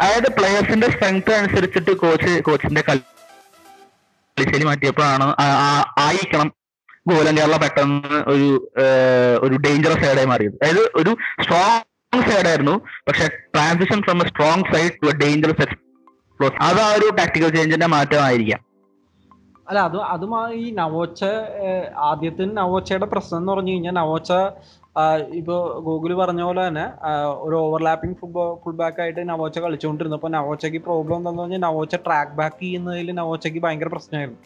അതായത് 0.00 0.28
പ്ലേയേഴ്സിന്റെ 0.32 0.90
സ്ട്രെങ്ത് 0.90 1.34
അനുസരിച്ചിട്ട് 1.34 1.90
കോച്ച് 1.96 2.42
കോച്ചിന്റെ 2.42 2.82
കളിശൈലി 2.88 4.64
മാറ്റിയപ്പോഴാണ് 4.64 5.24
ആ- 5.38 5.56
ആ- 5.66 5.94
ആയിരിക്കണം 5.98 6.48
ഗോലം 7.08 7.38
കേരള 7.38 7.56
പെട്ടെന്ന് 7.56 8.00
ഒരു 8.30 8.48
ഒരു 9.42 9.56
ഡേഞ്ചറസ് 9.56 10.04
സൈഡായി 10.04 10.26
മാറിയത്. 10.26 10.56
അതായത് 10.62 10.82
ഒരു 10.96 11.12
സ്ട്രോങ് 11.42 12.30
സൈഡായിരുന്നു 12.30 12.74
പക്ഷെ 13.08 13.26
transition 13.54 14.02
from 14.02 14.22
a 14.22 14.28
strong 14.28 14.74
side 14.74 14.92
to 15.02 15.06
a 15.06 15.18
dangerous 15.18 15.62
explosive 15.62 16.62
അത് 16.62 16.80
ആ 16.80 16.92
ഒരു 16.92 17.14
ടാക്ടിക്കൽ 17.18 17.48
ചേഞ്ചിന്റെ 17.56 17.86
മാറ്റമായിരിക്കാം. 17.86 18.60
അല്ല 19.68 19.78
അത് 19.80 19.96
അതുമായി 20.06 20.70
നവോച്ച 20.70 21.24
ആദ്യത്തിന് 22.02 22.56
നവോച്ചയുടെ 22.56 23.06
പ്രശ്നം 23.06 23.38
എന്ന് 23.38 23.52
പറഞ്ഞു 23.52 23.72
കഴിഞ്ഞാൽ 23.72 23.92
നവോച്ച 23.92 24.30
ഇപ്പൊ 25.38 25.56
ഗൂഗിൾ 25.86 26.10
പറഞ്ഞ 26.20 26.42
പോലെ 26.48 26.62
തന്നെ 26.68 26.84
ഒരു 27.46 27.56
ഓവർലാപ്പിംഗ് 27.64 28.16
ഫുട്ബോൾ 28.20 28.48
ഫുൾ 28.62 28.74
ബാക്ക് 28.80 29.00
ആയിട്ട് 29.02 29.22
നവോച്ച 29.30 29.58
കളിച്ചുകൊണ്ടിരുന്നു. 29.64 30.16
അപ്പൊ 30.20 30.30
നവോച്ചയ്ക്ക് 30.36 30.80
പ്രോബ്ലം 30.86 31.16
എന്താണെന്ന് 31.20 31.42
പറഞ്ഞാൽ 31.42 31.62
നവോച്ച 31.66 31.96
ട്രാക്ക് 32.06 32.34
ബാക്ക് 32.40 32.58
ചെയ്യുന്നതിൽ 32.64 33.12
നവോച്ചയ്ക്ക് 33.20 33.60
ഭയങ്കര 33.66 33.90
പ്രശ്നമായിരുന്നു. 33.94 34.40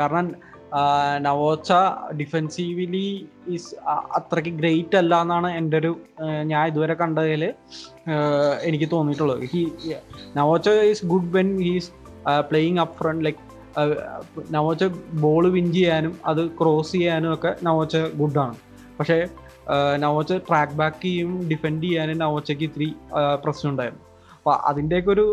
കാരണം 0.00 0.26
നവോച്ച 1.26 1.72
ഡിഫെൻസീവ്ലി 2.20 3.06
ഈസ് 3.54 3.70
അത്രയ്ക്ക് 4.18 4.52
ഗ്രേറ്റ് 4.60 4.96
അല്ല 5.00 5.14
എന്നാണ് 5.24 5.50
എന്റെ 5.60 5.76
ഒരു 5.82 5.92
ഞാൻ 6.50 6.62
ഇതുവരെ 6.70 6.94
കണ്ടതിൽ 7.02 7.42
എനിക്ക് 8.68 8.88
തോന്നിയിട്ടുള്ളത്. 8.94 9.42
He 9.52 9.62
Naocha 10.38 10.68
is 10.90 11.06
good 11.12 11.32
when 11.38 11.50
he's 11.66 11.90
playing 12.50 12.80
up 12.84 12.96
front 13.00 13.24
like 13.26 13.42
Naocha 14.56 14.84
ball 15.24 15.44
win 15.56 15.66
ചെയ്യാനും 15.72 16.14
അത് 16.30 16.42
ക്രോസ് 16.60 16.92
ചെയ്യാനും 16.96 17.30
ഒക്കെ 17.34 17.50
നവോച്ച 17.68 17.96
ഗുഡാണ് 18.20 18.56
പക്ഷേ 18.98 19.18
നവോച്ച 20.02 20.32
ട്രാക്ക് 20.48 20.76
ബാക്ക് 20.80 21.00
ചെയ്യും 21.04 21.32
ഡിഫെൻഡ് 21.50 21.84
ചെയ്യാനും 21.86 22.20
നവോച്ചയ്ക്ക് 22.24 22.64
ഇത്തിരി 22.68 22.88
പ്രശ്നം 23.44 23.70
ഉണ്ടായിരുന്നു. 23.72 24.04
അപ്പൊ 24.36 24.52
അതിന്റെയൊക്കെ 24.70 25.10
ഒരു 25.16 25.26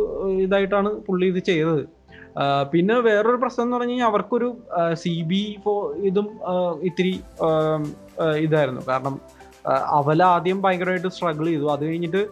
ഇതായിട്ടാണ് 0.46 0.90
പുള്ളി 1.08 1.28
ഇത് 1.34 1.42
ചെയ്തത്. 1.50 1.84
പിന്നെ 2.72 2.96
വേറൊരു 3.08 3.40
പ്രശ്നം 3.42 3.64
എന്ന് 3.66 3.76
പറഞ്ഞു 3.76 3.94
കഴിഞ്ഞാൽ 3.94 4.10
അവർക്കൊരു 4.12 4.50
സി 5.04 5.14
ബി 5.30 5.42
ഇപ്പോ 5.58 5.74
ഇതും 6.10 6.28
ഇത്തിരി 6.90 7.14
ഇതായിരുന്നു. 8.46 8.82
കാരണം 8.90 9.16
അവല 10.00 10.22
ആദ്യം 10.34 10.60
ഭയങ്കരമായിട്ട് 10.66 11.12
സ്ട്രഗിൾ 11.16 11.48
ചെയ്തു. 11.52 11.68
അത് 11.76 11.84
കഴിഞ്ഞിട്ട് 11.88 12.24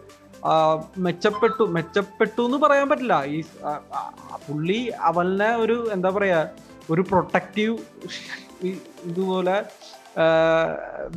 മെച്ചപ്പെട്ടു. 1.06 1.64
മെച്ചപ്പെട്ടു 1.76 2.42
എന്ന് 2.48 2.58
പറയാൻ 2.64 2.86
പറ്റില്ല. 2.88 3.14
ഈ 3.34 3.38
പുള്ളി 4.46 4.80
അവലിനെ 5.10 5.50
ഒരു 5.64 5.76
എന്താ 5.92 6.10
പറയാ 6.16 6.40
ഒരു 6.92 7.02
പ്രൊട്ടക്റ്റീവ് 7.10 7.76
ഇതുപോലെ 9.10 9.56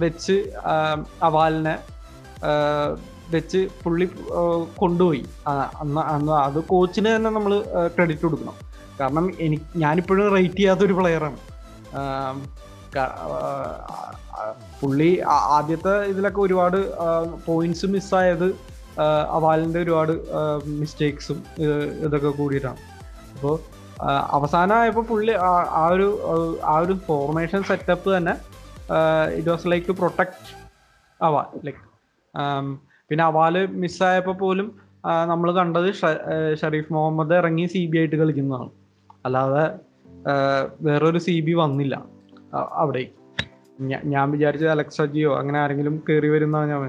വെച്ച് 0.04 0.36
അവാലിനെ 1.28 1.76
വെച്ച് 3.34 3.62
പുള്ളി 3.84 4.06
കൊണ്ടുപോയി. 4.82 5.24
അന്ന് 5.82 6.34
അത് 6.46 6.60
കോച്ചിന് 6.72 7.10
തന്നെ 7.16 7.30
നമ്മൾ 7.38 7.54
ക്രെഡിറ്റ് 7.96 8.24
കൊടുക്കണം. 8.26 8.56
കാരണം 9.00 9.26
എനിക്ക് 9.46 9.66
ഞാനിപ്പോഴും 9.84 10.28
റേറ്റ് 10.36 10.60
ചെയ്യാത്തൊരു 10.60 10.96
പ്ലെയറാണ് 11.00 11.40
പുള്ളി 14.82 15.10
ആദ്യത്തെ 15.58 15.94
ഇതിലൊക്കെ 16.12 16.42
ഒരുപാട് 16.46 16.80
പോയിന്റ്സ് 17.46 17.88
മിസ്സായത് 17.96 18.48
അവാലിന്റെ 19.38 19.80
ഒരുപാട് 19.86 20.14
മിസ്റ്റേക്സും 20.82 21.40
ഇതൊക്കെ 22.06 22.32
കൂടിയിട്ടാണ്. 22.38 22.80
അപ്പോൾ 23.36 23.56
അവസാനമായപ്പോൾ 24.38 25.06
പുള്ളി 25.12 25.34
ആ 25.80 25.84
ഒരു 25.94 26.08
ആ 26.74 26.76
ഒരു 26.84 26.96
ഫോർമേഷൻ 27.08 27.62
സെറ്റപ്പ് 27.70 28.10
തന്നെ 28.18 28.34
it 29.38 29.50
was 29.50 29.68
like 29.72 29.86
to 29.88 29.96
protect 30.00 30.38
Awal 31.28 31.44
like 31.66 31.84
പിന്നെ 33.10 33.24
അവാൽ 33.24 33.56
മിസ്സായപ്പോൾ 33.84 34.36
പോലും 34.44 34.68
നമ്മൾ 35.32 35.50
കണ്ടത് 35.58 35.90
ഷരീഫ് 36.62 36.94
മുഹമ്മദ് 36.94 37.36
ഇറങ്ങി 37.42 37.66
സി 37.74 37.82
ബി 37.92 37.98
ആയിട്ട് 37.98 38.16
കളിക്കുന്നതാണ്. 38.16 38.72
അല്ലാതെ 39.26 39.66
വേറൊരു 40.88 41.20
സി 41.26 41.36
ബി 41.46 41.54
വന്നില്ല 41.64 41.96
അവിടെ. 42.82 43.04
ഞാൻ 44.14 44.26
വിചാരിച്ചത് 44.32 44.72
അലക്സ 44.76 45.02
ജിയോ 45.14 45.32
അങ്ങനെ 45.40 45.58
ആരെങ്കിലും 45.64 45.96
കയറി 46.10 46.30
വരുന്നതാണ് 46.34 46.70
ഞാൻ 46.72 46.82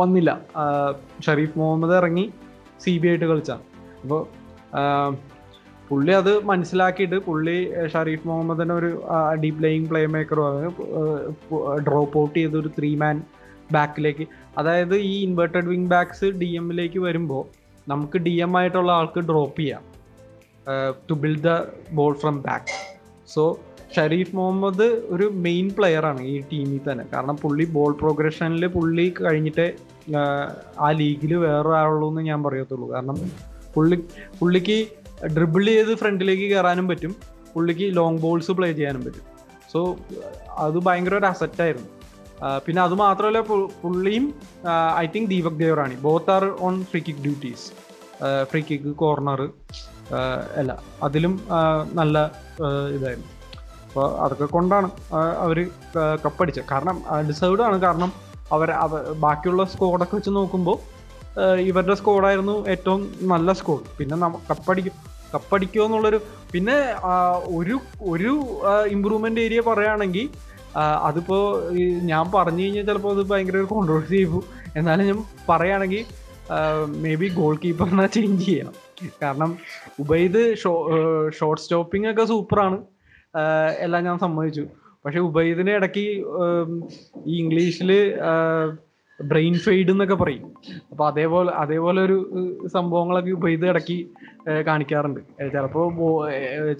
വന്നില്ല. 0.00 0.30
ഷരീഫ് 1.26 1.58
മുഹമ്മദ് 1.58 1.94
ഇറങ്ങി 2.00 2.24
സി 2.84 2.92
ബി 2.98 3.08
ആയിട്ട് 3.08 3.24
കളിച്ചാണ്. 3.24 3.64
അപ്പോൾ 4.02 4.20
പുള്ളി 5.88 6.12
അത് 6.20 6.32
മനസ്സിലാക്കിയിട്ട് 6.50 7.18
പുള്ളി 7.28 7.56
ഷറീഫ് 7.92 8.26
മുഹമ്മദിനെ 8.28 8.74
ഒരു 8.74 8.90
ഡീപ് 9.42 9.58
പ്ലേയിങ് 9.60 9.88
പ്ലേ 9.90 10.02
മേക്കറും 10.14 10.74
ഡ്രോപ്പ് 11.88 12.16
ഔട്ട് 12.22 12.36
ചെയ്ത് 12.38 12.56
ഒരു 12.62 12.70
ത്രീ 12.78 12.90
മാൻ 13.02 13.18
ബാക്കിലേക്ക് 13.72 14.24
അതായത് 14.58 14.96
ഈ 15.10 15.14
ഇൻവേർട്ടഡ് 15.28 15.68
വിങ് 15.72 15.90
ബാക്സ് 15.94 16.28
ഡി 16.42 16.48
എമ്മിലേക്ക് 16.60 17.00
വരുമ്പോൾ 17.06 17.42
നമുക്ക് 17.86 18.18
ഡി 18.26 18.34
എം 18.46 18.52
ആയിട്ടുള്ള 18.58 18.90
ആൾക്ക് 18.98 19.20
ഡ്രോപ്പ് 19.30 19.58
ചെയ്യാം 19.60 19.84
to 21.08 21.14
build 21.22 21.44
the 21.48 21.54
ball 21.98 22.14
from 22.22 22.36
back 22.46 22.76
so 23.28 23.42
Sharif 23.96 24.34
Muhammad 24.36 24.86
ഒരു 25.14 25.26
മെയിൻ 25.44 25.66
പ്ലെയർ 25.76 26.04
ആണ് 26.08 26.22
ഈ 26.32 26.34
ടീമിൽ 26.50 26.80
തന്നെ. 26.88 27.04
കാരണം 27.12 27.36
പുള്ളി 27.44 27.64
ബോൾ 27.76 27.92
പ്രോഗ്രഷനിൽ 28.02 28.64
പുള്ളി 28.76 29.06
കഴിഞ്ഞിട്ട് 29.20 29.66
ആ 30.84 30.88
ലീഗിൽ 31.00 31.32
വേറെ 31.46 31.72
എന്ന് 32.10 32.24
ഞാൻ 32.30 32.42
പറയത്തുള്ളൂ. 32.46 32.88
കാരണം 32.94 33.18
പുള്ളി 33.74 33.96
പുള്ളിക്ക് 34.38 34.78
ഡ്രിബിൾ 35.36 35.64
ചെയ്ത് 35.70 35.92
ഫ്രണ്ടിലേക്ക് 36.00 36.46
കയറാനും 36.52 36.86
പറ്റും. 36.90 37.12
പുള്ളിക്ക് 37.54 37.86
ലോങ് 37.98 38.18
ബോൾസ് 38.24 38.52
പ്ലേ 38.58 38.68
ചെയ്യാനും 38.78 39.04
പറ്റും. 39.06 39.24
സോ 39.72 39.80
അത് 40.64 40.78
ഭയങ്കര 40.88 41.14
ഒരു 41.20 41.28
അസറ്റായിരുന്നു 41.32 41.88
പിന്നെ 42.64 42.80
അത് 42.86 42.94
മാത്രമല്ല 43.04 43.40
പുള്ളിയും 43.82 44.26
I 45.02 45.06
think 45.14 45.30
Deepak 45.30 45.58
Devrani 45.62 45.96
both 46.06 46.30
are 46.34 46.44
on 46.66 46.74
free 46.90 47.00
kick 47.06 47.22
duties 47.24 47.66
free 48.50 48.60
kick 48.68 48.92
corner 49.02 49.40
അല്ല 50.60 50.72
അതിലും 51.06 51.34
നല്ല 52.00 52.18
ഇതായിരുന്നു. 52.96 53.30
അപ്പോൾ 53.88 54.06
അതൊക്കെ 54.24 54.46
കൊണ്ടാണ് 54.54 54.88
അവർ 55.44 55.58
കപ്പടിച്ചത് 56.24 56.68
കാരണം 56.72 56.96
ഡിസേർവ്ഡ് 57.28 57.64
ആണ്. 57.68 57.76
കാരണം 57.86 58.12
അവർ 58.56 58.68
അവ 58.84 59.00
ബാക്കിയുള്ള 59.24 59.64
സ്കോഡൊക്കെ 59.72 60.16
വെച്ച് 60.18 60.32
നോക്കുമ്പോൾ 60.38 60.78
ഇവരുടെ 61.68 61.94
സ്കോഡായിരുന്നു 62.00 62.56
ഏറ്റവും 62.74 63.00
നല്ല 63.32 63.52
സ്കോഡ്. 63.60 63.86
പിന്നെ 63.98 64.16
നമ്മ 64.24 64.36
കപ്പടിക്കും 64.50 64.94
കപ്പടിക്കുമോ 65.34 65.86
എന്നുള്ളൊരു 65.86 66.18
പിന്നെ 66.52 66.76
ഒരു 67.58 67.76
ഒരു 68.12 68.32
ഇമ്പ്രൂവ്മെന്റ് 68.94 69.42
ഏരിയ 69.46 69.60
പറയുകയാണെങ്കിൽ 69.68 70.28
അതിപ്പോ 71.08 71.36
ഞാൻ 72.10 72.24
പറഞ്ഞു 72.34 72.62
കഴിഞ്ഞാൽ 72.64 72.86
ചിലപ്പോൾ 72.88 73.12
അത് 73.16 73.22
ഭയങ്കര 73.30 73.56
ഒരു 73.62 73.68
കോൺട്രവേഴ്സി 73.74 74.16
ചെയ്യും 74.16 74.42
എന്നാലും 74.78 75.06
ഞാൻ 75.10 75.20
പറയുകയാണെങ്കിൽ 75.50 76.04
മേ 77.04 77.12
ബി 77.20 77.28
ഗോൾ 77.38 77.54
കീപ്പറിനെ 77.62 78.06
ചേഞ്ച് 78.16 78.44
ചെയ്യണം. 78.44 78.74
കാരണം 79.22 79.50
ഉബൈദ് 80.02 80.42
ഷോ 80.62 80.72
ഷോർട്ട് 81.38 81.62
സ്റ്റോപ്പിംഗ് 81.64 82.08
ഒക്കെ 82.10 82.24
സൂപ്പറാണ് 82.32 82.78
എല്ലാം 83.86 84.02
ഞാൻ 84.08 84.16
സമ്മതിച്ചു. 84.24 84.64
പക്ഷെ 85.04 85.20
ഉബൈദിനെ 85.28 85.72
ഇടയ്ക്ക് 85.78 86.06
ഈ 87.30 87.34
ഇംഗ്ലീഷിൽ 87.42 87.90
ബ്രെയിൻ 89.22 89.58
ഫെയ്ഡ് 89.58 89.90
എന്നൊക്കെ 89.90 90.14
പറയും. 90.14 90.52
അപ്പൊ 90.90 91.06
അതേപോലെ 91.06 91.50
അതേപോലെ 91.50 92.02
ഒരു 92.02 92.16
സംഭവങ്ങളൊക്കെ 92.74 93.30
ഉപയോഗിച്ച് 93.30 93.66
ഇടയ്ക്ക് 93.66 94.06
കാണിക്കാറുണ്ട്. 94.66 95.20
ചിലപ്പോ 95.54 96.28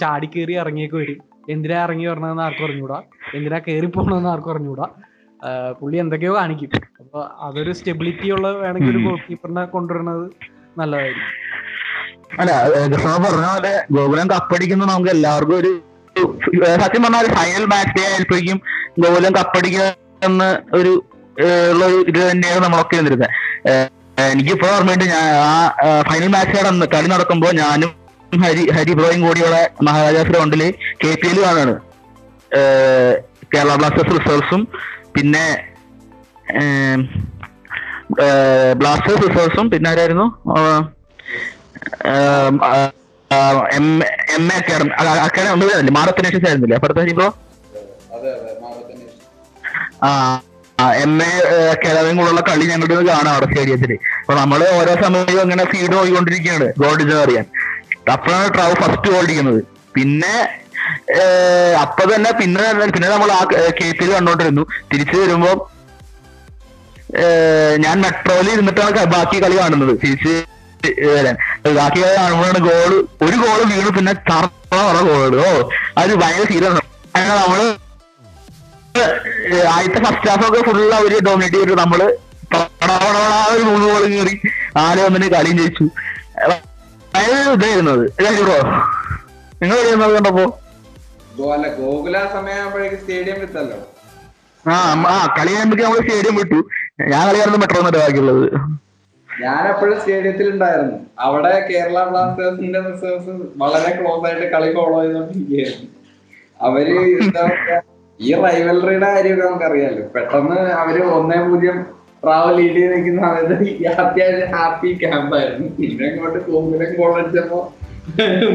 ചാടി 0.00 0.26
കയറി 0.26 0.54
ഇറങ്ങിയൊക്കെ 0.56 0.96
വരും. 0.96 1.18
എന്തിനാ 1.50 1.82
ഇറങ്ങി 1.84 2.06
വരണമെന്ന് 2.06 2.42
ആർക്കും 2.42 2.64
അറിഞ്ഞൂടാ. 2.64 3.02
എന്തിനാ 3.34 3.58
കയറി 3.58 3.86
പോകണമെന്ന് 3.86 4.28
ആർക്കും 4.28 4.50
അറിഞ്ഞൂടാ. 4.50 4.88
പുള്ളി 5.80 5.96
എന്തൊക്കെയോ 5.96 6.36
കാണിക്കും. 6.36 6.70
അപ്പൊ 7.00 7.28
അതൊരു 7.40 7.72
സ്റ്റെബിലിറ്റി 7.72 8.30
ഉള്ള 8.30 8.48
വേണമെങ്കിൽ 8.52 8.90
ഒരു. 8.90 9.04
ഗോൾ 9.04 9.18
കീപ്പറിനെ 9.30 9.64
കൊണ്ടുവരുന്നത് 9.64 10.30
നല്ലതായിരിക്കും. 10.78 11.26
ഗോകുലം 13.92 14.30
കപ്പടിക്കുന്ന 14.30 14.84
നമുക്ക് 14.84 15.10
എല്ലാവർക്കും 15.10 15.56
ഒരു 15.56 15.80
സത്യം 16.82 17.02
പറഞ്ഞാൽ 17.02 17.26
ഫൈനൽ 17.26 17.64
ബാറ്റ് 17.64 18.00
ആയപ്പോഴേക്കും 18.00 18.60
ഗോകുലം 18.98 19.32
കപ്പടിക്കുന്ന 19.32 20.44
ഒരു 20.74 21.02
ഉള്ള 21.72 21.84
ഇത് 22.10 22.20
തന്നെയാണ് 22.30 22.62
നമ്മളൊക്കെ 22.64 22.96
ഇരുന്നിരുന്നത് 22.96 23.28
എനിക്കിപ്പോ 24.30 24.68
ഓർമ്മയുണ്ട് 24.76 25.04
ഞാൻ 25.04 25.26
ആ 25.48 25.52
ഫൈനൽ 26.08 26.30
മാച്ച് 26.34 26.54
നടന്ന് 26.58 26.86
കളി 26.94 27.08
നടക്കുമ്പോൾ 27.12 27.52
ഞാനും 27.62 27.90
ഹരി 28.44 28.62
ഹരി 28.76 28.92
ബ്രോയും 28.98 29.20
കൂടിയുള്ള 29.26 29.58
മഹാരാജാസ് 29.86 30.32
ഗ്രൗണ്ടിൽ 30.32 30.62
കെ 31.02 31.10
പി 31.20 31.28
എൽ 31.28 31.38
കാണാണ് 31.44 31.74
കേരള 33.52 33.74
ബ്ലാസ്റ്റേഴ്സ് 33.80 34.14
റിസർവ്സും 34.18 34.62
പിന്നെ 35.16 35.44
ബ്ലാസ്റ്റേഴ്സ് 38.80 39.22
റിസർവ്സും 39.26 39.66
പിന്നെ 39.70 39.88
ആരായിരുന്നു? 39.90 40.26
M 43.78 43.86
M 44.36 44.44
A 44.52 44.58
academy 44.58 44.92
academy 45.26 45.90
മാറത്തനേഷൻസ് 45.98 46.46
ആയിരുന്നില്ലേ? 46.48 46.76
അപ്പുറത്തെ 46.78 47.02
ഹരി 47.04 47.14
ബ്രോ? 47.18 47.28
ആ 50.02 50.10
എം 51.04 51.12
എ 51.26 51.30
അക്കാദമിയും 51.72 52.16
കൂടെയുള്ള 52.18 52.42
കളി 52.48 52.64
ഞങ്ങളുടെ 52.72 52.94
കാണാം 53.08 53.32
അവിടെ 53.34 53.46
സ്റ്റേഡിയത്തിൽ 53.50 53.92
അപ്പൊ 54.20 54.34
നമ്മൾ 54.40 54.60
ഓരോ 54.78 54.92
സമയവും 55.04 55.40
അങ്ങനെ 55.44 55.64
ഫീഡ് 55.72 55.94
പോയിക്കൊണ്ടിരിക്കുകയാണ് 55.98 56.66
ഗോൾഡ് 56.82 57.00
ഡിസേർവ് 57.00 57.22
അറിയാൻ. 57.26 57.46
അപ്പോഴാണ് 58.14 58.48
ട്രാവ് 58.56 58.76
ഫസ്റ്റ് 58.82 59.10
ഗോൾ 59.14 59.26
പിന്നെ 59.96 60.34
അപ്പൊ 61.84 62.02
തന്നെ 62.12 62.30
പിന്നെ 62.40 62.64
പിന്നെ 62.94 63.08
നമ്മൾ 63.14 63.30
ആ 63.38 63.40
കെ 63.78 63.88
പി 63.98 64.04
എൽ 64.04 64.10
കണ്ടോണ്ടിരുന്നു. 64.16 64.64
തിരിച്ചു 64.90 65.16
വരുമ്പോ 65.22 65.50
ഞാൻ 67.84 67.96
മെട്രോയിൽ 68.04 68.48
ഇരുന്നിട്ടാണ് 68.54 69.04
ബാക്കി 69.16 69.36
കളി 69.44 69.56
കാണുന്നത്. 69.60 69.92
തിരിച്ച് 70.04 70.34
വരാൻ. 71.16 71.36
ബാക്കി 71.80 71.98
കളി 72.04 72.14
കാണുമ്പോഴാണ് 72.20 72.60
ഗോൾ 72.68 72.92
ഒരു 73.26 73.36
ഗോൾ 73.44 73.60
വീണു 73.72 73.90
പിന്നെ 73.98 74.14
ചറ 74.30 74.44
ഗോൾ 75.10 75.34
ഓ 75.44 75.50
അത് 76.00 76.12
ഭയങ്കര 76.22 76.46
സീരിയസ് 76.52 76.72
ആണ്. 76.72 76.82
നമ്മൾ 77.42 77.60
ആദ്യത്തെ 79.68 80.04
ഫസ്റ്റ് 80.04 80.30
ഹാഫ് 80.30 80.48
ഒക്കെ 80.48 80.70
ഫുൾ 80.70 80.94
അവർ 80.94 81.24
ഡോമിനേറ്റ് 81.24 81.56
ചെയ്തിട്ട് 81.56 81.80
നമ്മൾ 81.80 82.00
ഒരു 83.52 83.62
മൂന്ന് 83.62 83.88
ഗോൾ 83.88 84.06
കയറി 84.06 84.40
നാല് 84.76 85.00
ഒന്നിന് 85.00 85.32
കളിയും 85.32 85.58
ജയിച്ചു. 85.58 85.84
ഇതായിരുന്നത് 87.14 88.42
ബ്രോ 88.42 88.56
നിങ്ങൾ 89.62 89.76
കളിയുന്നത് 89.76 90.14
കണ്ടപ്പോ? 90.14 90.44
ഗോ- 91.38 91.52
അല്ല 91.52 91.74
ഗോകുല 91.74 92.18
സമയമാകുമ്പോഴേക്ക് 92.32 92.96
സ്റ്റേഡിയം 92.96 93.40
വിട്ടല്ലോ. 93.40 93.78
ആ 94.64 94.90
അമ്മ- 94.90 95.10
ആ 95.10 95.36
കളി 95.38 95.52
കഴിയുമ്പോ 95.54 95.84
നമ്മൾ 95.84 95.98
സ്റ്റേഡിയം 95.98 96.34
വിട്ടു. 96.34 96.58
ഞാൻ 97.08 97.28
കളിയായിരുന്നു 97.28 97.58
മെട്രോ 97.58 97.78
എന്നിട്ട് 97.78 97.98
ബാക്കിയുള്ളത്? 97.98 98.46
ഞാൻ 99.42 99.68
എപ്പോഴും 99.68 100.00
സ്റ്റേഡിയത്തിൽ 100.00 100.48
ഉണ്ടായിരുന്നു 100.50 100.96
അവിടെ 101.18 101.68
കേരള 101.70 102.04
ബ്ലാസ്റ്റേഴ്സിന്റെ 102.04 102.80
റിസേർവ്സ് 102.80 103.34
വളരെ 103.56 104.00
ക്ലോസ് 104.00 104.26
ആയിട്ട് 104.26 104.52
കളി 104.52 104.74
ഫോളോ 104.74 105.02
ചെയ്തോണ്ടിരിക്കുകയായിരുന്നു. 105.04 105.88
അവർ 106.60 106.86
എന്താ 107.22 107.42
പറയാ 107.42 107.78
ഈ 108.20 108.30
റൈവലറിയുടെ 108.44 109.08
കാര്യമൊക്കെ 109.14 109.44
നമുക്കറിയാലോ. 109.46 110.02
പെട്ടെന്ന് 110.14 110.58
അവർ 110.80 110.96
ഒന്നേ 111.18 111.38
പൂജ്യം 111.46 111.76
ട്രാവൽ 112.22 112.54
ലീഡ് 112.58 112.74
ചെയ്ത് 112.76 112.92
നിൽക്കുന്ന 112.94 113.20
സമയത്ത് 113.26 113.56
അത്യാവശ്യം 114.04 114.48
ഹാപ്പി 114.54 114.90
ക്യാമ്പായിരുന്നു 115.02 115.66
പിന്നെ 115.76 116.06
അങ്ങോട്ട് 116.10 116.38
കോമ്പിലും 116.46 116.90
ഗോൾ 117.00 117.12
അടിച്ചപ്പോ 117.20 117.60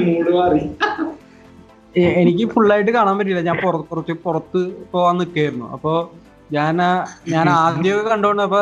മൂട് 0.08 0.32
മാറി. 0.38 0.62
എനിക്ക് 2.22 2.46
ഫുള്ളായിട്ട് 2.54 2.92
കാണാൻ 2.98 3.16
പറ്റില്ല 3.18 3.42
ഞാൻ 3.50 3.58
പുറത്ത് 3.64 3.86
കുറച്ച് 3.92 4.14
പുറത്ത് 4.26 4.62
പോവാൻ 4.94 5.16
നിൽക്കായിരുന്നു 5.22 5.68
അപ്പൊ 5.76 5.94
ഞാൻ 6.52 6.78
ഞാൻ 7.34 7.46
ആദ്യമൊക്കെ 7.64 8.10
കണ്ടോണ്ട് 8.10 8.44
അപ്പൊ 8.44 8.62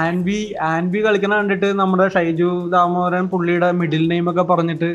ആൻബി 0.00 0.38
ആൻബി 0.70 0.98
കളിക്കണ 1.06 1.32
കണ്ടിട്ട് 1.40 1.68
നമ്മുടെ 1.80 2.06
ഷൈജു 2.08 2.50
ദാമോദരൻ 2.74 3.26
പുള്ളിയുടെ 3.32 3.68
മിഡിൽ 3.80 4.04
നെയിം 4.12 4.26
ഒക്കെ 4.30 4.44
പറഞ്ഞിട്ട് 4.52 4.90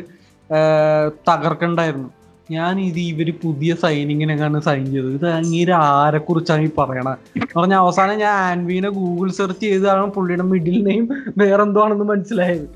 തകർക്കണ്ടായിരുന്നു. 1.28 2.10
ഞാൻ 2.48 2.80
ഇത് 2.80 2.98
ഇവർ 3.02 3.28
പുതിയ 3.42 3.72
സൈനിങ്ങിനെങ്ങാണ് 3.74 4.58
സൈൻ 4.60 4.84
ചെയ്തത് 4.86 5.10
ഇത് 5.14 5.26
അങ്ങേര് 5.30 5.74
ആരെ 5.88 6.18
കുറിച്ചാണ് 6.18 6.62
ഈ 6.62 6.70
പറയണത് 6.78 7.18
പറഞ്ഞ 7.56 7.74
അവസാനം 7.74 8.16
ഞാൻ 8.18 8.34
ആൻവിനെ 8.46 8.90
ഗൂഗിൾ 8.90 9.30
സെർച്ച് 9.30 9.66
ചെയ്താണ് 9.66 10.06
പുള്ളിയുടെ 10.06 10.46
മിഡിൽ 10.52 10.78
നെയിം 10.84 11.04
വേറെന്തോ 11.38 11.82
ആണെന്ന് 11.84 12.04
മനസ്സിലായത് 12.04 12.66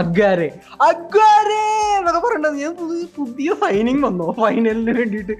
അഗ്ഗാരെ 0.00 0.48
അഗ്ഗാരെ 0.88 1.62
എന്നൊക്കെ 1.98 2.20
പറയണ്ടത്. 2.26 2.56
ഞാൻ 2.56 2.74
പുതിയ 3.16 3.50
സൈനിങ് 3.62 4.02
വന്നോ? 4.04 4.26
ഫൈനലിന് 4.40 4.92
വേണ്ടിട്ട് 4.98 5.34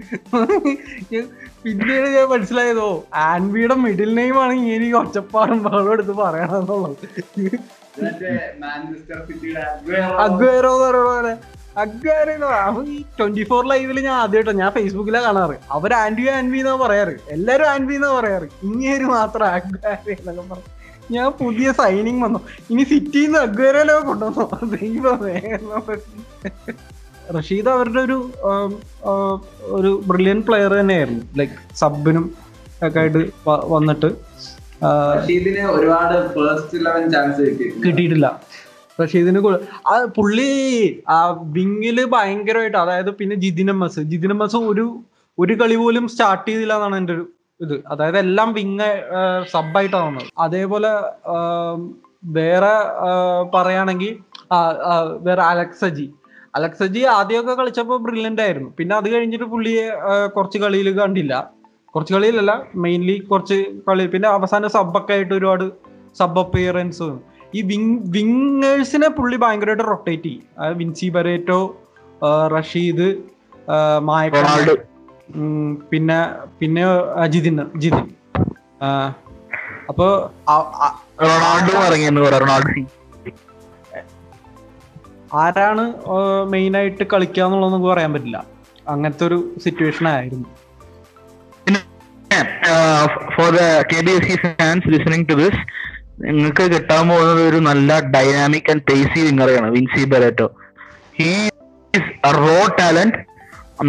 പിന്നീട് 1.64 2.08
ഞാൻ 2.16 2.26
മനസ്സിലായതോ? 2.30 2.88
ആൻവിയുടെ 3.24 3.76
മിഡിൽ 3.84 4.10
നെയിം 4.14 4.36
ആണ് 4.42 4.52
ഇങ്ങനെ 4.52 4.86
ഈ 4.86 4.92
ഒച്ചപ്പാടും 5.02 5.58
ബഹളം 5.62 5.92
എടുത്ത് 5.92 6.14
പറയണമെന്നുള്ളത് 6.20 7.06
അഗ്വേറോ. 10.24 10.70
എന്ന് 10.74 10.84
പറയുന്ന 10.84 11.08
പോലെ. 11.08 11.32
അവൻ 11.76 12.84
ഈ 12.94 12.98
ട്വന്റി 13.18 13.42
ഫോർ 13.50 13.62
ലൈവിൽ 13.68 14.00
ഞാൻ 14.06 14.14
ആദ്യമായിട്ടോ 14.22 14.52
ഞാൻ 14.52 14.70
ഫേസ്ബുക്കിലാണ് 14.70 15.24
കാണാറ്. 15.24 15.56
അവർ 15.76 15.92
ആൻഡി 15.94 16.24
ആൻവി 16.28 16.58
എന്നാ 16.58 16.74
പറയാറ്. 16.82 17.14
എല്ലാരും 17.36 17.68
ആൻവി 17.70 17.94
എന്നാ 17.94 18.10
പറയാറ്. 18.18 18.48
ഇങ്ങേര് 18.62 19.06
മാത്രം 19.16 19.46
അഗ്ഗാരെ 19.46 20.16
എന്നൊക്കെ 20.18 20.42
പറഞ്ഞു 20.50 20.68
ഞാൻ 21.14 21.30
പുതിയ 21.40 21.68
സൈനിങ് 21.78 22.22
വന്നു. 22.24 22.40
ഇനി 22.70 22.82
സിറ്റിന്ന് 22.90 23.38
അഗ്വേരയിലോ 23.38 23.96
കൊണ്ടുവന്നു? 24.08 24.44
ദൈവമേ 24.76 25.36
റഷീദ് 27.36 27.68
അവരുടെ 27.68 28.00
ഒരു 28.00 28.18
ഒരു 29.78 30.02
ബ്രില്യൻ 30.06 30.42
പ്ലെയർ 30.46 30.72
തന്നെയായിരുന്നു. 30.80 31.24
ലൈക്ക് 31.38 31.52
സബിനും 31.80 32.24
ഒക്കെ 32.86 33.00
ആയിട്ട് 33.00 33.22
വന്നിട്ട് 33.76 34.10
റഷീദിന് 35.16 35.64
ഒരുപാട് 35.76 36.16
ഫസ്റ്റ് 36.34 36.76
ഇലവൻ 36.78 37.10
ചാൻസ് 37.10 37.42
കിട്ടിയിട്ടില്ല. 37.84 38.40
റഷീദിന് 39.00 39.40
ഇതിന് 39.42 39.58
ആ 39.92 39.94
പുള്ളി 40.16 40.50
ആ 41.16 41.18
വിങ്ങിൽ 41.56 41.98
ഭയങ്കരമായിട്ട് 42.14 42.78
അതായത് 42.84 43.10
പിന്നെ 43.20 43.36
Jithin 43.44 43.70
M 43.74 43.80
S. 43.86 44.00
Jithin 44.12 44.32
M 44.34 44.42
S 44.44 44.58
ഒരു 44.72 44.86
ഒരു 45.38 45.54
കളി 45.60 45.76
പോലും 45.82 46.04
സ്റ്റാർട്ട് 46.12 46.46
ചെയ്തില്ല 46.48 46.74
എന്നാണ് 46.78 46.96
എന്റെ 47.00 47.12
ഒരു 47.16 47.24
ഇത്. 47.64 47.76
അതായത് 47.92 48.18
എല്ലാം 48.24 48.48
വിങ് 48.58 48.88
സബായിട്ടാണ് 49.52 50.06
വന്നത് 50.08 50.28
അതേപോലെ 50.46 50.92
വേറെ 52.38 52.74
പറയുകയാണെങ്കിൽ 53.54 54.12
വേറെ 55.26 55.42
അലക്സജി 55.52 56.06
അലക്സജി 56.58 57.00
ആദ്യമൊക്കെ 57.16 57.54
കളിച്ചപ്പോൾ 57.58 57.98
ബ്രില്യന്റ് 58.04 58.42
ആയിരുന്നു. 58.44 58.70
പിന്നെ 58.78 58.94
അത് 59.00 59.08
കഴിഞ്ഞിട്ട് 59.12 59.46
പുള്ളിയെ 59.52 59.84
കുറച്ച് 60.36 60.58
കളിയിൽ 60.62 60.88
കണ്ടില്ല. 61.00 61.34
കുറച്ച് 61.94 62.12
കളിയിലല്ല 62.14 62.52
മെയിൻലി 62.84 63.16
കുറച്ച് 63.30 63.58
കളി. 63.88 64.04
പിന്നെ 64.14 64.28
അവസാനം 64.36 64.70
സബൊക്കെ 64.76 65.12
ആയിട്ട് 65.16 65.34
ഒരുപാട് 65.38 65.64
സബ് 66.18 66.40
അപ്പിയറൻസ് 66.42 67.08
ഈ 67.54 67.62
വിങ് 67.62 67.98
വിങ്ങേഴ്സിനെ 68.06 69.08
പുള്ളി 69.08 69.36
ഭയങ്കരമായിട്ട് 69.36 69.84
റൊട്ടേറ്റ് 69.88 70.22
ചെയ്യും. 70.22 70.42
അതായത് 70.58 70.76
വിൻസി 70.76 71.08
ബരേറ്റോ 71.08 71.76
റഷീദ് 72.58 73.08
ആ, 73.70 73.98
മായക്ക 73.98 74.34
റൊണാൾഡോ. 74.34 74.74
ഉം, 75.34 75.82
പിന്നെ 75.90 76.18
പിന്നെ 76.60 76.84
ജിതിൻ 77.26 77.56
ജിതിൻ. 77.76 78.06
അപ്പൊ 79.88 80.06
റൊണാൾഡോ 81.22 82.38
റൊണാൾഡോ. 82.38 82.82
ആരാണ് 85.34 85.84
മെയിൻ 86.50 86.76
ആയിട്ട് 86.76 87.04
കളിക്കുക 87.12 87.42
എന്നുള്ളത് 87.44 87.72
നമുക്ക് 87.72 87.90
പറയാൻ 87.92 88.12
പറ്റില്ല. 88.12 88.44
അങ്ങനത്തെ 88.88 89.24
ഒരു 89.26 89.38
സിറ്റുവേഷൻ 89.64 90.08
ആയിരുന്നു. 90.08 90.48
For 93.36 93.50
the 93.50 93.60
K 93.92 94.00
B 94.06 94.10
S 94.10 94.26
C 94.28 94.36
fans 94.36 94.88
listening 94.88 95.28
to 95.28 95.32
this 95.32 95.60
നിങ്ങൾക്ക് 96.24 96.64
കിട്ടാൻ 96.72 97.02
പോകുന്നത് 97.10 97.42
ഒരു 97.50 97.58
നല്ല 97.68 97.98
dynamic 98.14 98.70
and 98.72 98.84
pacy 98.88 99.20
വിങ്ങറാണ് 99.26 99.68
Vincy 99.76 100.02
Barretto 100.12 100.48
he 101.18 101.30
raw 102.42 102.58
talent 102.78 103.18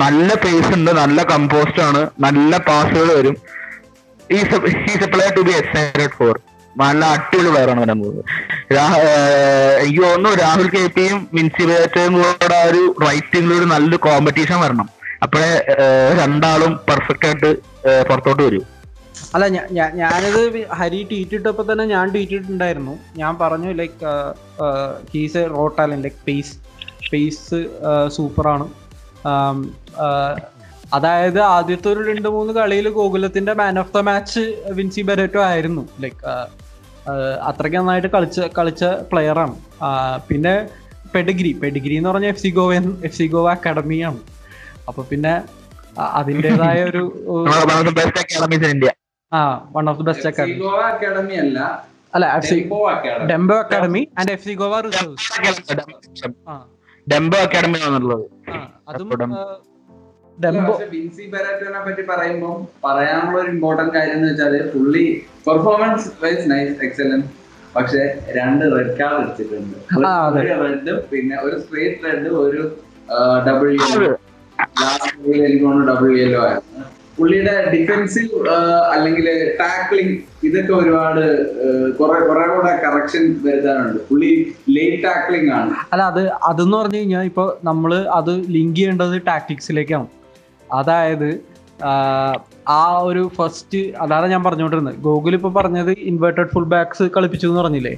നല്ല 0.04 0.30
പേസ് 0.44 0.72
ഉണ്ട് 0.78 0.92
നല്ല 1.02 1.24
കമ്പോസ്റ്റ് 1.32 1.82
ആണ് 1.88 2.02
നല്ല 2.26 2.52
പാസുകൾ 2.68 3.10
വരും. 3.18 3.36
A 4.30 4.40
player 5.14 5.32
to 5.38 5.44
be 5.48 5.54
excited 5.62 6.14
for 6.18 6.34
നല്ല 6.82 7.02
അടിപൊളി 7.16 7.50
പ്ലെയർ 7.54 7.70
ആണ് 7.74 7.82
വരാൻ 7.84 8.00
പോകുന്നത് 8.04 8.24
എനിക്ക് 9.84 10.02
തോന്നുന്നു 10.06 10.32
രാഹുൽ 10.44 10.68
കെ 10.76 10.84
പിയും 10.98 11.20
വിൻസി 11.38 11.64
ബേറ്റയും 11.72 12.14
കൂടെ 12.20 12.58
ആ 12.60 12.68
ഒരു 12.70 12.84
റൈറ്റിംഗിൽ 13.06 13.54
ഒരു 13.60 13.68
നല്ലൊരു 13.74 14.00
കോമ്പറ്റീഷൻ 14.08 14.58
വരണം. 14.66 14.88
അപ്പോഴേ 15.26 15.52
രണ്ടാളും 16.22 16.72
പെർഫെക്റ്റ് 16.90 17.28
ആയിട്ട് 17.30 17.50
പുറത്തോട്ട് 18.10 18.42
വരും. 18.48 18.64
അല്ല 19.32 19.46
ഞാ- 19.56 19.68
ഞാ- 19.72 19.94
ഞാനിത് 20.00 20.40
ഹരി 20.80 21.00
ട്വീറ്റ് 21.10 21.36
ഇട്ടപ്പോൾ 21.38 21.66
തന്നെ 21.70 21.86
ഞാൻ 21.94 22.06
ട്വീറ്റ് 22.14 22.34
ഇട്ടിട്ടുണ്ടായിരുന്നു 22.34 22.94
ഞാൻ 23.16 23.34
പറഞ്ഞു 23.42 23.70
like 23.80 23.98
he's 25.12 25.38
a 25.38 25.46
raw 25.54 25.66
talent 25.78 26.06
like 26.08 26.20
pace 26.28 26.54
pace 27.12 27.60
സൂപ്പറാണ്. 28.18 28.66
അതായത് 30.94 31.40
ആദ്യത്തെ 31.56 31.88
ഒരു 31.90 32.02
രണ്ട് 32.10 32.30
മൂന്ന് 32.30 32.52
കളിയിൽ 32.54 32.88
ഗോകുലത്തിന്റെ 32.98 33.54
man 33.60 33.80
of 33.80 33.94
the 33.94 34.02
match 34.08 34.44
Vincy 34.78 35.02
Barretto 35.10 35.42
ആയിരുന്നു. 35.50 35.84
ലൈക്ക് 36.04 36.20
അത്രയ്ക്ക് 37.50 37.78
നന്നായിട്ട് 37.78 38.10
കളിച്ച 38.16 38.40
കളിച്ച 38.58 38.84
പ്ലെയറാണ് 39.12 39.56
പിന്നെ 40.30 40.56
പെഡിഗ്രി 41.16 41.52
പെഡിഗ്രി 41.64 41.96
എന്ന് 42.00 42.10
പറഞ്ഞാൽ 42.12 42.32
F 42.34 42.44
C 42.44 42.50
Goa 42.58 42.72
F 43.08 43.18
C 43.18 43.26
Goa 43.34 43.48
അക്കാഡമിയാണ്. 43.56 44.20
അപ്പൊ 44.90 45.02
പിന്നെ 45.12 45.34
അതിന്റെതായ 46.20 46.80
ഒരു 46.92 47.04
ആ 49.32 49.42
one 49.76 49.90
of 49.92 50.00
the 50.00 50.06
best 50.10 50.28
academy 50.30 50.58
Goa 50.64 50.82
academy 50.92 51.36
അല്ല 51.44 51.60
അല്ല 52.16 52.26
F 52.38 52.48
C 52.50 52.58
Dempo 53.32 53.56
academy 53.64 54.02
and 54.20 54.32
F 54.36 54.46
C 54.48 54.54
Goa 54.62 54.80
reserves 54.88 55.28
ആ 56.48 56.56
ഡെംബോ 57.08 57.38
അക്കാഡമി 57.46 57.80
ആണുള്ളത്. 57.88 58.26
അതും 58.90 59.10
ഡെംബോ 60.38 60.74
വിൻസി 60.92 61.24
ബെരാറ്റോനെ 61.34 61.82
പറ്റി 61.88 62.04
പറയുമ്പോൾ 62.12 62.56
പറയാനുള്ള 62.86 63.38
ഒരു 63.42 63.50
ഇമ്പോർട്ടന്റ് 63.56 63.94
കാര്യം 63.98 64.16
എന്ന് 64.18 64.30
വെച്ചാൽ 64.32 64.54
പുള്ളി 64.74 65.06
പെർഫോമൻസ് 65.48 66.08
വൈസ് 66.24 66.46
നൈസ് 66.52 66.76
എക്സലന്റ് 66.88 67.28
പക്ഷെ 67.76 68.02
രണ്ട് 68.38 68.64
റെഡ് 68.76 68.96
കാർഡ്. 69.02 69.28
ഒരു 70.38 70.56
റെഡ് 70.64 70.94
പിന്നെ 71.12 71.36
ഒരു 71.46 71.58
സ്ട്രേറ്റ് 71.64 72.00
റെഡ് 72.08 72.32
ഒരു 72.44 72.62
ഡബിൾ 73.48 73.70
യെല്ലോ 73.76 74.10
ലാസ്റ്റ് 74.82 75.14
എനിക്ക് 75.40 75.64
തോന്നുന്നു 75.66 75.88
ഡബിൾ 75.92 76.12
യെല്ലോ 76.22 76.42
ആയിരുന്നു 76.48 76.84
പുള്ളിയുടെ 77.18 77.54
ഡിഫെൻസീവ് 77.74 78.30
അല്ലെങ്കിൽ 78.94 79.28
ടാക്ലിംഗ് 79.62 80.14
ഇതൊക്കെ 80.48 80.74
ഒരുപാട് 80.74 81.24
കുറെ 82.00 82.20
കൂടെ 82.52 82.72
കറക്ഷൻ 82.86 83.24
വരുത്താനുണ്ട്. 83.46 84.00
പുള്ളി 84.10 84.32
ലേറ്റ് 84.76 85.00
ടാക്ലിംഗ് 85.08 85.52
ആണ്. 85.60 85.72
അല്ല 85.94 86.04
അത് 86.12 86.22
അതെന്ന് 86.50 86.78
പറഞ്ഞു 86.78 87.00
കഴിഞ്ഞാൽ 87.02 87.26
ഇപ്പൊ 87.32 87.46
നമ്മൾ 87.64 87.94
അത് 88.20 88.34
ലിങ്ക് 88.56 88.76
ചെയ്യേണ്ടത് 88.80 89.16
ടാക്ടിക്സിലേക്കാണ് 89.32 90.08
അതായത് 90.70 91.30
ആ, 92.68 92.82
ഒരു 93.10 93.22
ഫസ്റ്റ് 93.38 93.80
അതാണ് 94.04 94.26
ഞാൻ 94.28 94.42
പറഞ്ഞുകൊണ്ടിരുന്നത്. 94.44 94.98
ഗൂഗിൾ 95.06 95.34
ഇപ്പൊ 95.36 95.50
പറഞ്ഞത് 95.50 95.92
ഇൻവേർട്ടഡ് 96.10 96.52
ഫുൾ 96.54 96.68
ബാക്സ് 96.74 97.04
കളിപ്പിച്ചു 97.16 97.48
എന്ന് 97.48 97.60
പറഞ്ഞില്ലേ? 97.62 97.94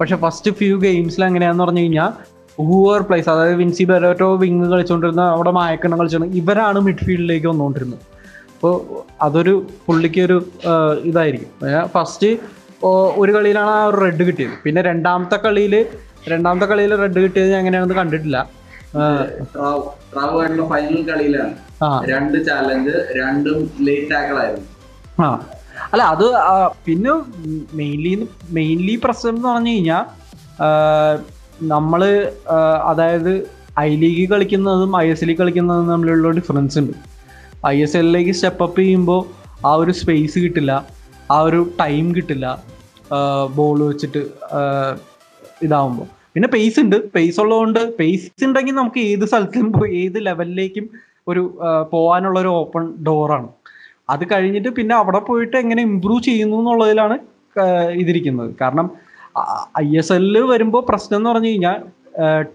പക്ഷെ 0.00 0.16
ഫസ്റ്റ് 0.16 0.50
ഫ്യൂ 0.50 0.74
ഗെയിംസിൽ 0.78 1.24
എങ്ങനെയാന്ന് 1.24 1.64
പറഞ്ഞു 1.64 1.80
കഴിഞ്ഞാൽ 1.80 2.10
ഹൂവർ 2.58 3.00
പ്ലേസ് 3.02 3.28
അതായത് 3.28 3.56
വിൻസി 3.56 3.84
ബെരോറ്റോ 3.84 4.28
വിങ് 4.36 4.68
കളിച്ചുകൊണ്ടിരുന്ന 4.72 5.24
അവിടെ 5.34 5.50
മായക്കണ്ണം 5.50 5.98
കളിച്ചുകൊണ്ട് 6.00 6.36
ഇവരാണ് 6.36 6.78
മിഡ്ഫീൽഡിലേക്ക് 6.80 7.46
വന്നുകൊണ്ടിരുന്നത് 7.46 8.04
അപ്പോൾ 8.58 8.76
അതൊരു 9.22 9.52
പുള്ളിക്ക് 9.86 10.20
ഒരു 10.20 10.36
ഇതായിരിക്കും. 11.08 11.50
ഫസ്റ്റ് 11.94 12.28
ഒരു 13.20 13.32
കളിയിലാണ് 13.36 13.70
ആ 13.70 13.84
ഒരു 13.84 13.98
റെഡ് 14.04 14.22
കിട്ടിയത്. 14.28 14.54
പിന്നെ 14.64 14.80
രണ്ടാമത്തെ 14.82 15.36
കളിയിൽ 15.44 15.74
രണ്ടാമത്തെ 16.28 16.66
കളിയിൽ 16.66 16.92
റെഡ് 17.02 17.20
കിട്ടിയത് 17.24 17.50
ഞാൻ 17.50 17.58
എങ്ങനെയാണെന്ന് 17.58 17.94
കണ്ടിട്ടില്ല. 17.94 18.38
ഫൈനൽ 20.72 21.00
കളിയിലാണ്. 21.10 21.54
രണ്ട് 22.12 22.36
ചാലഞ്ച് 22.46 22.96
രണ്ടും 23.18 23.58
ലേറ്റ് 23.80 24.14
ആ. 25.20 25.28
അല്ല 25.92 26.02
അത് 26.14 26.26
പിന്നെ 26.86 27.12
മെയിൻലി 27.74 28.28
മെയിൻലി 28.50 28.94
പ്രശ്നം 29.04 29.36
എന്ന് 29.36 29.48
പറഞ്ഞു 29.48 29.70
കഴിഞ്ഞാൽ 29.70 30.04
നമ്മൾ 31.68 32.02
അതായത് 32.84 33.32
ഐ 33.78 33.88
ലീഗ് 33.96 34.30
കളിക്കുന്നതും 34.30 35.00
ഐ 35.00 35.06
എസ് 35.10 35.28
ലീഗ് 35.28 35.38
കളിക്കുന്നതും 35.38 35.88
തമ്മിലുള്ള 35.92 36.30
ഡിഫറൻസ് 36.30 36.78
ഉണ്ട്. 36.78 36.94
ഐ 37.66 37.82
എസ് 37.82 37.96
എല്ലിലേക്ക് 37.96 38.30
സ്റ്റെപ്പ് 38.30 38.62
അപ്പ് 38.64 38.80
ചെയ്യുമ്പോൾ 38.80 39.20
ആ 39.66 39.72
ഒരു 39.74 39.90
സ്പേസ് 39.90 40.38
കിട്ടില്ല. 40.38 40.72
ആ 41.32 41.40
ഒരു 41.40 41.70
ടൈം 41.80 42.14
കിട്ടില്ല. 42.16 42.46
ബോൾ 43.56 43.78
വെച്ചിട്ട് 43.88 44.22
ഇതാവുമ്പോൾ 45.62 46.06
പിന്നെ 46.34 46.48
പേസ് 46.48 46.80
ഉണ്ട്. 46.80 46.96
പേസ് 47.14 47.40
ഉള്ളതുകൊണ്ട് 47.40 47.80
പേസ് 47.96 48.44
ഉണ്ടെങ്കിൽ 48.44 48.74
നമുക്ക് 48.74 48.98
ഏത് 48.98 49.24
സ്ഥലത്തും 49.24 49.86
ഏത് 50.02 50.26
ലെവലിലേക്കും 50.26 50.88
ഒരു 51.28 51.42
പോകാനുള്ള 51.92 52.40
ഒരു 52.40 52.48
ഓപ്പൺ 52.48 52.94
ഡോറാണ് 53.06 53.48
അത് 54.10 54.24
കഴിഞ്ഞിട്ട് 54.32 54.68
പിന്നെ 54.68 54.94
അവിടെ 54.96 55.18
പോയിട്ട് 55.18 55.56
എങ്ങനെ 55.56 55.82
ഇമ്പ്രൂവ് 55.82 56.22
ചെയ്യുന്നു 56.22 56.58
എന്നുള്ളതിലാണ് 56.58 57.18
ഇതിരിക്കുന്നത്. 58.02 58.54
കാരണം 58.60 58.90
ഐ 59.78 59.88
എസ് 59.96 60.12
എല്ലിൽ 60.12 60.44
വരുമ്പോൾ 60.52 60.84
പ്രശ്നം 60.88 61.16
എന്ന് 61.18 61.30
പറഞ്ഞു 61.30 61.48
കഴിഞ്ഞാൽ 61.48 61.80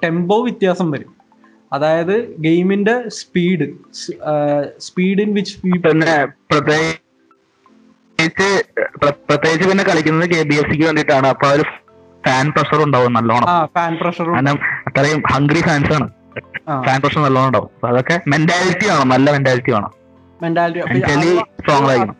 ടെമ്പോ 0.04 0.44
വ്യത്യാസം 0.44 0.92
വരും. 0.92 1.12
അതായത് 1.73 2.36
ഗെയിമിന്റെ 2.39 3.09
സ്പീഡ് 3.09 3.69
സ്പീഡ് 4.79 5.21
ഇൻ 5.21 5.33
വിച്ച് 5.33 5.62
പിന്നെ 5.62 6.25
പ്രത്യേകിച്ച് 6.25 8.63
പ്ര- 8.97 9.09
പ്രത്യേകിച്ച് 9.09 9.69
പിന്നെ 9.69 9.83
കളിക്കുന്നത് 9.83 10.29
കെ 10.29 10.43
ബി 10.43 10.55
എസ് 10.55 10.62
സിക്ക് 10.62 10.86
വേണ്ടിയിട്ടാണ്. 10.86 11.27
അപ്പൊ 11.27 11.47
ഒരു 11.47 11.63
ഫാൻ 12.25 12.51
പ്രഷർ 12.51 12.83
ഉണ്ടാവും 12.83 13.13
നല്ലോണം. 13.13 13.69
ഫാൻ 13.75 13.97
പ്രഷർ 14.01 14.31
അത്രയും 14.88 15.23
ഹംഗ്രി 15.31 15.62
ഫാൻസ് 15.62 15.93
ആണ്. 15.93 16.09
ഫാൻ 16.86 17.01
പ്രഷർ 17.01 17.21
നല്ലോണം 17.21 17.47
ഉണ്ടാവും. 17.47 17.88
അതൊക്കെ 17.88 18.21
മെന്റാലിറ്റി 18.27 18.89
വേണം 18.89 19.09
നല്ല 19.09 19.31
മെന്റാലിറ്റി 19.31 19.71
വേണം. 19.71 19.91
മെന്റലി 20.41 20.79
മെന്റാലിറ്റി 20.79 21.36
സ്ട്രോങ് 21.36 21.89
ആയിരിക്കണം. 21.89 22.15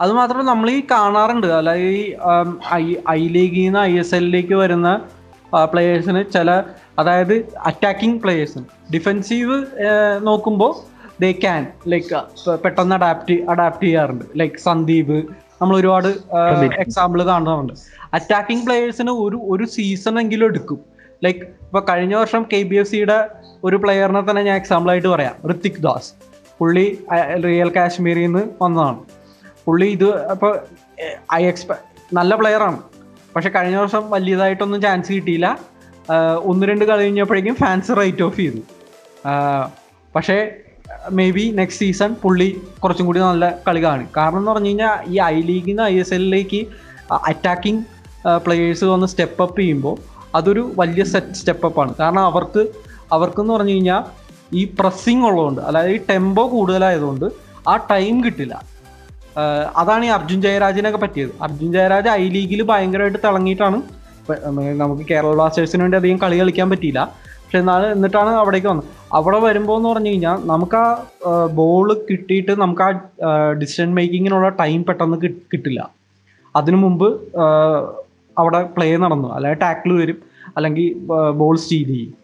അത് 0.00 0.12
മാത്രമല്ല 0.12 0.50
നമ്മൾ 0.50 0.70
ഈ 0.70 0.82
കാണാറുണ്ട്. 0.90 1.46
അല്ലാതെ 1.46 1.80
ഈ 1.80 2.14
ഐ 2.74 2.94
ഐ 3.10 3.28
ലീഗിൽ 3.28 3.64
നിന്ന് 3.64 3.78
ഐ 3.78 3.98
എസ് 3.98 4.14
എല്ലിലേക്ക് 4.14 4.54
വരുന്ന 4.54 5.00
പ്ലേയേഴ്സിന് 5.64 6.24
ചില 6.32 6.62
അതായത് 6.98 7.34
അറ്റാക്കിംഗ് 7.70 8.20
പ്ലേയേഴ്സും 8.22 8.64
ഡിഫെൻസീവ് 8.94 9.56
നോക്കുമ്പോൾ 10.28 10.72
ദേ 11.22 11.30
ക്യാൻ 11.44 11.62
ലൈക്ക് 11.92 12.08
പെട്ടെന്ന് 12.64 12.94
അഡാപ്റ്റ് 12.98 13.36
അഡാപ്റ്റ് 13.52 13.86
ചെയ്യാറുണ്ട്. 13.86 14.24
ലൈക്ക് 14.40 14.58
സന്ദീപ് 14.68 15.16
നമ്മൾ 15.60 15.74
ഒരുപാട്. 15.80 16.08
എക്സാമ്പിൾ 16.84 17.20
കാണുന്നുണ്ട് 17.30 17.74
അറ്റാക്കിംഗ് 18.16 18.64
പ്ലേയേഴ്സിന് 18.66 19.12
ഒരു 19.24 19.38
ഒരു 19.52 19.64
സീസൺ 19.76 20.14
എങ്കിലും 20.22 20.46
എടുക്കും. 20.50 20.80
ലൈക്ക് 21.24 21.40
ഇപ്പൊ 21.66 21.80
കഴിഞ്ഞ 21.88 22.14
വർഷം 22.14 22.42
കെ 22.52 22.60
ബി 22.70 22.76
എഫ് 22.80 22.90
സിയുടെ 22.90 23.18
ഒരു 23.66 23.76
പ്ലെയറിനെ 23.84 24.22
തന്നെ 24.28 24.42
ഞാൻ 24.48 24.56
എക്സാമ്പിൾ 24.62 24.90
ആയിട്ട് 24.92 25.08
പറയാം. 25.14 25.34
ഋത്തിക് 25.50 25.80
ദാസ് 25.86 26.10
പുള്ളി 26.58 26.86
റിയൽ 27.46 27.70
കാശ്മീരിൽ 27.76 28.24
നിന്ന് 28.26 28.42
വന്നതാണ്. 28.62 29.00
പുള്ളി 29.66 29.88
ഇത് 29.96 30.08
അപ്പോൾ 30.34 30.52
ഐ 31.40 31.42
എക്സ്പെ 31.52 31.76
നല്ല 32.18 32.34
പ്ലെയറാണ് 32.40 32.78
പക്ഷെ 33.34 33.50
കഴിഞ്ഞ 33.56 33.76
വർഷം 33.82 34.04
വലിയതായിട്ടൊന്നും 34.14 34.80
ചാൻസ് 34.86 35.10
കിട്ടിയില്ല. 35.12 35.48
ഒന്ന് 36.50 36.66
രണ്ട് 36.70 36.84
കളി 36.84 37.02
കഴിഞ്ഞപ്പോഴേക്കും 37.02 37.54
ഫാൻസ് 37.54 37.92
റൈറ്റ് 38.00 38.22
ഓഫ് 38.26 38.36
ചെയ്തു. 38.36 38.60
പക്ഷേ 40.16 40.36
മേ 41.18 41.24
ബി 41.30 41.44
നെക്സ്റ്റ് 41.58 41.84
സീസൺ 41.84 42.10
പുള്ളി 42.22 42.48
കുറച്ചും 42.82 43.06
കൂടി 43.06 43.20
നല്ല 43.20 43.44
കളി 43.66 43.80
കാണും. 43.84 44.08
കാരണം 44.16 44.38
എന്ന് 44.38 44.50
പറഞ്ഞു 44.50 44.70
കഴിഞ്ഞാൽ 44.70 44.94
ഈ 45.12 45.18
ഐ 45.32 45.36
ലീഗിൽ 45.48 45.70
നിന്ന് 45.70 45.82
ഐ 45.82 45.96
എസ് 46.02 46.14
എല്ലിലേക്ക് 46.14 46.60
അറ്റാക്കിംഗ് 47.30 47.82
പ്ലെയേഴ്സ് 48.46 48.84
വന്ന് 48.84 49.06
സ്റ്റെപ്പ് 49.06 49.42
അപ്പ് 49.42 49.58
ചെയ്യുമ്പോൾ 49.60 49.96
അതൊരു 50.34 50.62
വലിയ 50.76 51.02
സെറ്റ് 51.12 51.36
സ്റ്റെപ്പ് 51.40 51.66
അപ്പാണ് 51.66 51.92
കാരണം 52.00 52.24
അവർക്ക് 52.30 52.62
അവർക്കെന്ന് 53.12 53.52
പറഞ്ഞു 53.54 53.72
കഴിഞ്ഞാൽ 53.72 54.02
ഈ 54.56 54.64
പ്രസ്സിങ് 54.80 55.24
ഉള്ളതുകൊണ്ട് 55.28 55.60
അതായത് 55.60 55.92
ഈ 55.96 56.00
ടെമ്പോ 56.10 56.44
കൂടുതലായതുകൊണ്ട് 56.54 57.26
ആ 57.68 57.76
ടൈം 57.90 58.24
കിട്ടില്ല. 58.24 58.54
അതാണ് 59.76 60.04
ഈ 60.04 60.08
അർജുൻ 60.08 60.42
ജയരാജിനൊക്കെ 60.42 60.98
പറ്റിയത്. 60.98 61.32
അർജുൻ 61.42 61.70
ജയരാജ് 61.72 62.08
ഐ 62.08 62.28
ലീഗിൽ 62.28 62.62
ഭയങ്കരമായിട്ട് 62.62 63.18
തിളങ്ങിയിട്ടാണ് 63.24 63.78
നമുക്ക് 64.82 65.02
കേരള 65.10 65.32
ബ്ലാസ്റ്റേഴ്സിന് 65.32 65.82
വേണ്ടി 65.82 65.96
അധികം 65.96 66.18
കളി 66.22 66.36
കളിക്കാൻ 66.40 66.70
പറ്റിയില്ല. 66.70 67.00
പക്ഷെ 67.42 67.58
എന്നാൽ 67.58 67.86
എന്നിട്ടാണ് 67.86 68.30
അവിടേക്ക് 68.30 68.66
വന്നത്. 68.66 68.88
അവിടെ 69.12 69.38
വരുമ്പോൾ 69.38 69.76
എന്ന് 69.76 69.88
പറഞ്ഞു 69.88 70.08
കഴിഞ്ഞാൽ 70.08 70.38
നമുക്ക് 70.44 70.76
ആ 70.76 71.46
ബോൾ 71.52 71.94
കിട്ടിയിട്ട് 72.10 72.60
നമുക്ക് 72.60 72.82
ആ 72.82 72.90
ഡിസിഷൻ 73.60 73.94
മേക്കിങ്ങിനുള്ള 73.94 74.48
ടൈം 74.48 74.84
പെട്ടെന്ന് 74.84 75.18
കിട്ടില്ല. 75.52 75.90
അതിനു 76.56 76.76
മുമ്പ് 76.76 77.08
അവിടെ 78.38 78.62
പ്ലേ 78.62 78.96
നടന്നു. 78.96 79.28
അല്ലെങ്കിൽ 79.34 79.60
ടാക്കിൾ 79.60 80.00
വരും. 80.00 80.18
അല്ലെങ്കിൽ 80.56 80.94
ബോൾ 81.30 81.56
സ്റ്റീൽ 81.56 81.86
ചെയ്യും. 81.86 82.14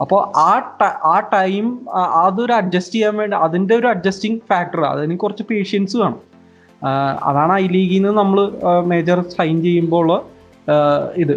അപ്പോൾ 0.00 0.20
ആ 0.36 0.78
ആ 1.04 1.16
ടൈം 1.32 1.80
അതൊരു 1.94 2.52
അഡ്ജസ്റ്റ് 2.52 2.94
ചെയ്യാൻ 2.94 3.16
വേണ്ടി 3.16 3.36
അതിന്റെ 3.36 3.74
ഒരു 3.74 3.86
അഡ്ജസ്റ്റിംഗ് 3.86 4.40
ഫാക്ടർ 4.50 4.80
അതിന് 4.84 5.18
കുറച്ച് 5.18 5.42
പേഷ്യൻസ് 5.42 5.96
വേണം. 5.96 6.20
അതാണ് 7.22 7.52
ഐ 7.52 7.66
ലീഗിൽ 7.66 7.96
നിന്ന് 7.96 8.08
നമ്മൾ 8.08 8.38
മേജർ 8.84 9.20
സൈൻ 9.20 9.62
ചെയ്യുമ്പോൾ 9.62 10.33
ഇത് 11.22 11.32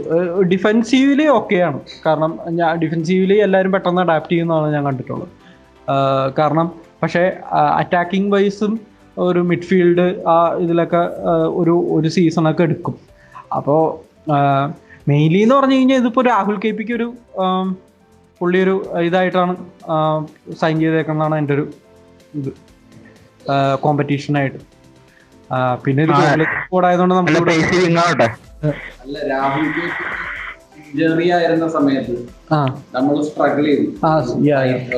ഡിഫെൻസീവിൽ 0.51 1.27
ഓക്കെയാണ് 1.27 1.79
കാരണം 2.05 2.39
ഞാൻ 2.49 2.79
ഡിഫെൻസീവിൽ 2.79 3.33
എല്ലാവരും 3.33 3.71
പെട്ടെന്ന് 3.71 4.01
അഡാപ്റ്റ് 4.01 4.31
ചെയ്യുന്നതാണ് 4.31 4.73
ഞാൻ 4.73 4.83
കണ്ടിട്ടുള്ളത്. 4.85 5.29
കാരണം 6.39 6.71
പക്ഷേ 7.03 7.23
അറ്റാക്കിംഗ് 7.51 8.31
വൈസും 8.33 8.79
ഒരു 9.17 9.39
മിഡ്ഫീൽഡ് 9.39 10.07
ആ 10.27 10.37
ഇതിലൊക്കെ 10.57 11.01
ഒരു 11.59 11.75
ഒരു 11.95 12.07
സീസണൊക്കെ 12.07 12.63
എടുക്കും. 12.63 12.95
അപ്പോൾ 13.55 13.81
മെയിൻലി 15.09 15.39
എന്ന് 15.39 15.55
പറഞ്ഞു 15.55 15.75
കഴിഞ്ഞാൽ 15.75 15.97
ഇതിപ്പോൾ 15.97 16.25
രാഹുൽ 16.27 16.57
കെ 16.65 16.71
പിക്ക് 16.71 16.93
ഒരു 16.93 17.07
പുള്ളിയൊരു 18.41 18.41
പുള്ളി 18.41 18.59
ഒരു 18.63 19.05
ഇതായിട്ടാണ് 19.07 19.53
സൈൻ 20.61 20.79
ചെയ്തേക്കുന്നതാണ് 20.79 21.35
എന്റെ 21.35 21.53
ഒരു 21.53 21.65
ഇത്. 22.39 22.51
കോമ്പറ്റീഷനായിട്ട് 23.81 24.59
പിന്നെ 25.83 26.03
ആ. 26.11 26.19
കൂടായതുകൊണ്ട് 26.69 27.13
നമുക്ക് 27.15 27.39
അല്ല 29.01 29.17
രാഹുൽ 29.29 29.65
ഇഞ്ചറി 30.81 31.27
ആയിരുന്ന 31.31 31.67
സമയത്ത് 31.69 32.15
നമ്മൾ 32.95 33.15
സ്ട്രഗിൾ 33.27 33.65
ചെയ്തു. 33.67 33.87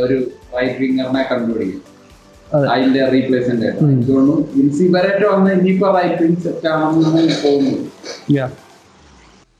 ഒരു 0.01 0.17
റൈറ്റ് 0.55 0.79
വിങ്ങറിനെ 0.81 1.23
കണ്ടുപിടിക്കും 1.29 1.85
അതെ. 2.47 2.65
അതിന്റെ 2.73 3.01
റീപ്ലേസ്മെന്റ് 3.11 3.69
തോന്നുന്നു 4.07 4.35
വിൻസി 4.53 4.85
ബരറ്റ് 4.93 5.25
വന്ന് 5.27 5.51
ഇനിയിപ്പോ 5.57 5.89
റൈറ്റ് 5.97 6.21
വിങ് 6.23 6.41
സെറ്റ് 6.45 6.67
ആണെന്നാണ് 6.73 7.35
തോന്നുന്നു 7.43 7.77
Yeah. 8.33 8.49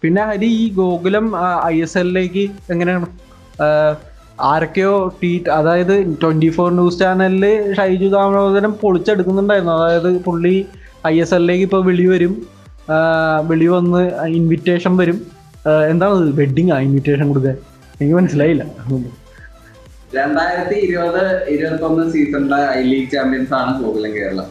പിന്നെ 0.04 0.22
ഹരി 0.28 0.50
ഈ 0.58 0.66
ഗോകുലം 0.76 1.26
ഐ 1.68 1.78
എസ് 1.82 1.98
എല്ലിലേക്ക് 1.98 2.44
എങ്ങനെയാണ് 2.74 3.08
ആരൊക്കെയോ 4.46 4.92
ട്വീറ്റ് 5.16 5.50
അതായത് 5.56 5.92
ട്വന്റി 6.22 6.50
ഫോർ 6.56 6.70
ന്യൂസ് 6.72 7.00
ചാനലിൽ 7.02 7.44
ഷൈജു 7.78 8.08
ദാമോദരൻ 8.14 8.74
പൊളിച്ചെടുക്കുന്നുണ്ടായിരുന്നു 8.84 9.74
അതായത് 9.78 10.10
പുള്ളി 10.28 10.54
ഐ 11.08 11.14
എസ് 11.24 11.34
എല്ലിലേക്ക് 11.36 11.64
ഇപ്പോൾ 11.68 11.82
വിളി 11.90 12.06
വരും. 12.12 12.34
വിളി 13.50 13.68
വന്ന് 13.74 14.02
ഇൻവിറ്റേഷൻ 14.38 14.94
വരും. 15.02 15.18
എന്താണ് 15.92 16.16
വെഡിങ് 16.40 16.72
ആ 16.76 16.78
ഇൻവിറ്റേഷൻ 16.86 17.26
കൊടുക്കാൻ? 17.32 17.58
എനിക്ക് 18.00 18.16
മനസ്സിലായില്ല. 18.20 18.64
രണ്ടായിരത്തി 20.18 20.78
ഇരുപത് 20.86 21.24
ഇരുപത്തി 21.54 21.84
ഒന്ന് 21.90 22.06
സീസണിലെ 22.14 22.62
ഐ 22.78 22.80
ലീഗ് 22.92 23.10
ചാമ്പ്യൻസ് 23.12 23.54
ആണ് 23.60 23.72
ഗോകുലം 23.82 24.14
കേരളം. 24.16 24.48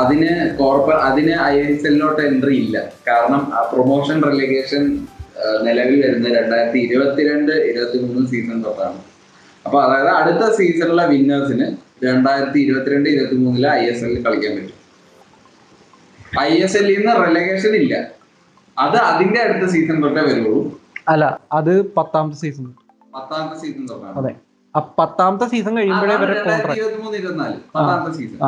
അതിന് 0.00 0.32
കോർപ്പ 0.58 0.90
അതിന് 1.08 1.34
ഐ 1.50 1.54
എസ് 1.66 1.86
എല്ലിലോട്ട് 1.90 2.22
എൻട്രി 2.28 2.56
ഇല്ല. 2.64 2.78
കാരണം 3.08 3.42
പ്രൊമോഷൻ 3.72 4.18
റിലിഗേഷൻ 4.30 4.82
നിലവിൽ 5.66 6.00
വരുന്ന 6.06 6.28
രണ്ടായിരത്തി 6.38 6.80
ഇരുപത്തിരണ്ട് 6.86 7.52
ഇരുപത്തി 7.68 7.98
മൂന്ന് 8.06 8.24
സീസൺ 8.32 8.58
തൊട്ടാണ്. 8.66 8.98
അപ്പൊ 9.66 9.78
അതായത് 9.84 10.10
അടുത്ത 10.18 10.42
സീസണിലെ 10.58 11.04
വിന്നേഴ്സിന് 11.12 11.68
രണ്ടായിരത്തി 12.08 12.58
ഇരുപത്തിരണ്ട് 12.64 13.08
ഇരുപത്തി 13.14 13.38
മൂന്നിൽ 13.44 13.66
ഐ 13.78 13.82
എസ് 13.92 14.04
എല്ലിൽ 14.04 14.22
കളിക്കാൻ 14.26 14.52
പറ്റും. 14.56 14.76
ഐ 16.38 16.58
എസ് 16.58 16.76
എല്ലിൽ 16.76 16.96
നിന്ന് 16.98 17.12
റെലഗേഷൻ 17.16 17.74
ഇല്ല. 17.74 17.94
അത് 18.78 18.96
അതിന്റെ 18.96 19.40
അടുത്ത 19.40 19.70
സീസൺ 19.70 20.02
തൊട്ടേ 20.02 20.22
വരുള്ളൂ. 20.22 20.80
അല്ല 21.08 21.40
അത് 21.52 21.94
പത്താമത്തെ 21.94 22.36
സീസൺ 22.36 22.64
പത്താമത്തെ 23.14 23.60
സീസൺ 23.60 23.86
തൊട്ടാണ്. 23.86 24.16
അതെ. 24.18 24.34
പത്താമത്തെ 24.98 25.46
സീസൺ 25.46 25.76
കഴിയുമ്പോഴേ 25.76 26.14
ഇവരെ 26.14 26.32
കോൺട്രാക്ട് 26.32 28.12
സീസൺ 28.16 28.44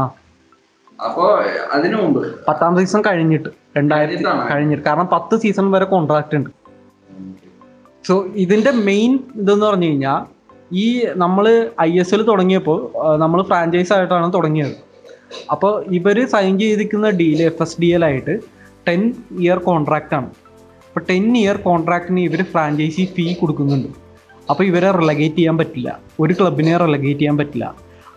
അപ്പോ 1.05 1.41
അതിനു 1.73 1.97
മുമ്പ്. 1.97 2.45
പത്താമത്തെ 2.49 2.85
സീസൺ 2.85 3.03
കഴിഞ്ഞിട്ട്. 3.07 3.49
രണ്ടായിരത്തി. 3.77 4.25
കഴിഞ്ഞിട്ട്. 4.53 4.85
കാരണം 4.85 5.07
പത്ത് 5.13 5.37
സീസൺ 5.41 5.71
വരെ 5.71 5.85
കോൺട്രാക്ട് 5.85 6.37
ഉണ്ട്. 6.37 6.51
സോ 8.07 8.25
ഇതിന്റെ 8.35 8.71
മെയിൻ 8.71 9.19
ഇതെന്ന് 9.35 9.67
പറഞ്ഞു 9.67 9.87
കഴിഞ്ഞാൽ 9.87 10.43
ഈ 10.73 11.07
നമ്മൾ 11.17 11.71
ഐ 11.81 11.99
എസ് 11.99 12.15
എൽ 12.15 12.23
തുടങ്ങിയപ്പോൾ 12.23 12.93
നമ്മൾ 13.17 13.43
ഫ്രാഞ്ചൈസ് 13.43 13.93
ആയിട്ടാണ് 13.93 14.35
തുടങ്ങിയത്. 14.35 14.92
അപ്പോൾ 15.51 15.73
ഇവർ 15.99 16.19
സൈൻ 16.35 16.59
ചെയ്തിരിക്കുന്ന 16.59 17.11
deal 17.21 17.43
F 17.43 17.63
S 17.63 17.77
D 17.83 17.89
L 17.97 18.05
ആയിട്ട് 18.05 18.35
ടെൻ 18.89 19.01
ഇയർ 19.41 19.59
കോൺട്രാക്റ്റ് 19.69 20.15
ആണ്. 20.19 20.31
അപ്പോൾ 20.89 21.05
ടെൻ 21.11 21.25
ഇയർ 21.37 21.57
കോൺട്രാക്റ്റിന് 21.69 22.21
ഇവർ 22.29 22.43
ഫ്രാഞ്ചൈസി 22.53 23.05
ഫീ 23.17 23.27
കൊടുക്കുന്നുണ്ട്. 23.35 23.89
അപ്പോൾ 24.51 24.65
ഇവരെ 24.65 24.91
റിലഗേറ്റ് 25.01 25.37
ചെയ്യാൻ 25.37 25.57
പറ്റില്ല. 25.59 25.91
ഒരു 26.21 26.33
ക്ലബിനെ 26.39 26.77
റിലഗേറ്റ് 26.85 27.21
ചെയ്യാൻ 27.21 27.37
പറ്റില്ല. 27.41 27.67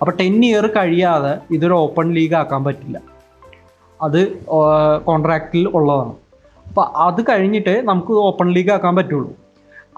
അപ്പോൾ 0.01 0.13
ടെൻ 0.21 0.45
ഇയർ 0.45 0.65
കഴിയാതെ 0.77 1.33
ഇതൊരു 1.55 1.73
ഓപ്പൺ 1.73 2.07
ലീഗ് 2.13 2.35
ആക്കാൻ 2.41 2.63
പറ്റില്ല. 2.63 2.97
അത് 3.99 4.21
കോൺട്രാക്റ്റിൽ 5.09 5.67
ഉള്ളതാണ്. 5.77 6.13
അപ്പോൾ 6.69 6.85
അത് 7.07 7.21
കഴിഞ്ഞിട്ട് 7.29 7.75
നമുക്ക് 7.89 8.13
ഓപ്പൺ 8.29 8.47
ലീഗ് 8.55 8.71
ആക്കാൻ 8.75 8.95
പറ്റുള്ളൂ. 8.95 9.31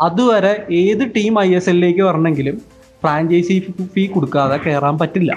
അതുവരെ 0.08 0.52
ഏത് 0.82 1.04
ടീം 1.16 1.40
ഐ 1.46 1.50
എസ് 1.60 1.70
എല്ലിലേക്ക് 1.70 2.02
വരണമെങ്കിലും 2.02 2.58
ഫ്രാഞ്ചൈസി 3.04 3.56
ഫീ 3.94 4.04
കൊടുക്കാതെ 4.08 4.58
കയറാൻ 4.66 4.98
പറ്റില്ല. 5.02 5.32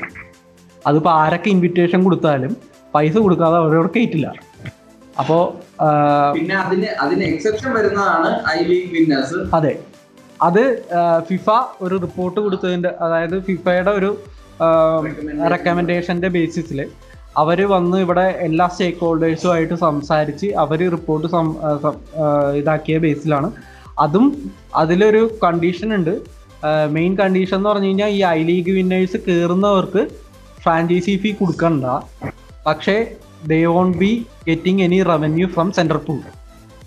അതിപ്പോൾ 0.84 1.12
ആരൊക്കെ 1.18 1.48
ഇൻവിറ്റേഷൻ 1.50 2.00
കൊടുത്താലും 2.04 2.52
പൈസ 2.94 3.14
കൊടുക്കാതെ 3.18 3.56
അവരോട് 3.56 3.90
കയറ്റില്ല 3.94 4.28
അപ്പോ 5.16 5.36
പിന്നെ 6.34 6.54
അതിന് 6.60 6.88
അതിന് 7.00 7.24
എക്സെപ്ഷൻ 7.24 7.70
വരുന്നതാണ് 7.74 8.28
ഐ 8.50 8.58
ലീഗ് 8.64 8.90
വിന്നേഴ്സ് 8.92 9.38
അതെ. 9.54 9.72
അത് 10.40 10.62
ഫിഫ 11.28 11.46
ഒരു 11.82 11.94
റിപ്പോർട്ട് 11.98 12.38
കൊടുത്തതിന്റെ 12.40 12.90
അതായത് 13.00 13.36
ഫിഫയുടെ 13.46 13.92
ഒരു 13.98 14.10
റെക്കമെൻഡേഷന്റെ 15.52 16.28
ബേസിസിൽ 16.28 16.78
അവർ 17.36 17.58
വന്ന് 17.72 17.96
ഇവിടെ 17.98 18.24
എല്ലാ 18.40 18.66
സ്റ്റേക്ക് 18.68 19.00
ഹോൾഡേഴ്സുമായിട്ട് 19.00 19.76
സംസാരിച്ച് 19.84 20.48
അവർ 20.62 20.80
റിപ്പോർട്ട് 20.94 21.28
ഇതാക്കിയ 22.58 22.96
ബേസിലാണ് 22.98 23.48
അതും 23.98 24.26
അതിലൊരു 24.76 25.22
കണ്ടീഷൻ 25.44 25.88
ഉണ്ട്. 25.96 26.14
മെയിൻ 26.90 27.12
കണ്ടീഷൻ 27.18 27.56
എന്ന് 27.56 27.68
പറഞ്ഞു 27.68 27.88
കഴിഞ്ഞാൽ 27.88 28.10
ഈ 28.10 28.20
ഐ 28.30 28.40
ലീഗ് 28.44 28.72
വിന്നേഴ്സ് 28.76 29.18
കയറുന്നവർക്ക് 29.26 30.02
ഫ്രാഞ്ചൈസി 30.64 31.14
ഫീ 31.22 31.30
കൊടുക്കണ്ട. 31.40 31.84
പക്ഷേ 32.68 32.96
they 33.50 33.58
won't 33.74 33.96
be 34.02 34.12
getting 34.48 34.82
any 34.86 34.98
revenue 35.10 35.46
from 35.54 35.68
central 35.78 36.00
pool 36.06 36.18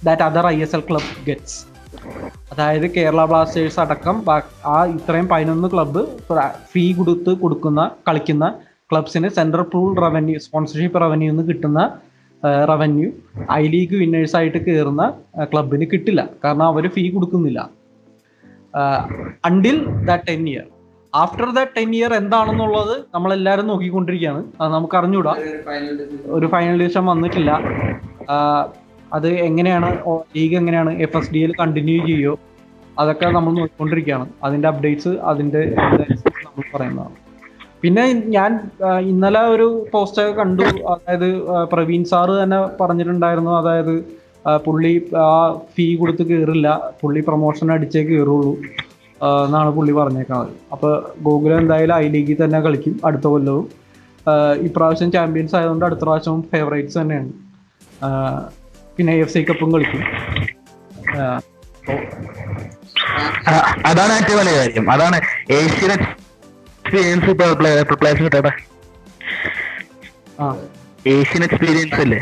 that 0.07 0.23
other 0.29 0.45
I 0.55 0.57
S 0.65 0.75
L 0.77 0.83
club 0.89 1.11
gets 1.27 1.59
അതായത് 2.53 2.85
കേരള 2.95 3.21
ബ്ലാസ്റ്റേഴ്സ് 3.31 3.79
അടക്കം 3.83 4.17
ആ 4.75 4.77
ഇത്രയും 4.97 5.27
പതിനൊന്ന് 5.31 5.67
ക്ലബ്ബ് 5.73 6.01
ഫീ 6.71 6.83
കൊടുത്ത് 6.99 7.31
കൊടുക്കുന്ന 7.43 7.81
കളിക്കുന്ന 8.07 8.47
ക്ലബ്സിന് 8.91 9.29
central 9.37 9.65
pool 9.73 9.87
revenue 10.05 10.39
sponsorship 10.45 11.01
revenue 11.03 11.29
നിന്ന് 11.31 11.45
കിട്ടുന്ന 11.49 11.81
റവന്യൂ 12.71 13.07
ഐ 13.59 13.63
ലീഗ് 13.73 13.97
വിന്നേഴ്സ് 14.01 14.35
ആയിട്ട് 14.39 14.59
കയറുന്ന 14.65 15.03
ക്ലബിന് 15.51 15.85
കിട്ടില്ല. 15.93 16.21
കാരണം 16.43 16.65
അവർ 16.71 16.85
ഫീ 16.95 17.03
കൊടുക്കുന്നില്ല. 17.15 17.59
Until 19.49 19.77
the 20.09 20.19
ten 20.27 20.43
year 20.53 20.65
after 21.21 21.49
the 21.57 21.63
ten 21.75 21.89
year 21.97 22.11
എന്താണെന്നുള്ളത് 22.19 22.93
നമ്മളെല്ലാവരും 23.15 23.67
നോക്കിക്കൊണ്ടിരിക്കുകയാണ്. 23.71 24.41
അത് 24.59 24.69
നമുക്ക് 24.75 24.95
അറിഞ്ഞൂടാ 24.99 25.33
ഒരു 26.37 26.47
ഫൈനൽ 26.53 26.77
ഡിസിഷൻ 26.83 27.03
വന്നിട്ടില്ല. 27.11 27.51
അത് 29.17 29.27
എങ്ങനെയാണ് 29.47 29.89
ലീഗ് 30.37 30.55
എങ്ങനെയാണ് 30.61 30.91
F 31.05 31.17
S 31.19 31.31
D 31.33 31.41
L 31.47 31.51
continue 31.59 31.97
ചെയ്യോ 32.07 32.33
അതൊക്കെ 33.01 33.27
നമ്മൾ 33.35 33.51
നോക്കിക്കൊണ്ടിരിക്കുകയാണ്. 33.59 34.25
അതിന്റെ 34.45 34.67
അപ്ഡേറ്റ്സ് 34.71 35.13
അതിന്റെ 35.31 35.61
നമ്മൾ 36.45 36.65
പറയുന്നതാണ്. 36.73 37.15
പിന്നെ 37.83 38.03
ഞാൻ 38.35 38.51
ഇന്നലെ 39.11 39.43
ഒരു 39.53 39.67
പോസ്റ്റ് 39.93 40.25
കണ്ടു. 40.39 40.67
അതായത് 40.91 41.29
പ്രവീൺ 41.73 42.03
സാറ് 42.11 42.35
തന്നെ 42.41 42.59
പറഞ്ഞിട്ടുണ്ടായിരുന്നു. 42.81 43.53
അതായത് 43.61 43.95
പുള്ളി 44.65 44.93
ആ 45.25 45.29
ഫീ 45.75 45.85
കൊടുത്ത് 45.99 46.23
കയറില്ല 46.29 46.69
പുള്ളി 47.01 47.21
പ്രൊമോഷൻ 47.29 47.67
അടിച്ചേ 47.75 48.01
കയറുള്ളൂ 48.09 48.53
എന്നാണ് 49.45 49.69
പുള്ളി 49.75 49.93
പറഞ്ഞേക്കുന്നത് 49.99 50.49
അപ്പോൾ 50.73 50.93
ഗോകുലം 51.25 51.57
എന്തായാലും 51.63 51.95
ഐ 52.03 52.05
ലീഗിൽ 52.15 52.37
തന്നെ 52.43 52.59
കളിക്കും 52.65 52.95
അടുത്ത 53.07 53.25
കൊല്ലവും. 53.33 53.65
ഇപ്രാവശ്യം 54.67 55.09
ചാമ്പ്യൻസ് 55.15 55.55
ആയതുകൊണ്ട് 55.57 55.85
അടുത്ത 55.87 56.03
പ്രാവശ്യം 56.05 56.41
ഫേവറേറ്റ്സ് 56.51 56.97
തന്നെയാണ്. 56.99 57.31
പിന്നെ 58.97 59.13
എഫ് 59.23 59.33
സി 59.33 59.41
കപ്പും 59.49 59.69
കളിക്കും. 59.75 60.01
അതാണ് 63.89 64.11
ഏറ്റവും 64.19 64.37
വലിയ 64.41 64.55
കാര്യം. 64.59 64.85
അതാണ് 64.95 65.17
ഏഷ്യൻ 65.59 65.91
എക്സ്പീരിയൻസ് 65.97 67.33
പ്ലേയേഴ്സ് 67.39 68.23
കിട്ടട്ടെ 68.27 68.53
ഏഷ്യൻ 71.15 71.43
എക്സ്പീരിയൻസ് 71.47 71.99
അല്ലേ 72.05 72.19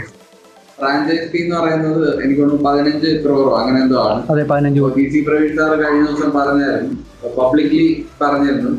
ഫ്രാഞ്ചൈസ് 0.82 1.26
ഫീ 1.32 1.40
എന്ന് 1.46 1.56
പറയുന്നത് 1.60 2.06
എനിക്ക് 2.24 2.42
തോന്നുന്നു 2.42 2.66
പതിനഞ്ച് 2.68 3.10
ക്രോറോ 3.24 3.52
അങ്ങനെ 3.60 3.80
എന്തോ 3.86 3.98
ആണ്. 4.08 4.22
അതെ 4.32 4.44
പതിനഞ്ച് 4.52 4.82
പി 4.98 5.04
സി 5.14 5.20
പ്രവീൺ 5.28 5.52
സാർ 5.60 5.72
കഴിഞ്ഞ 5.82 6.02
ദിവസം 6.08 6.32
പറഞ്ഞായിരുന്നു. 6.40 6.98
പബ്ലിക്ലി 7.40 7.86
പറഞ്ഞിരുന്നു. 8.22 8.74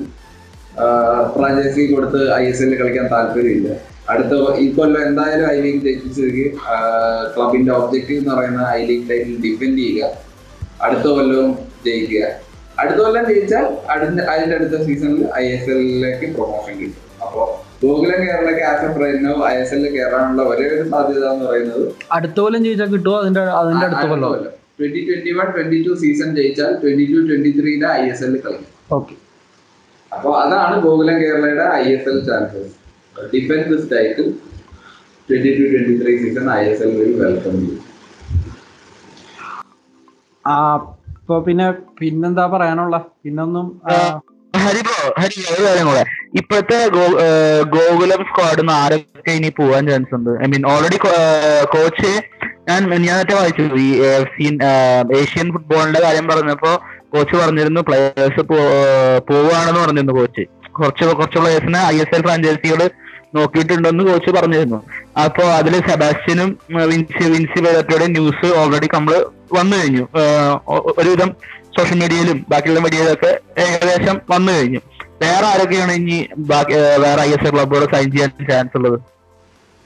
ഫ്രാഞ്ചൈസ് 1.35 1.73
ഫീ 1.77 1.85
കൊടുത്ത് 1.95 2.21
ഐ 2.41 2.43
എസ് 2.51 2.63
എല്ലിൽ 2.65 2.79
കളിക്കാൻ 2.83 3.07
താല്പര്യമില്ല. 3.15 3.71
അടുത്ത 4.13 4.33
ഈ 4.63 4.65
കൊല്ലം 4.77 5.03
എന്തായാലും 5.09 5.47
ഐ 5.55 5.59
ലീഗ് 5.65 5.81
ജയിച്ചിട്ട് 5.85 6.47
ക്ലബിന്റെ 7.35 7.73
ഒബ്ജക്റ്റീവ് 7.81 8.19
എന്ന് 8.23 8.33
പറയുന്ന 8.39 8.63
ഐ 8.79 8.81
ലീഗ് 8.89 9.07
ടൈറ്റിൽ 9.11 9.37
ഡിഫെൻഡ് 9.47 9.79
ചെയ്യുക. 9.83 10.09
അടുത്ത 10.87 11.07
കൊല്ലവും 11.19 11.51
ജയിക്കുക. 11.87 12.25
അടുത്ത 12.81 12.99
കൊല്ലം 13.05 13.25
ജയിച്ചാൽ 13.31 13.67
അടുത്ത 13.95 14.19
അതിന്റെ 14.33 14.55
അടുത്ത 14.59 14.77
സീസണിൽ 14.87 15.23
ഐ 15.43 15.45
എസ് 15.55 15.71
എല്ലിലേക്ക് 15.75 16.29
പ്രൊമോഷൻ 16.37 16.75
കിട്ടും. 16.81 17.02
ഗോകുലം 17.83 18.19
കേരള 18.25 18.51
ക്യാപ്റ്റൻ 18.59 18.91
പറയുന്നു 18.97 19.33
ഐ 19.49 19.55
എസ് 19.61 19.73
എല്ലിൽ 19.77 19.93
കയറാനുള്ള 19.95 20.43
ഒരേ 20.51 20.67
ഒരു 20.75 20.85
സാധ്യത 20.93 21.25
എന്ന് 21.35 21.47
പറയുന്നത് 21.49 21.85
അടുത്ത 22.17 22.37
കൊല്ലം 22.45 22.63
ജയിച്ചാൽ 22.67 22.91
കിട്ടുമോ 22.95 23.17
അതിന്റെ 23.23 23.43
അതിന്റെ 23.61 23.85
അടുത്ത 23.89 24.05
കൊല്ലം. 24.13 24.31
Twenty 24.79 25.01
twenty 25.09 25.33
one 25.39 25.49
twenty 25.57 25.79
two 25.87 25.95
season 26.03 26.31
ജയിച്ചാൽ 26.39 26.73
ട്വന്റി 26.83 27.07
ടു 27.13 27.19
ട്വന്റി 27.29 27.51
ത്രീയിലെ 27.59 27.89
ഐ 27.99 28.05
എസ് 28.13 28.25
എല്ലിൽ 28.27 28.41
കളിക്കും. 28.47 28.71
ഓക്കെ. 28.99 29.15
അപ്പൊ 30.13 30.31
അതാണ് 30.43 30.75
ഗോകുലം 30.87 31.17
കേരളയുടെ 31.23 31.67
I 31.83 31.87
S 31.97 32.09
L 32.13 32.19
chances. 32.29 32.73
Defence 33.33 33.69
this 33.73 33.87
title 33.93 34.29
twenty 35.29 35.51
two 35.59 35.65
twenty 35.73 35.95
three 36.03 36.13
season 36.23 36.47
I 36.59 36.63
S 36.73 36.83
L 36.87 36.93
will 37.01 37.13
welcome 37.23 37.57
ചെയ്യും 37.61 37.81
അപ്പൊ 40.45 41.35
പിന്നെ 41.47 41.67
പിന്നെന്താ 41.99 42.45
പറയാനുള്ള? 42.55 42.97
പിന്നൊന്നും 43.25 43.67
ആ, 44.57 44.59
ഹരി 44.59 44.81
ഒരു 45.55 45.63
കാര്യം 45.65 45.87
കൂടെ. 45.87 46.03
ഇപ്പോഴത്തെ 46.39 46.79
ഗോകുലം 47.75 48.21
സ്ക്വാഡിൽ 48.29 48.29
സ്ക്വാഡിന്ന് 48.31 48.73
ആരൊക്കെ 48.73 49.31
ഇനി 49.31 49.49
പോവാൻ 49.49 49.83
ചാൻസ് 49.91 50.15
ഉണ്ട്? 50.15 50.31
ഐ 50.43 50.47
മീൻ 50.53 50.63
ഓൾറെഡി 50.73 50.97
കോച്ച് 51.75 52.11
ഞാൻ 52.69 52.81
ഞാൻ 52.91 53.03
നേരത്തെ 53.03 53.35
വായിച്ചു. 53.35 53.63
ഈ 53.85 53.89
ഏഷ്യൻ 55.21 55.47
ഫുട്ബോളിന്റെ 55.53 56.01
കാര്യം 56.01 56.27
പറഞ്ഞപ്പോ 56.29 56.73
കോച്ച് 57.13 57.37
പറഞ്ഞിരുന്നു 57.37 57.81
പ്ലേയേഴ്സ് 57.81 58.43
പോവുകയാണെന്ന് 59.31 59.81
പറഞ്ഞിരുന്നു 59.81 60.13
കോച്ച് 60.13 60.45
കുറച്ച് 60.73 61.05
കുറച്ച് 61.05 61.39
പ്ലേയേഴ്സിനെ 61.39 61.81
ഐ 61.87 61.97
എസ് 61.97 62.15
എൽ 62.17 62.23
ഫ്രാഞ്ചൈസികൾ 62.23 62.91
നോക്കിയിട്ടുണ്ടെന്ന് 63.35 64.05
കോച്ച് 64.05 64.31
പറഞ്ഞിരുന്നു. 64.31 64.79
അപ്പോ 65.25 65.45
അതിൽ 65.59 65.75
സെബാസ്റ്റ്യനും 65.89 66.51
വിൻസി 66.71 67.25
വിൻസി 67.31 67.61
വേദത്തിയുടെ 67.63 68.07
ന്യൂസ് 68.07 68.49
ഓൾറെഡി 68.57 68.89
നമ്മൾ 68.95 69.15
വന്നു 69.53 69.77
കഴിഞ്ഞു. 69.77 70.05
ഒരുവിധം 70.99 71.31
സോഷ്യൽ 71.77 71.99
മീഡിയയിലും 72.03 72.39
ബാക്കിയുള്ള 72.51 72.81
മീഡിയയിലൊക്കെ 72.87 73.31
ഏകദേശം 73.65 74.17
വന്നു 74.33 74.51
കഴിഞ്ഞു. 74.53 74.81
വേറെ 75.23 75.47
ആരൊക്കെയാണ് 75.53 75.93
ഇനി 76.01 76.19
ബാക്കി 76.51 76.75
വേറെ 77.05 77.21
ഐ 77.29 77.31
എസ് 77.37 77.47
എ 77.49 77.51
ക്ലബുകൾ 77.55 77.85
സൈൻ 77.95 78.09
ചെയ്യാൻ 78.15 78.31
ചാൻസ് 78.51 78.77
ഉള്ളത്? 78.79 78.99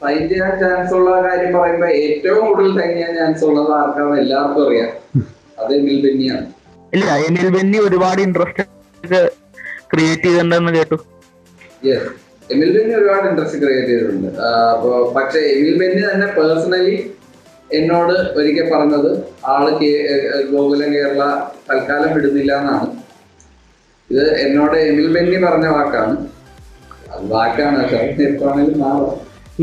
സൈൻ 0.00 0.22
ചെയ്യാൻ 0.30 0.52
ചാൻസ് 0.62 0.92
ഉള്ള 0.98 1.10
കാര്യം 1.26 1.50
പറയുമ്പോ 1.58 1.88
ഏറ്റവും 2.04 2.44
കൂടുതൽ 2.48 2.72
സൈൻ 2.78 2.92
ചെയ്യാൻ 2.96 3.12
ചാൻസ് 3.18 3.44
ഉള്ളത് 3.48 3.72
ആർക്കാണ് 3.78 4.14
എല്ലാവർക്കും 4.22 4.62
അറിയാം. 4.66 4.92
അത് 5.60 5.72
എമിൽ 5.78 5.98
ബെന്നിയാണ്. 6.06 6.46
ഇല്ല 6.94 7.06
എമിൽ 7.28 7.48
ബെന്നി 7.56 7.78
ഒരുപാട് 7.88 8.20
ഇൻട്രസ്റ്റ് 8.26 8.64
ക്രിയേറ്റ് 9.92 10.26
ചെയ്തിട്ടുണ്ടെന്ന് 10.26 10.72
കേട്ടു. 10.78 10.98
എമിൽ 12.54 12.70
ബെന്നി 12.76 12.94
ഒരുപാട് 13.00 13.26
ഇൻട്രസ്റ്റ് 13.30 13.58
ക്രിയേറ്റ് 13.62 13.90
ചെയ്തിട്ടുണ്ട്. 13.92 14.30
അപ്പൊ 14.74 14.90
പക്ഷെ 15.16 15.40
എമിൽ 15.54 15.74
ബെന്നി 15.82 16.02
തന്നെ 16.10 16.26
പേഴ്സണലി 16.38 16.96
എന്നോട് 17.70 18.12
ഒരിക്കൽ 18.38 18.66
പറഞ്ഞത് 18.74 19.10
ആൾ 19.52 19.64
ഗോകുലം 20.50 20.90
കേരള 20.94 21.24
തൽക്കാലം 21.68 22.14
വിടുന്നില്ല 22.14 22.52
എന്നാണ്. 22.60 22.88
ഇത് 24.10 24.24
എന്നോട് 24.40 24.76
എമിൽ 24.76 25.06
ബെന്നി 25.14 25.38
പറഞ്ഞ 25.46 25.66
വാക്കാണ്. 25.66 26.16
വാക്കാണ് 27.34 27.78
എപ്പോഴാണെങ്കിലും 28.28 28.80
മാറും 28.80 29.14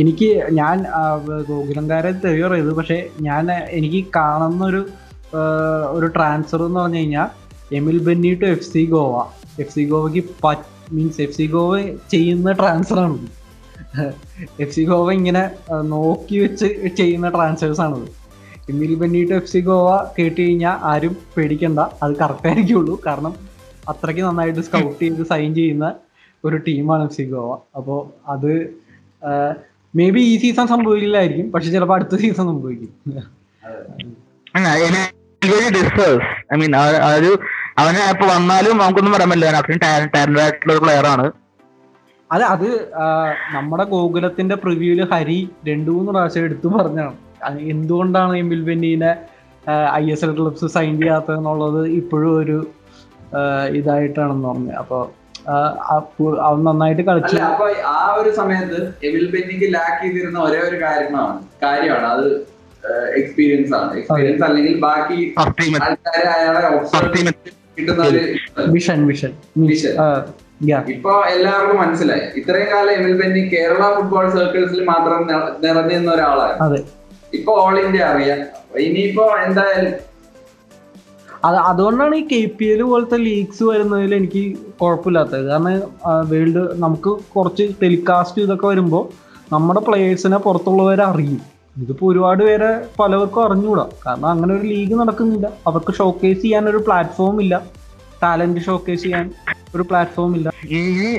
എനിക്ക് 0.01 0.29
ഞാൻ 0.51 0.85
ഗോകുലംകാരെ 1.47 2.11
തെറിയർ 2.11 2.53
ചെയ്തു 2.53 2.71
പക്ഷെ 2.71 3.09
ഞാൻ 3.21 3.51
എനിക്ക് 3.51 4.05
കാണുന്ന 4.15 4.65
ഒരു 4.65 4.81
ഒരു 5.91 6.07
ട്രാൻസ്ഫർ 6.07 6.61
എന്ന് 6.65 6.79
പറഞ്ഞു 6.79 6.97
കഴിഞ്ഞാൽ 6.97 7.29
Emil 7.75 7.99
Benny 8.07 8.33
to 8.33 8.45
F 8.45 8.67
C 8.73 8.85
Goa. 8.85 9.13
F 9.59 9.73
C 9.75 9.83
ഗോവയ്ക്ക് 9.83 10.23
means 10.93 11.21
F 11.21 11.33
C 11.33 11.45
Goa 11.45 11.81
ചെയ്യുന്ന 12.09 12.51
ട്രാൻസ്ഫർ 12.51 12.99
ആണ് 12.99 13.19
എഫ് 14.63 14.73
സി 14.75 14.83
ഗോവ 14.89 15.07
ഇങ്ങനെ 15.19 15.43
നോക്കി 15.93 16.35
വെച്ച് 16.43 16.67
ചെയ്യുന്ന 16.99 17.27
ട്രാൻസ്ഫേഴ്സ് 17.35 17.81
ആണത്. 17.85 18.07
Emil 18.71 18.93
Benny 19.01 19.21
to 19.29 19.33
F 19.39 19.51
C 19.53 19.59
Goa 19.67 19.89
കേട്ട് 20.17 20.39
കഴിഞ്ഞാൽ 20.41 20.77
ആരും 20.91 21.13
പേടിക്കണ്ട. 21.35 21.79
അത് 22.03 22.13
കറക്റ്റ് 22.21 22.47
ആയിരിക്കുള്ളൂ. 22.47 22.95
കാരണം 23.07 23.33
അത്രയ്ക്ക് 23.91 24.21
നന്നായിട്ട് 24.21 24.61
സ്കൗട്ട് 24.67 24.99
ചെയ്ത് 25.03 25.23
സൈൻ 25.31 25.49
ചെയ്യുന്ന 25.59 25.87
ഒരു 26.45 26.57
ടീമാണ് 26.67 27.03
എഫ് 27.07 27.17
സി 27.17 27.25
ഗോവ. 27.33 27.51
അപ്പോൾ 27.79 27.99
അത് 28.33 28.51
മേ 29.99 30.07
ബി 30.15 30.21
ഈ 30.31 30.35
സീസൺ 30.43 30.65
സംഭവിക്കില്ലായിരിക്കും. 30.73 31.47
പക്ഷെ 31.51 31.69
ചിലപ്പോൾ 31.75 31.95
അടുത്ത 31.97 32.15
സീസൺ 32.23 32.45
സംഭവിക്കും. 32.51 32.91
അവന് 37.81 38.01
ഇപ്പൊ 38.13 38.25
വന്നാലും 38.33 38.75
നമുക്കൊന്നും 38.81 39.13
പറയാൻ 39.13 39.29
പറ്റില്ല. 39.29 39.55
അത്രയും 39.61 39.81
ടാലന്റ് 39.85 40.41
ആയിട്ടുള്ള 40.43 40.73
ഒരു 40.75 40.83
പ്ലെയർ 40.85 41.07
ആണ്. 41.13 41.25
അത് 42.33 42.43
അത് 42.53 42.69
നമ്മുടെ 43.55 43.85
ഗോകുലത്തിന്റെ 43.93 44.55
പ്രിവ്യൂൽ 44.63 44.99
ഹരി 45.13 45.39
രണ്ടു 45.69 45.91
മൂന്ന് 45.91 46.11
പ്രാവശ്യം 46.11 46.45
എടുത്തു 46.47 46.67
പറഞ്ഞാണ് 46.77 47.15
എന്തുകൊണ്ടാണ് 47.73 48.33
M 48.41 48.47
വിൽവെന്നീനെ 48.49 49.11
I 49.95 50.05
S 50.13 50.25
L 50.25 50.31
clubs 50.37 50.67
sign 50.75 50.93
ചെയ്യാത്തത് 51.01 51.35
എന്നുള്ളത് 51.37 51.81
ഇപ്പോഴും 51.99 52.31
ഒരു 52.41 52.57
ഇതായിട്ടാണെന്ന് 53.79 54.47
പറഞ്ഞത് 54.49 54.77
അപ്പൊ 54.81 54.99
അവൻ 56.47 56.59
നന്നായിട്ട് 56.63 57.03
കളിച്ചു. 57.07 57.35
അല്ല 57.35 57.47
അപ്പൊ 57.53 57.65
ആ 57.93 57.99
ഒരു 58.19 58.31
സമയത്ത് 58.39 58.79
എമിൽ 59.07 59.25
ബെന്നിക്ക് 59.33 59.67
ലാക്ക് 59.73 59.99
ചെയ്തിരുന്ന 60.03 60.39
ഒരേ 60.39 60.59
ഒരു 60.69 60.77
കാര്യമാണ്. 60.83 61.39
കാര്യമാണ് 61.63 62.07
അത് 62.13 62.27
എക്സ്പീരിയൻസ് 63.19 63.73
ആണ്. 63.79 63.89
എക്സ്പീരിയൻസ് 63.99 64.43
അല്ലെങ്കിൽ 64.43 64.75
ബാക്കി 64.79 65.19
ആൾക്കാരെ 65.39 66.29
അയാളെ 66.35 66.61
കിട്ടുന്ന 67.77 68.01
ഒരു 68.03 68.21
മിഷൻ 68.71 68.99
മിഷൻ 69.11 69.31
Vision. 69.63 69.93
ഇപ്പൊ 70.95 71.13
എല്ലാവർക്കും 71.33 71.77
മനസ്സിലായി. 71.81 72.25
ഇത്രയും 72.39 72.67
കാലം 72.71 72.91
എമിൽ 72.91 73.13
പെന്നി 73.21 73.41
കേരള 73.53 73.83
ഫുട്ബോൾ 73.95 74.25
സർക്കിൾസിൽ 74.37 74.81
മാത്രം 74.85 75.21
നിറഞ്ഞിരുന്ന 75.65 76.11
ഒരാളാണ്. 76.11 76.57
അതെ. 76.65 76.79
ഇപ്പൊ 77.33 77.51
ഓൾ 77.63 77.75
ഇന്ത്യ 77.79 78.03
അറിയാം. 78.03 78.41
ഇനിയിപ്പോ 78.87 79.25
എന്തായാലും 79.45 79.93
അത് 81.47 81.55
അതുകൊണ്ടാണ് 81.55 82.15
ഈ 82.15 82.27
കെ 82.31 82.39
പി 82.57 82.65
എൽ 82.65 82.81
പോലത്തെ 82.83 83.17
ലീഗ്സ് 83.17 83.63
വരുന്നതിൽ 83.63 84.15
എനിക്ക് 84.15 84.43
കുഴപ്പമില്ലാത്തത്. 84.81 85.45
കാരണം 85.47 85.73
വേൾഡ് 86.29 86.61
നമുക്ക് 86.83 87.11
കുറച്ച് 87.35 87.63
ടെലികാസ്റ്റ് 87.81 88.41
ഇതൊക്കെ 88.41 88.67
വരുമ്പോൾ 88.67 89.03
നമ്മുടെ 89.53 89.79
പ്ലേയേഴ്സിനെ 89.79 90.37
പുറത്തുള്ളവരെ 90.37 91.03
അറിയും. 91.03 91.41
ഇതിപ്പോൾ 91.81 92.05
ഒരുപാട് 92.11 92.43
പേരെ 92.43 92.69
പലവർക്കും 92.99 93.43
അറിഞ്ഞുകൂടാ. 93.43 93.85
കാരണം 94.05 94.27
അങ്ങനെ 94.27 94.53
ഒരു 94.53 94.65
ലീഗ് 94.67 94.95
നടക്കുന്നില്ല. 95.01 95.47
അവർക്ക് 95.67 95.93
ഷോക്കേസ് 95.93 96.41
ചെയ്യാൻ 96.41 96.69
ഒരു 96.69 96.77
പ്ലാറ്റ്ഫോം 96.77 97.41
ഇല്ല. 97.41 97.61
ടാലന്റ് 98.23 98.61
ഷോക്കേസ് 98.67 99.03
ചെയ്യാൻ 99.03 99.25
ഒരു 99.75 99.83
പ്ലാറ്റ്ഫോം 99.89 100.31
ഇല്ല. 100.37 100.47
ഇനി 100.77 101.09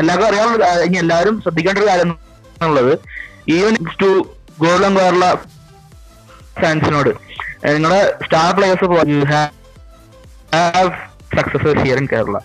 എല്ലാവർക്കും 0.00 0.28
അറിയാവുന്ന 0.30 0.68
ഇനി 0.88 0.98
എല്ലാവരും 1.04 1.34
ശ്രദ്ധിക്കേണ്ട 1.44 1.78
ഒരു 1.82 1.88
കാര്യം 1.90 2.10
എന്നുള്ളത് 2.56 2.92
ഈവൻ 3.56 3.74
ടു 4.02 4.10
ഗോൾഡൻ 4.62 4.92
കേരള 4.98 5.26
ഫാൻസിനോട് 6.60 7.10
നിങ്ങളെ 7.74 8.00
star 8.24 8.50
players 8.56 8.86
have 10.52 10.90
success 11.36 11.72
here 11.82 11.98
in 12.02 12.06
Kerala 12.12 12.36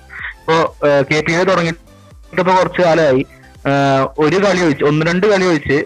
ഇപ്പോ 0.41 0.57
കെ 1.09 1.17
പി 1.27 1.33
എ 1.37 1.43
തുടങ്ങി 1.51 1.73
ഇപ്പൊ 2.33 2.51
കുറച്ച് 2.57 2.81
കാലമായി 2.85 3.23
ഒരു 4.23 4.37
കളി 4.43 4.61
ഒഴിച്ച് 4.65 4.85
ഒന്ന് 4.89 5.03
രണ്ട് 5.09 5.25
കളി 5.31 5.45
ഒഴിച്ച് 5.51 5.77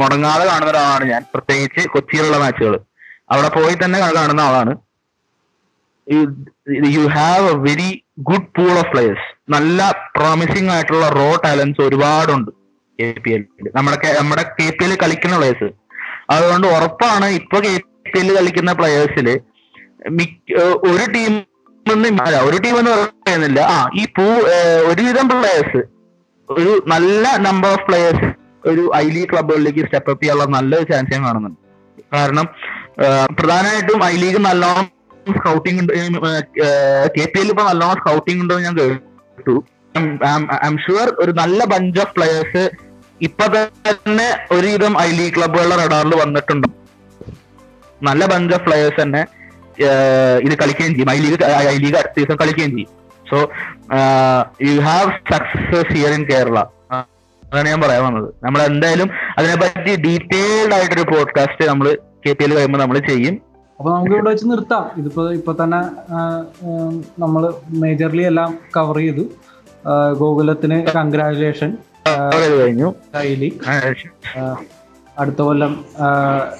മുടങ്ങാതെ 0.00 0.44
കാണുന്ന 0.48 0.70
ഒരാളാണ് 0.72 1.04
ഞാൻ. 1.12 1.22
പ്രത്യേകിച്ച് 1.34 1.82
കൊച്ചിയിലുള്ള 1.94 2.36
മാച്ചുകൾ 2.42 2.74
അവിടെ 3.32 3.50
പോയി 3.56 3.74
തന്നെ 3.82 3.98
കാണുന്ന 4.18 4.42
ആളാണ്. 4.48 4.72
You 6.96 7.04
have 7.16 7.46
a 7.52 7.56
very 7.66 7.90
good 8.28 8.48
pool 8.56 8.72
of 8.82 8.90
players 8.92 9.26
നല്ല 9.54 9.80
പ്രോമിസിംഗ് 10.16 10.70
ആയിട്ടുള്ള 10.74 11.06
റോ 11.18 11.28
ടാലൻസ് 11.44 11.80
ഒരുപാടുണ്ട് 11.86 12.50
കെ 12.98 13.08
പി 13.24 13.30
എല്ലിൽ 13.36 13.68
നമ്മുടെ 13.76 13.98
നമ്മുടെ 14.20 14.44
കെ 14.58 14.66
പി 14.78 14.84
എൽ 14.86 14.94
കളിക്കുന്ന 15.02 15.36
പ്ലേയേഴ്സ് 15.38 15.68
അതുകൊണ്ട് 16.34 16.66
ഉറപ്പാണ് 16.76 17.26
ഇപ്പൊ 17.40 17.58
കെ 17.66 17.74
പി 18.12 18.18
എൽ 18.22 18.30
കളിക്കുന്ന 18.38 18.72
പ്ലേയേഴ്സിൽ 18.80 19.28
ഒരു 20.90 21.04
ടീം 21.14 21.32
ഒരു 22.48 22.58
ടീം 22.64 22.74
എന്ന് 22.80 22.92
പറയുന്നില്ല. 22.94 23.60
ആ 23.74 23.76
ഈ 24.00 24.02
പൂ 24.16 24.26
ഒരുവിധം 24.90 25.26
പ്ലേയേഴ്സ് 25.32 25.80
ഒരു 26.48 26.72
നല്ല 26.92 27.24
നമ്പർ 27.46 27.70
ഓഫ് 27.76 27.86
പ്ലേയേഴ്സ് 27.88 28.28
ഒരു 28.70 28.84
ഐ 29.02 29.06
ലീഗ് 29.14 29.30
ക്ലബുകളിലേക്ക് 29.32 29.82
സ്റ്റെപ്പ് 29.86 30.10
അപ്പ് 30.12 30.22
ചെയ്യാനുള്ള 30.22 30.46
നല്ലൊരു 30.58 30.86
ചാൻസ് 30.90 31.12
ഞാൻ 31.14 31.22
കാണുന്നുണ്ട്. 31.26 31.58
കാരണം 32.14 32.46
പ്രധാനമായിട്ടും 33.38 34.00
ഐ 34.12 34.14
ലീഗ് 34.22 34.40
നല്ലോണം 34.48 34.86
സ്കൗട്ടിംഗ് 35.36 35.80
ഉണ്ട്? 35.82 35.92
കെ 37.16 37.24
പി 37.32 37.38
എൽ 37.42 37.48
ഇപ്പൊ 37.54 37.64
നല്ലോണം 37.70 37.96
സ്കൗട്ടിംഗ് 38.02 38.40
ഉണ്ടോ 38.42 38.56
ഞാൻ 38.66 38.74
കേട്ടു. 38.80 39.56
ഐ 40.66 40.68
ഷുവർ 40.86 41.08
ഒരു 41.22 41.32
നല്ല 41.40 41.60
ബഞ്ച് 41.72 42.00
ഓഫ് 42.04 42.12
പ്ലേയേഴ്സ് 42.16 42.64
ഇപ്പൊ 43.26 43.46
തന്നെ 43.54 44.28
ഒരുവിധം 44.56 44.94
ഐ 45.06 45.08
ലീഗ് 45.18 45.34
ക്ലബുകളുടെ 45.36 45.76
റഡാറിൽ 45.82 46.14
വന്നിട്ടുണ്ട്. 46.22 46.68
നല്ല 48.08 48.22
ബഞ്ച് 48.32 48.54
ഓഫ് 48.56 48.64
പ്ലേയേഴ്സ് 48.66 48.98
തന്നെ 49.02 49.22
ഇത് 50.46 50.54
കളിക്കുകയും 50.60 50.92
ചെയ്യും. 50.94 51.10
ഐ 51.14 51.18
ലീഗ് 51.24 51.36
ഐ 51.72 51.76
ലീഗ് 51.84 51.98
അടുത്ത 52.00 52.16
ദിവസം 52.18 52.38
കളിക്കുകയും 52.42 52.72
ചെയ്യും. 52.76 52.92
So 53.30 53.36
you 54.68 54.80
have 54.90 55.10
success 55.32 55.92
here 55.96 56.12
in 56.18 56.24
Kerala 56.32 56.58
അതാണ് 57.42 57.66
ഞാൻ 57.72 57.80
പറയാൻ 57.82 58.02
വന്നത്. 58.06 58.30
നമ്മൾ 58.44 58.60
എന്തായാലും 58.70 59.08
അതിനെപ്പറ്റി 59.38 59.92
ഡീറ്റെയിൽഡ് 60.06 60.74
ആയിട്ടൊരു 60.76 61.04
പോഡ്കാസ്റ്റ് 61.12 61.66
നമ്മൾ 61.68 61.86
കെ 62.24 62.32
പി 62.38 62.44
എൽ 62.46 62.52
കഴിയുമ്പോൾ 62.56 62.80
നമ്മൾ 62.82 62.98
ചെയ്യും. 63.10 63.34
അപ്പൊ 63.78 63.88
നമുക്ക് 63.94 64.14
ഇവിടെ 64.14 64.30
വെച്ച് 64.32 64.46
നിർത്താം. 64.52 64.84
ഇതിപ്പോ 65.00 65.22
ഇപ്പൊ 65.38 65.52
തന്നെ 65.60 65.80
നമ്മൾ 67.24 67.42
മേജർലി 67.82 68.24
എല്ലാം 68.30 68.50
കവർ 68.76 68.96
ചെയ്തു. 69.02 69.24
ഗോകുലത്തിന് 70.20 70.78
കൺഗ്രാചുലേഷൻ 70.96 71.70
കഴിഞ്ഞു. 72.60 72.88
അടുത്ത 75.20 75.40
കൊല്ലം 75.48 75.72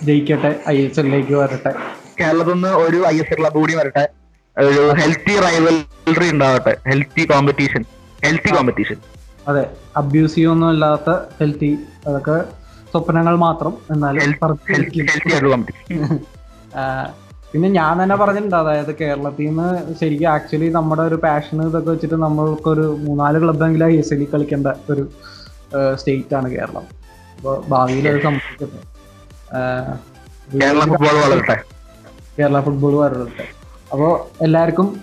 ജയിക്കട്ടെ 0.07 0.51
ഐ 0.75 0.77
എസ് 0.85 1.01
എല്ലിലേക്ക് 1.01 1.35
വരട്ടെ. 1.41 1.73
കേരളത്തിൽ 2.21 2.55
നിന്ന് 2.57 2.71
ഒരു 2.85 3.01
ഐ 3.13 3.17
എസ് 3.23 3.33
എൽ 3.35 3.39
ക്ലബ് 3.41 3.59
കൂടി 3.61 3.75
വരട്ടെ. 3.81 4.05
ഒരു 4.57 4.83
ഹെൽത്തി 5.01 5.35
റൈവൽറി 5.47 6.29
ഉണ്ടാവട്ടെ. 6.35 6.73
ഹെൽത്തി 6.91 7.25
കോമ്പറ്റീഷൻ 7.33 7.83
ഹെൽത്തി 8.27 8.51
കോമ്പറ്റീഷൻ 8.57 8.99
അതെ 9.51 9.63
അബ്യൂസീവ് 10.01 10.49
ഒന്നും 10.55 10.71
ഇല്ലാത്ത 10.75 11.11
ഹെൽത്തി 11.41 11.71
അതൊക്കെ 12.09 12.39
സ്വപ്നങ്ങൾ 12.93 13.35
മാത്രം. 13.47 13.73
എന്നാലും 13.95 14.21
ഹെൽത്തി 14.73 15.39
കോമ്പറ്റീഷൻ 15.53 16.19
പിന്നെ 17.53 17.69
ഞാൻ 17.69 18.03
തന്നെ 18.03 18.17
പറഞ്ഞിട്ടുണ്ട് 18.17 18.57
അതായത് 18.57 18.95
കേരളത്തിൽ 18.97 19.47
നിന്ന് 19.47 19.95
ശരിക്കും 20.01 20.29
ആക്ച്വലി 20.29 20.69
നമ്മുടെ 20.69 21.03
ഒരു 21.03 21.15
പാഷൻ 21.15 21.63
ഇതൊക്കെ 21.63 21.91
വെച്ചിട്ട് 21.91 22.15
നമ്മൾക്കൊരു 22.15 22.99
മൂന്നാൽ 23.07 23.39
ക്ലബ്ബെങ്കിലും 23.39 23.87
ഐ 23.87 23.97
എസ് 23.99 24.13
എല്ലിൽ 24.15 24.29
കളിക്കേണ്ട 24.35 24.67
ഒരു 24.91 25.05
സ്റ്റേറ്റ് 25.95 26.35
ആണ് 26.35 26.51
കേരളം. 26.51 26.85
അപ്പോൾ 27.37 27.65
ഭാവിയിൽ 27.69 28.09
അത് 28.09 28.23
സംഭവിക്കട്ടെ. 28.23 28.81
ആ, 29.55 29.61
കേരള 30.63 30.81
ഫുട്ബോൾ 30.81 31.17
വളരട്ടെ. 31.25 31.57
കേരള 32.39 32.61
ഫുട്ബോൾ 32.61 32.95
വരട്ടെ 32.95 33.47
അപ്പോൾ 33.93 34.13
എല്ലാവർക്കും 34.45 35.01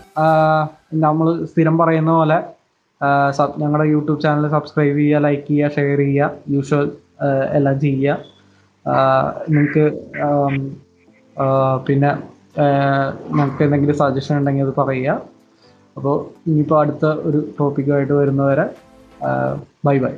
നമ്മൾ 0.94 1.46
സ്ഥിരം 1.46 1.78
പറയുന്ന 1.78 2.12
പോലെ 2.12 2.38
ഞങ്ങളുടെ 3.58 3.90
യൂട്യൂബ് 3.90 4.22
ചാനൽ 4.22 4.48
സബ്സ്ക്രൈബ് 4.50 4.98
ചെയ്യുക 4.98 5.22
ലൈക്ക് 5.22 5.48
ചെയ്യുക 5.48 5.72
ഷെയർ 5.76 5.98
ചെയ്യുക 5.98 6.32
യൂഷ്വൽ 6.50 6.92
എല്ലാം 7.54 7.80
ചെയ്യുക. 7.80 8.18
നിങ്ങൾക്ക് 9.50 9.84
പിന്നെ 11.88 12.12
നമുക്ക് 13.40 13.62
എന്തെങ്കിലും 13.64 13.98
സജഷൻ 14.02 14.34
ഉണ്ടെങ്കിൽ 14.40 14.66
അത് 14.68 14.74
പറയുക. 14.82 15.16
അപ്പോൾ 15.98 16.16
ഇനിയിപ്പോൾ 16.48 16.78
അടുത്ത 16.84 17.06
ഒരു 17.28 17.40
ടോപ്പിക്കുമായിട്ട് 17.60 18.14
വരുന്നവരെ 18.14 18.66
ബൈ 19.86 19.98
ബൈ 20.04 20.14